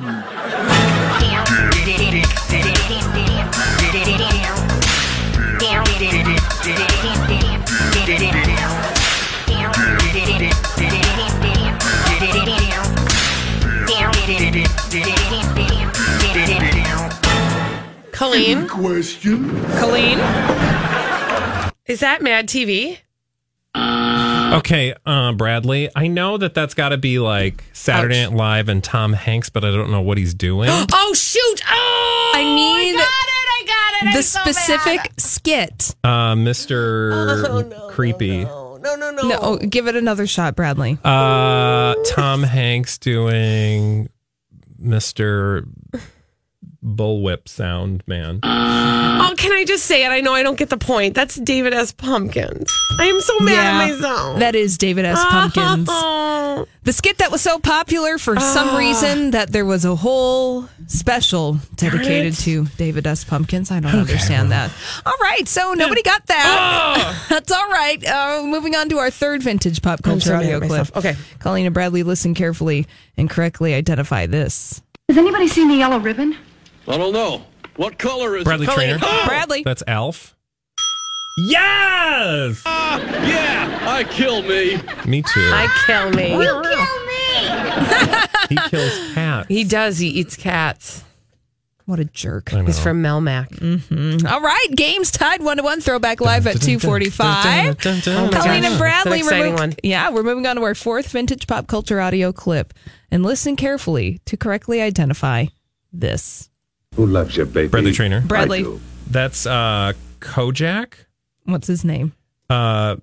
Colleen, 18.13 18.67
Question. 18.67 19.51
Colleen? 19.79 20.19
is 21.87 22.01
that 22.01 22.23
Mad 22.23 22.49
TV? 22.49 22.99
Okay, 24.55 24.95
uh, 25.05 25.33
Bradley. 25.33 25.91
I 25.95 26.07
know 26.07 26.37
that 26.39 26.55
that's 26.55 26.75
got 26.75 26.91
to 26.91 26.97
be 26.99 27.19
like 27.19 27.65
Saturday 27.73 28.23
Night 28.23 28.33
Live 28.33 28.69
and 28.69 28.83
Tom 28.83 29.13
Hanks, 29.13 29.49
but 29.51 29.65
I 29.65 29.71
don't 29.71 29.91
know 29.91 30.01
what 30.01 30.19
he's 30.19 30.35
doing. 30.35 30.71
Oh 30.93 31.15
shoot! 31.15 31.63
Oh, 31.69 32.33
I 32.35 32.43
need 32.43 32.95
I 32.95 32.99
got 32.99 33.03
it! 33.03 33.47
I 33.49 33.65
got 33.67 34.03
it! 34.03 34.13
the 34.13 34.19
I'm 34.19 34.23
so 34.23 34.41
specific 34.41 34.97
mad. 34.99 35.21
skit. 35.21 35.95
Uh, 36.03 36.35
Mr. 36.35 37.91
Creepy. 37.93 38.45
No, 38.45 38.79
no, 38.81 38.97
no, 38.97 39.11
no. 39.11 39.29
No, 39.29 39.39
oh, 39.41 39.57
give 39.59 39.87
it 39.89 39.95
another 39.97 40.27
shot, 40.27 40.57
Bradley. 40.57 40.99
Uh, 41.05 41.95
Tom 42.07 42.43
Hanks 42.43 42.99
doing 42.99 44.09
Mr. 44.83 45.67
Bullwhip 46.87 47.49
Sound 47.49 48.03
Man. 48.07 48.38
Oh, 48.44 49.35
can 49.37 49.53
I 49.53 49.64
just 49.64 49.87
say 49.87 50.05
it? 50.05 50.09
I 50.09 50.20
know 50.20 50.33
I 50.35 50.42
don't 50.44 50.57
get 50.57 50.70
the 50.70 50.77
point. 50.79 51.14
That's 51.14 51.35
David 51.35 51.75
S. 51.75 51.90
Pumpkins. 51.92 52.72
I 53.01 53.07
am 53.07 53.20
so 53.20 53.38
mad 53.40 53.83
at 53.83 53.88
myself. 54.01 54.38
That 54.38 54.55
is 54.55 54.79
David 54.79 55.05
S. 55.05 55.22
Pumpkins. 55.25 55.87
the 56.85 56.92
skit 56.92 57.18
that 57.18 57.33
was 57.33 57.42
so 57.42 57.59
popular 57.59 58.18
for 58.18 58.38
some 58.38 58.68
Ah. 58.68 58.79
reason 58.79 59.33
that 59.33 59.51
there 59.51 59.64
was 59.64 59.85
a 59.85 59.96
whole 59.96 60.68
special 60.87 61.59
dedicated 61.75 62.35
to 62.35 62.66
David 62.77 63.07
S. 63.07 63.25
Pumpkins. 63.25 63.70
I 63.72 63.81
don't 63.81 63.94
understand 63.94 64.53
that. 64.53 64.70
All 65.05 65.16
right, 65.20 65.46
so 65.49 65.75
nobody 65.75 66.03
got 66.03 66.25
that. 66.27 67.25
That's 67.29 67.51
all 67.51 67.68
right. 67.68 68.07
Uh, 68.07 68.42
moving 68.44 68.77
on 68.77 68.88
to 68.90 68.99
our 68.99 69.11
third 69.11 69.42
vintage 69.42 69.83
pop 69.83 70.03
culture 70.03 70.29
so 70.29 70.37
audio 70.37 70.61
clip. 70.61 70.96
Okay. 70.96 71.16
Colleen 71.40 71.66
and 71.66 71.75
Bradley, 71.75 72.05
listen 72.05 72.33
carefully 72.35 72.87
and 73.16 73.29
correctly 73.29 73.75
identify 73.75 74.27
this. 74.27 74.83
Has 75.09 75.18
anybody 75.18 75.49
seen 75.49 75.68
the 75.68 75.75
yellow 75.77 75.99
ribbon? 75.99 76.37
I 76.88 76.96
don't 76.96 77.12
know. 77.12 77.42
What 77.77 77.99
color 77.99 78.37
is 78.37 78.44
Bradley 78.44 78.66
it? 78.66 78.70
Traynor. 78.72 78.99
Bradley. 79.27 79.62
That's 79.64 79.83
Alf. 79.87 80.35
Yes! 81.38 82.62
Ah, 82.64 82.99
yeah, 83.27 83.79
I 83.83 84.05
kill 84.05 84.40
me. 84.42 84.77
Me 85.05 85.20
too. 85.20 85.51
I 85.53 85.68
kill 85.87 86.11
me. 86.12 86.33
You 86.33 86.62
kill 86.62 86.62
me. 87.07 88.62
he 88.62 88.70
kills 88.70 89.12
cats. 89.14 89.49
He 89.49 89.64
does. 89.64 89.99
He 89.99 90.09
eats 90.09 90.35
cats. 90.37 91.05
What 91.85 92.01
a 92.01 92.07
jerk. 92.07 92.55
I 92.55 92.61
know. 92.61 92.64
He's 92.66 92.81
from 92.81 93.03
Melmac. 93.03 93.49
Mm-hmm. 93.51 94.27
All 94.27 94.40
right, 94.40 94.66
games 94.75 95.11
tied 95.11 95.42
one 95.42 95.59
to 95.59 95.62
one. 95.62 95.81
Throwback 95.83 96.20
live 96.22 96.46
at 96.46 96.61
two 96.61 96.79
forty 96.79 97.11
five. 97.11 97.77
Oh 97.85 97.90
my 97.94 98.01
Colleen 98.01 98.62
gosh. 98.62 98.70
and 98.70 98.79
Bradley. 98.79 99.18
It's 99.20 99.31
an 99.31 99.38
we're 99.38 99.51
mo- 99.51 99.55
one. 99.57 99.75
Yeah, 99.83 100.11
we're 100.11 100.22
moving 100.22 100.46
on 100.46 100.57
to 100.57 100.62
our 100.62 100.75
fourth 100.75 101.09
vintage 101.12 101.46
pop 101.46 101.66
culture 101.66 102.01
audio 102.01 102.33
clip, 102.33 102.72
and 103.11 103.22
listen 103.22 103.57
carefully 103.57 104.20
to 104.25 104.37
correctly 104.38 104.81
identify 104.81 105.46
this. 105.92 106.49
Who 106.97 107.07
loves 107.07 107.37
your 107.37 107.47
baby? 107.47 107.69
Bradley 107.69 107.93
Traynor. 107.93 108.23
Bradley. 108.23 108.61
I 108.61 108.63
do. 108.63 108.81
That's 109.11 109.47
uh, 109.47 109.93
Kojak. 110.21 110.95
What's 111.45 111.67
his 111.67 111.85
name? 111.85 112.13
Uh, 112.49 112.97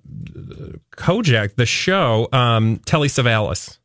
Kojak, 0.96 1.54
the 1.56 1.66
show. 1.66 2.28
Um, 2.32 2.80
Telly 2.84 3.08
Savalas. 3.08 3.78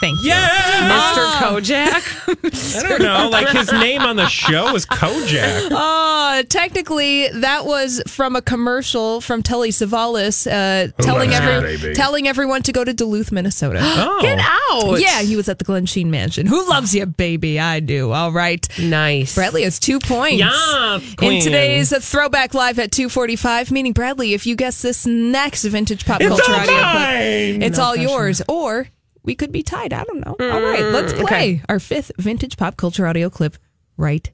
Thank 0.00 0.22
you. 0.22 0.30
Mr. 0.30 1.26
Kojak. 1.40 2.78
I 2.84 2.88
don't 2.88 3.02
know. 3.02 3.28
Like 3.30 3.48
his 3.48 3.72
name 3.72 4.02
on 4.02 4.14
the 4.14 4.28
show 4.28 4.74
is 4.76 4.86
Kojak. 4.86 5.68
Oh, 5.72 6.42
technically, 6.48 7.28
that 7.30 7.64
was 7.66 8.00
from 8.06 8.36
a 8.36 8.42
commercial 8.42 9.20
from 9.20 9.42
Telly 9.42 9.70
Savalas, 9.70 10.46
uh, 10.46 10.92
telling 11.02 11.30
loves 11.30 11.42
your 11.44 11.52
every 11.52 11.76
baby? 11.78 11.94
telling 11.94 12.28
everyone 12.28 12.62
to 12.62 12.72
go 12.72 12.84
to 12.84 12.92
Duluth, 12.94 13.32
Minnesota. 13.32 13.80
Oh. 14.00 14.18
Get 14.22 14.38
out. 14.38 15.00
Yeah, 15.00 15.22
he 15.22 15.34
was 15.34 15.48
at 15.48 15.58
the 15.58 15.64
Glensheen 15.64 16.06
Mansion. 16.06 16.46
Who 16.46 16.68
loves 16.68 16.94
you, 16.94 17.04
baby? 17.06 17.58
I 17.58 17.80
do. 17.80 18.12
All 18.12 18.30
right. 18.32 18.66
Nice. 18.78 19.34
Bradley 19.34 19.62
has 19.64 19.78
two 19.80 19.98
points. 19.98 20.38
Yes, 20.38 21.02
In 21.10 21.16
queen. 21.16 21.42
today's 21.42 21.90
Throwback 22.08 22.54
Live 22.54 22.78
at 22.78 22.92
245, 22.92 23.70
meaning 23.72 23.92
Bradley, 23.92 24.34
if 24.34 24.46
you 24.46 24.54
guess 24.56 24.82
this 24.82 25.06
next 25.06 25.64
vintage 25.64 26.04
pop 26.06 26.20
It's 26.20 26.28
culture 26.28 26.52
all 26.52 26.60
audio 26.60 26.74
mine. 26.74 27.58
clip, 27.58 27.62
it's 27.68 27.78
No 27.78 27.84
all 27.84 27.94
pressure. 27.94 28.08
yours. 28.08 28.42
Or 28.48 28.88
we 29.28 29.34
could 29.34 29.52
be 29.52 29.62
tied. 29.62 29.92
I 29.92 30.04
don't 30.04 30.24
know. 30.24 30.36
all 30.40 30.62
right, 30.62 30.84
let's 30.84 31.12
mm, 31.12 31.26
play 31.26 31.26
okay. 31.26 31.62
our 31.68 31.78
fifth 31.78 32.10
vintage 32.16 32.56
pop 32.56 32.78
culture 32.78 33.06
audio 33.06 33.28
clip 33.28 33.58
right 33.98 34.30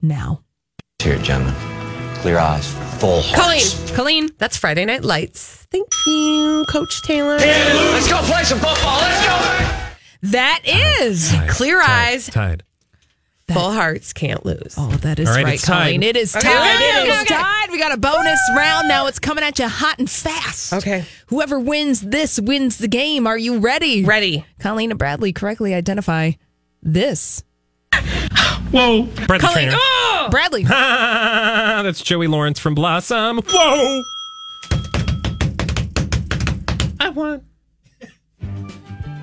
now. 0.00 0.42
Here, 1.02 1.18
gentlemen. 1.18 1.54
Clear 2.22 2.38
eyes, 2.38 2.72
full 2.98 3.22
Colleen. 3.34 3.60
hearts. 3.60 3.90
Colleen. 3.90 4.30
That's 4.38 4.56
Friday 4.56 4.86
Night 4.86 5.04
Lights. 5.04 5.66
Thank 5.70 5.88
you, 6.06 6.64
Coach 6.70 7.02
Taylor. 7.02 7.36
Let's 7.36 8.08
go 8.08 8.22
play 8.22 8.44
some 8.44 8.60
football. 8.60 8.98
Let's 9.02 9.26
go. 9.26 10.30
That 10.30 10.62
is 10.64 11.34
Clear 11.48 11.82
eyes. 11.82 12.28
Tied. 12.28 12.62
Full 13.52 13.72
hearts 13.72 14.14
can't 14.14 14.44
lose. 14.46 14.74
Oh, 14.78 14.88
that 15.02 15.18
is 15.18 15.28
All 15.28 15.34
right, 15.34 15.44
right, 15.44 15.54
it's 15.54 15.62
tied. 15.66 15.82
Colleen. 15.84 16.02
It 16.02 16.16
is 16.16 16.34
Okay, 16.34 16.48
okay, 16.48 17.02
It 17.02 17.08
is 17.08 17.20
okay. 17.22 17.34
tied. 17.34 17.70
We 17.70 17.78
got 17.78 17.92
a 17.92 17.98
bonus 17.98 18.40
round 18.56 18.88
now. 18.88 19.06
It's 19.06 19.18
coming 19.18 19.44
at 19.44 19.58
you 19.58 19.68
hot 19.68 19.98
and 19.98 20.08
fast. 20.08 20.72
Okay. 20.72 21.04
Whoever 21.26 21.60
wins 21.60 22.00
this 22.00 22.40
wins 22.40 22.78
the 22.78 22.88
game. 22.88 23.26
Are 23.26 23.36
you 23.36 23.58
ready? 23.58 24.02
Ready. 24.02 24.46
Colleen 24.60 24.90
and 24.90 24.98
Bradley 24.98 25.34
correctly 25.34 25.74
identify 25.74 26.32
this. 26.82 27.44
Whoa. 28.70 29.02
Bradley 29.02 29.38
Colleen, 29.38 29.54
Traynor. 29.68 29.76
oh! 29.78 30.28
Bradley. 30.30 30.64
That's 30.64 32.00
Joey 32.02 32.26
Lawrence 32.28 32.58
from 32.58 32.74
Blossom. 32.74 33.42
Whoa. 33.46 34.02
I 36.98 37.10
won. 37.10 37.44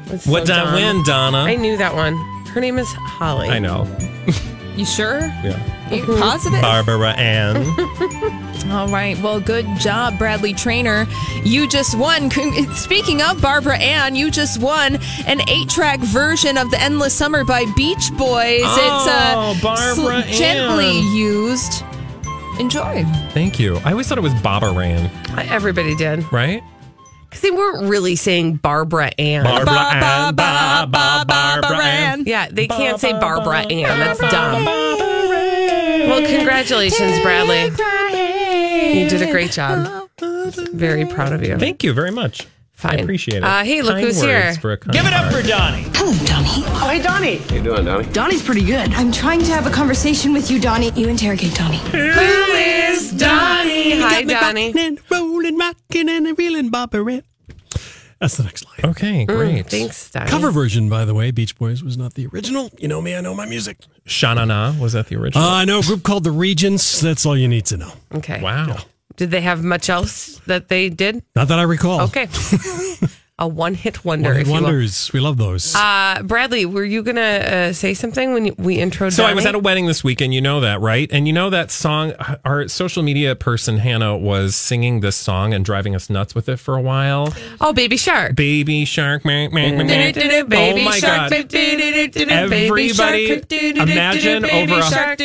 That's 0.05 0.27
What 0.27 0.45
did 0.45 0.55
I 0.55 0.75
win, 0.75 1.03
Donna? 1.05 1.39
I 1.39 1.55
knew 1.55 1.75
that 1.77 1.95
one. 1.95 2.15
Her 2.53 2.61
name 2.61 2.77
is 2.79 2.91
Holly. 2.93 3.49
I 3.49 3.59
know. 3.59 3.87
You 4.77 4.85
sure? 4.85 5.19
Yeah. 5.43 5.91
You 5.93 6.05
positive? 6.05 6.61
Barbara 6.61 7.11
Ann. 7.11 7.57
All 8.71 8.87
right. 8.87 9.19
Well, 9.21 9.41
good 9.41 9.65
job, 9.77 10.17
Bradley 10.17 10.53
Traynor. 10.53 11.07
You 11.43 11.67
just 11.67 11.97
won. 11.97 12.29
Con- 12.29 12.73
Speaking 12.75 13.21
of 13.21 13.41
Barbara 13.41 13.77
Ann, 13.77 14.15
you 14.15 14.31
just 14.31 14.61
won 14.61 14.97
an 15.27 15.41
eight-track 15.49 15.99
version 15.99 16.57
of 16.57 16.71
"The 16.71 16.79
Endless 16.81 17.13
Summer" 17.13 17.43
by 17.43 17.65
Beach 17.75 18.11
Boys. 18.17 18.61
Oh, 18.63 19.51
it's 19.51 19.61
uh, 19.61 19.61
Barbara 19.61 20.21
gently 20.31 20.99
Ann. 20.99 21.15
used. 21.17 21.83
Enjoy. 22.57 23.03
Thank 23.33 23.59
you. 23.59 23.75
I 23.83 23.91
always 23.91 24.07
thought 24.07 24.17
it 24.17 24.21
was 24.21 24.33
Baba 24.35 24.71
Ran, 24.71 25.11
Everybody 25.49 25.95
did. 25.95 26.31
right? 26.31 26.63
Because 27.31 27.43
they 27.43 27.51
weren't 27.51 27.89
really 27.89 28.17
saying 28.17 28.57
Barbara 28.57 29.09
Ann. 29.17 29.45
Barbara 29.45 29.73
Ann, 29.73 30.35
ba, 30.35 30.85
ba, 30.85 31.23
Barbara 31.25 31.77
Ann. 31.81 32.25
Yeah, 32.25 32.49
they 32.51 32.67
can't 32.67 32.99
say 32.99 33.13
Barbara 33.13 33.59
Ann. 33.59 33.99
That's 33.99 34.19
dumb. 34.19 34.65
Well, 34.65 36.27
congratulations, 36.27 37.21
Bradley. 37.21 37.67
You 38.99 39.07
did 39.07 39.21
a 39.21 39.31
great 39.31 39.51
job. 39.51 40.09
Very 40.73 41.05
proud 41.05 41.31
of 41.31 41.41
you. 41.41 41.57
Thank 41.57 41.85
you 41.85 41.93
very 41.93 42.11
much. 42.11 42.47
I 42.83 42.95
appreciate 42.95 43.37
it. 43.37 43.43
Uh, 43.43 43.63
hey, 43.63 43.81
look 43.81 43.93
Kind 43.93 44.05
who's 44.07 44.17
words 44.17 44.25
here. 44.25 44.53
For 44.55 44.73
a 44.73 44.77
kind 44.77 44.91
Give 44.91 45.05
it 45.05 45.13
up 45.13 45.31
heart. 45.31 45.35
for 45.35 45.47
Donnie. 45.47 45.83
Hello, 45.93 46.11
Donnie. 46.25 46.47
Oh, 46.49 46.89
hey, 46.89 47.01
Donnie. 47.01 47.37
How 47.37 47.55
you 47.55 47.63
doing, 47.63 47.85
Donnie? 47.85 48.07
Donnie's 48.11 48.43
pretty 48.43 48.65
good. 48.65 48.91
I'm 48.93 49.11
trying 49.11 49.39
to 49.43 49.51
have 49.51 49.67
a 49.67 49.69
conversation 49.69 50.33
with 50.33 50.49
you, 50.49 50.59
Donnie. 50.59 50.91
You 50.95 51.07
interrogate 51.07 51.53
Donnie. 51.53 51.79
Who 53.11 53.17
is 53.17 53.21
Donnie? 53.21 53.99
Hi, 53.99 54.23
Donnie. 54.23 54.73
And 54.77 54.99
rolling, 55.09 55.57
rocking, 55.57 56.09
and 56.09 56.37
reeling, 56.37 56.69
Barbara. 56.69 57.23
That's 58.19 58.37
the 58.37 58.43
next 58.43 58.65
line. 58.65 58.91
Okay, 58.91 59.25
great. 59.25 59.67
Thanks, 59.67 60.11
Donnie. 60.11 60.29
Cover 60.29 60.51
version, 60.51 60.89
by 60.89 61.05
the 61.05 61.13
way. 61.13 61.31
Beach 61.31 61.57
Boys 61.57 61.83
was 61.83 61.97
not 61.97 62.13
the 62.13 62.27
original. 62.27 62.69
You 62.77 62.87
know 62.87 63.01
me, 63.01 63.15
I 63.15 63.21
know 63.21 63.33
my 63.33 63.45
music. 63.45 63.79
Sha-na-na, 64.05 64.79
was 64.79 64.93
that 64.93 65.07
the 65.07 65.15
original? 65.15 65.43
Uh, 65.43 65.55
I 65.55 65.65
know 65.65 65.79
a 65.79 65.81
group 65.81 66.03
called 66.03 66.23
the 66.23 66.31
Regents. 66.31 67.01
That's 67.01 67.25
all 67.25 67.35
you 67.35 67.47
need 67.47 67.65
to 67.67 67.77
know. 67.77 67.91
Okay. 68.15 68.41
wow. 68.41 68.77
Did 69.17 69.31
they 69.31 69.41
have 69.41 69.63
much 69.63 69.89
else 69.89 70.39
that 70.47 70.69
they 70.69 70.89
did? 70.89 71.23
Not 71.35 71.47
that 71.49 71.59
I 71.59 71.63
recall. 71.63 72.01
Okay. 72.01 72.27
a 73.41 73.47
one 73.47 73.73
hit 73.73 74.05
wonder. 74.05 74.29
One 74.29 74.37
hit 74.37 74.47
wonders. 74.47 75.11
We 75.11 75.19
love 75.19 75.37
those. 75.37 75.75
Uh, 75.75 76.21
Bradley, 76.23 76.65
were 76.67 76.85
you 76.85 77.01
going 77.01 77.15
to 77.15 77.21
uh, 77.21 77.73
say 77.73 77.95
something 77.95 78.33
when 78.33 78.55
we 78.57 78.77
intro 78.77 79.09
So 79.09 79.25
I 79.25 79.33
was 79.33 79.47
at 79.47 79.55
a 79.55 79.59
wedding 79.59 79.87
this 79.87 80.03
weekend. 80.03 80.33
You 80.33 80.41
know 80.41 80.61
that, 80.61 80.79
right? 80.79 81.09
And 81.11 81.27
you 81.27 81.33
know 81.33 81.49
that 81.49 81.71
song. 81.71 82.13
Our 82.45 82.67
social 82.67 83.01
media 83.01 83.35
person 83.35 83.77
Hannah 83.77 84.15
was 84.15 84.55
singing 84.55 84.99
this 84.99 85.15
song 85.15 85.53
and 85.55 85.65
driving 85.65 85.95
us 85.95 86.09
nuts 86.09 86.35
with 86.35 86.47
it 86.49 86.57
for 86.57 86.75
a 86.77 86.81
while. 86.81 87.33
Oh, 87.59 87.73
Baby 87.73 87.97
Shark. 87.97 88.35
Baby 88.35 88.85
shark, 88.85 89.25
meh, 89.25 89.47
meh, 89.49 89.71
meh. 89.71 90.11
Baby 90.11 90.81
oh 90.81 90.85
my 90.85 90.99
shark. 90.99 91.31
god! 91.31 91.55
Everybody 92.31 92.91
imagine 93.79 94.45
over 94.45 94.79
a- 94.79 94.83
shark. 94.83 95.19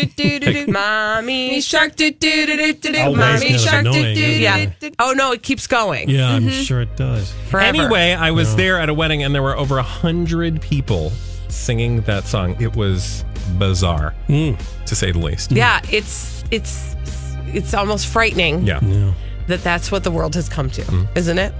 Mommy 0.68 1.60
shark. 1.60 1.98
Mommy 1.98 3.20
that's 3.20 3.64
kind 3.66 3.86
of 3.86 3.94
shark. 3.94 4.16
Yeah. 4.16 4.70
Oh 4.98 5.12
no, 5.12 5.32
it 5.32 5.42
keeps 5.42 5.66
going. 5.66 6.08
yeah, 6.08 6.30
I'm 6.30 6.48
sure 6.48 6.80
it 6.80 6.96
does. 6.96 7.32
Forever. 7.50 7.66
Anyway, 7.66 8.05
I 8.14 8.30
was 8.30 8.54
there 8.56 8.78
at 8.78 8.88
a 8.88 8.94
wedding 8.94 9.22
and 9.22 9.34
there 9.34 9.42
were 9.42 9.56
over 9.56 9.78
a 9.78 9.82
hundred 9.82 10.60
people 10.60 11.12
singing 11.48 12.00
that 12.02 12.24
song. 12.26 12.56
It 12.60 12.74
was 12.76 13.24
bizarre, 13.58 14.14
Mm. 14.28 14.58
to 14.86 14.94
say 14.94 15.12
the 15.12 15.18
least. 15.18 15.52
Yeah, 15.52 15.80
it's 15.90 16.44
it's 16.50 16.94
it's 17.48 17.74
almost 17.74 18.06
frightening 18.08 18.66
Yeah. 18.66 18.80
Yeah. 18.82 19.12
that 19.46 19.62
that's 19.62 19.90
what 19.92 20.02
the 20.04 20.10
world 20.10 20.34
has 20.34 20.48
come 20.48 20.68
to, 20.70 20.82
Mm. 20.82 21.08
isn't 21.16 21.38
it? 21.38 21.52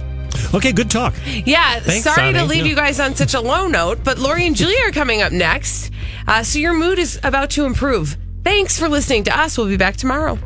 Okay, 0.53 0.71
good 0.71 0.89
talk. 0.91 1.13
Yeah, 1.45 1.79
Thanks, 1.79 2.03
sorry 2.03 2.33
to 2.33 2.43
leave 2.43 2.63
Yeah. 2.65 2.69
you 2.71 2.75
guys 2.75 2.99
on 2.99 3.15
such 3.15 3.33
a 3.33 3.39
low 3.39 3.67
note, 3.67 3.99
but 4.03 4.19
Lori 4.19 4.45
and 4.45 4.55
Julia 4.55 4.77
are 4.87 4.91
coming 4.91 5.21
up 5.21 5.31
next. 5.31 5.89
Uh, 6.27 6.43
so 6.43 6.59
your 6.59 6.73
mood 6.73 6.99
is 6.99 7.19
about 7.23 7.49
to 7.51 7.65
improve. 7.65 8.17
Thanks 8.43 8.77
for 8.77 8.87
listening 8.89 9.23
to 9.23 9.37
us. 9.39 9.57
We'll 9.57 9.67
be 9.67 9.77
back 9.77 9.95
tomorrow. 9.97 10.37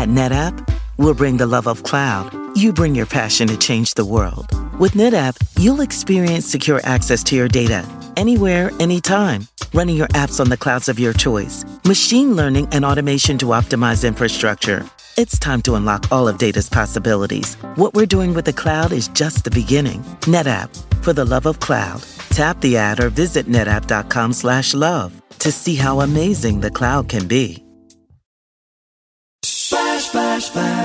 At 0.00 0.08
NetApp, 0.08 0.66
we'll 0.96 1.12
bring 1.12 1.36
the 1.36 1.46
love 1.46 1.66
of 1.66 1.82
cloud. 1.82 2.34
You 2.56 2.72
bring 2.72 2.94
your 2.94 3.04
passion 3.04 3.48
to 3.48 3.58
change 3.58 3.92
the 3.92 4.04
world. 4.06 4.48
With 4.80 4.92
NetApp, 4.92 5.36
you'll 5.58 5.82
experience 5.82 6.46
secure 6.46 6.80
access 6.84 7.22
to 7.24 7.36
your 7.36 7.48
data 7.48 7.86
anywhere, 8.16 8.70
anytime. 8.80 9.46
Running 9.74 9.96
your 9.96 10.08
apps 10.08 10.40
on 10.40 10.48
the 10.48 10.56
clouds 10.56 10.88
of 10.88 10.98
your 10.98 11.12
choice, 11.12 11.66
machine 11.84 12.34
learning 12.34 12.68
and 12.72 12.82
automation 12.82 13.36
to 13.40 13.52
optimize 13.52 14.02
infrastructure. 14.08 14.86
It's 15.18 15.38
time 15.38 15.60
to 15.62 15.74
unlock 15.74 16.10
all 16.10 16.26
of 16.28 16.38
data's 16.38 16.70
possibilities. 16.70 17.56
What 17.76 17.92
we're 17.92 18.06
doing 18.06 18.32
with 18.32 18.46
the 18.46 18.54
cloud 18.54 18.92
is 18.92 19.08
just 19.08 19.44
the 19.44 19.50
beginning. 19.50 20.00
NetApp, 20.22 20.70
for 21.04 21.12
the 21.12 21.26
love 21.26 21.44
of 21.44 21.60
cloud. 21.60 22.02
Tap 22.30 22.58
the 22.62 22.78
ad 22.78 23.00
or 23.00 23.10
visit 23.10 23.48
netapp.com 23.48 24.32
slash 24.32 24.72
love 24.72 25.12
to 25.40 25.52
see 25.52 25.74
how 25.74 26.00
amazing 26.00 26.62
the 26.62 26.70
cloud 26.70 27.10
can 27.10 27.28
be. 27.28 27.62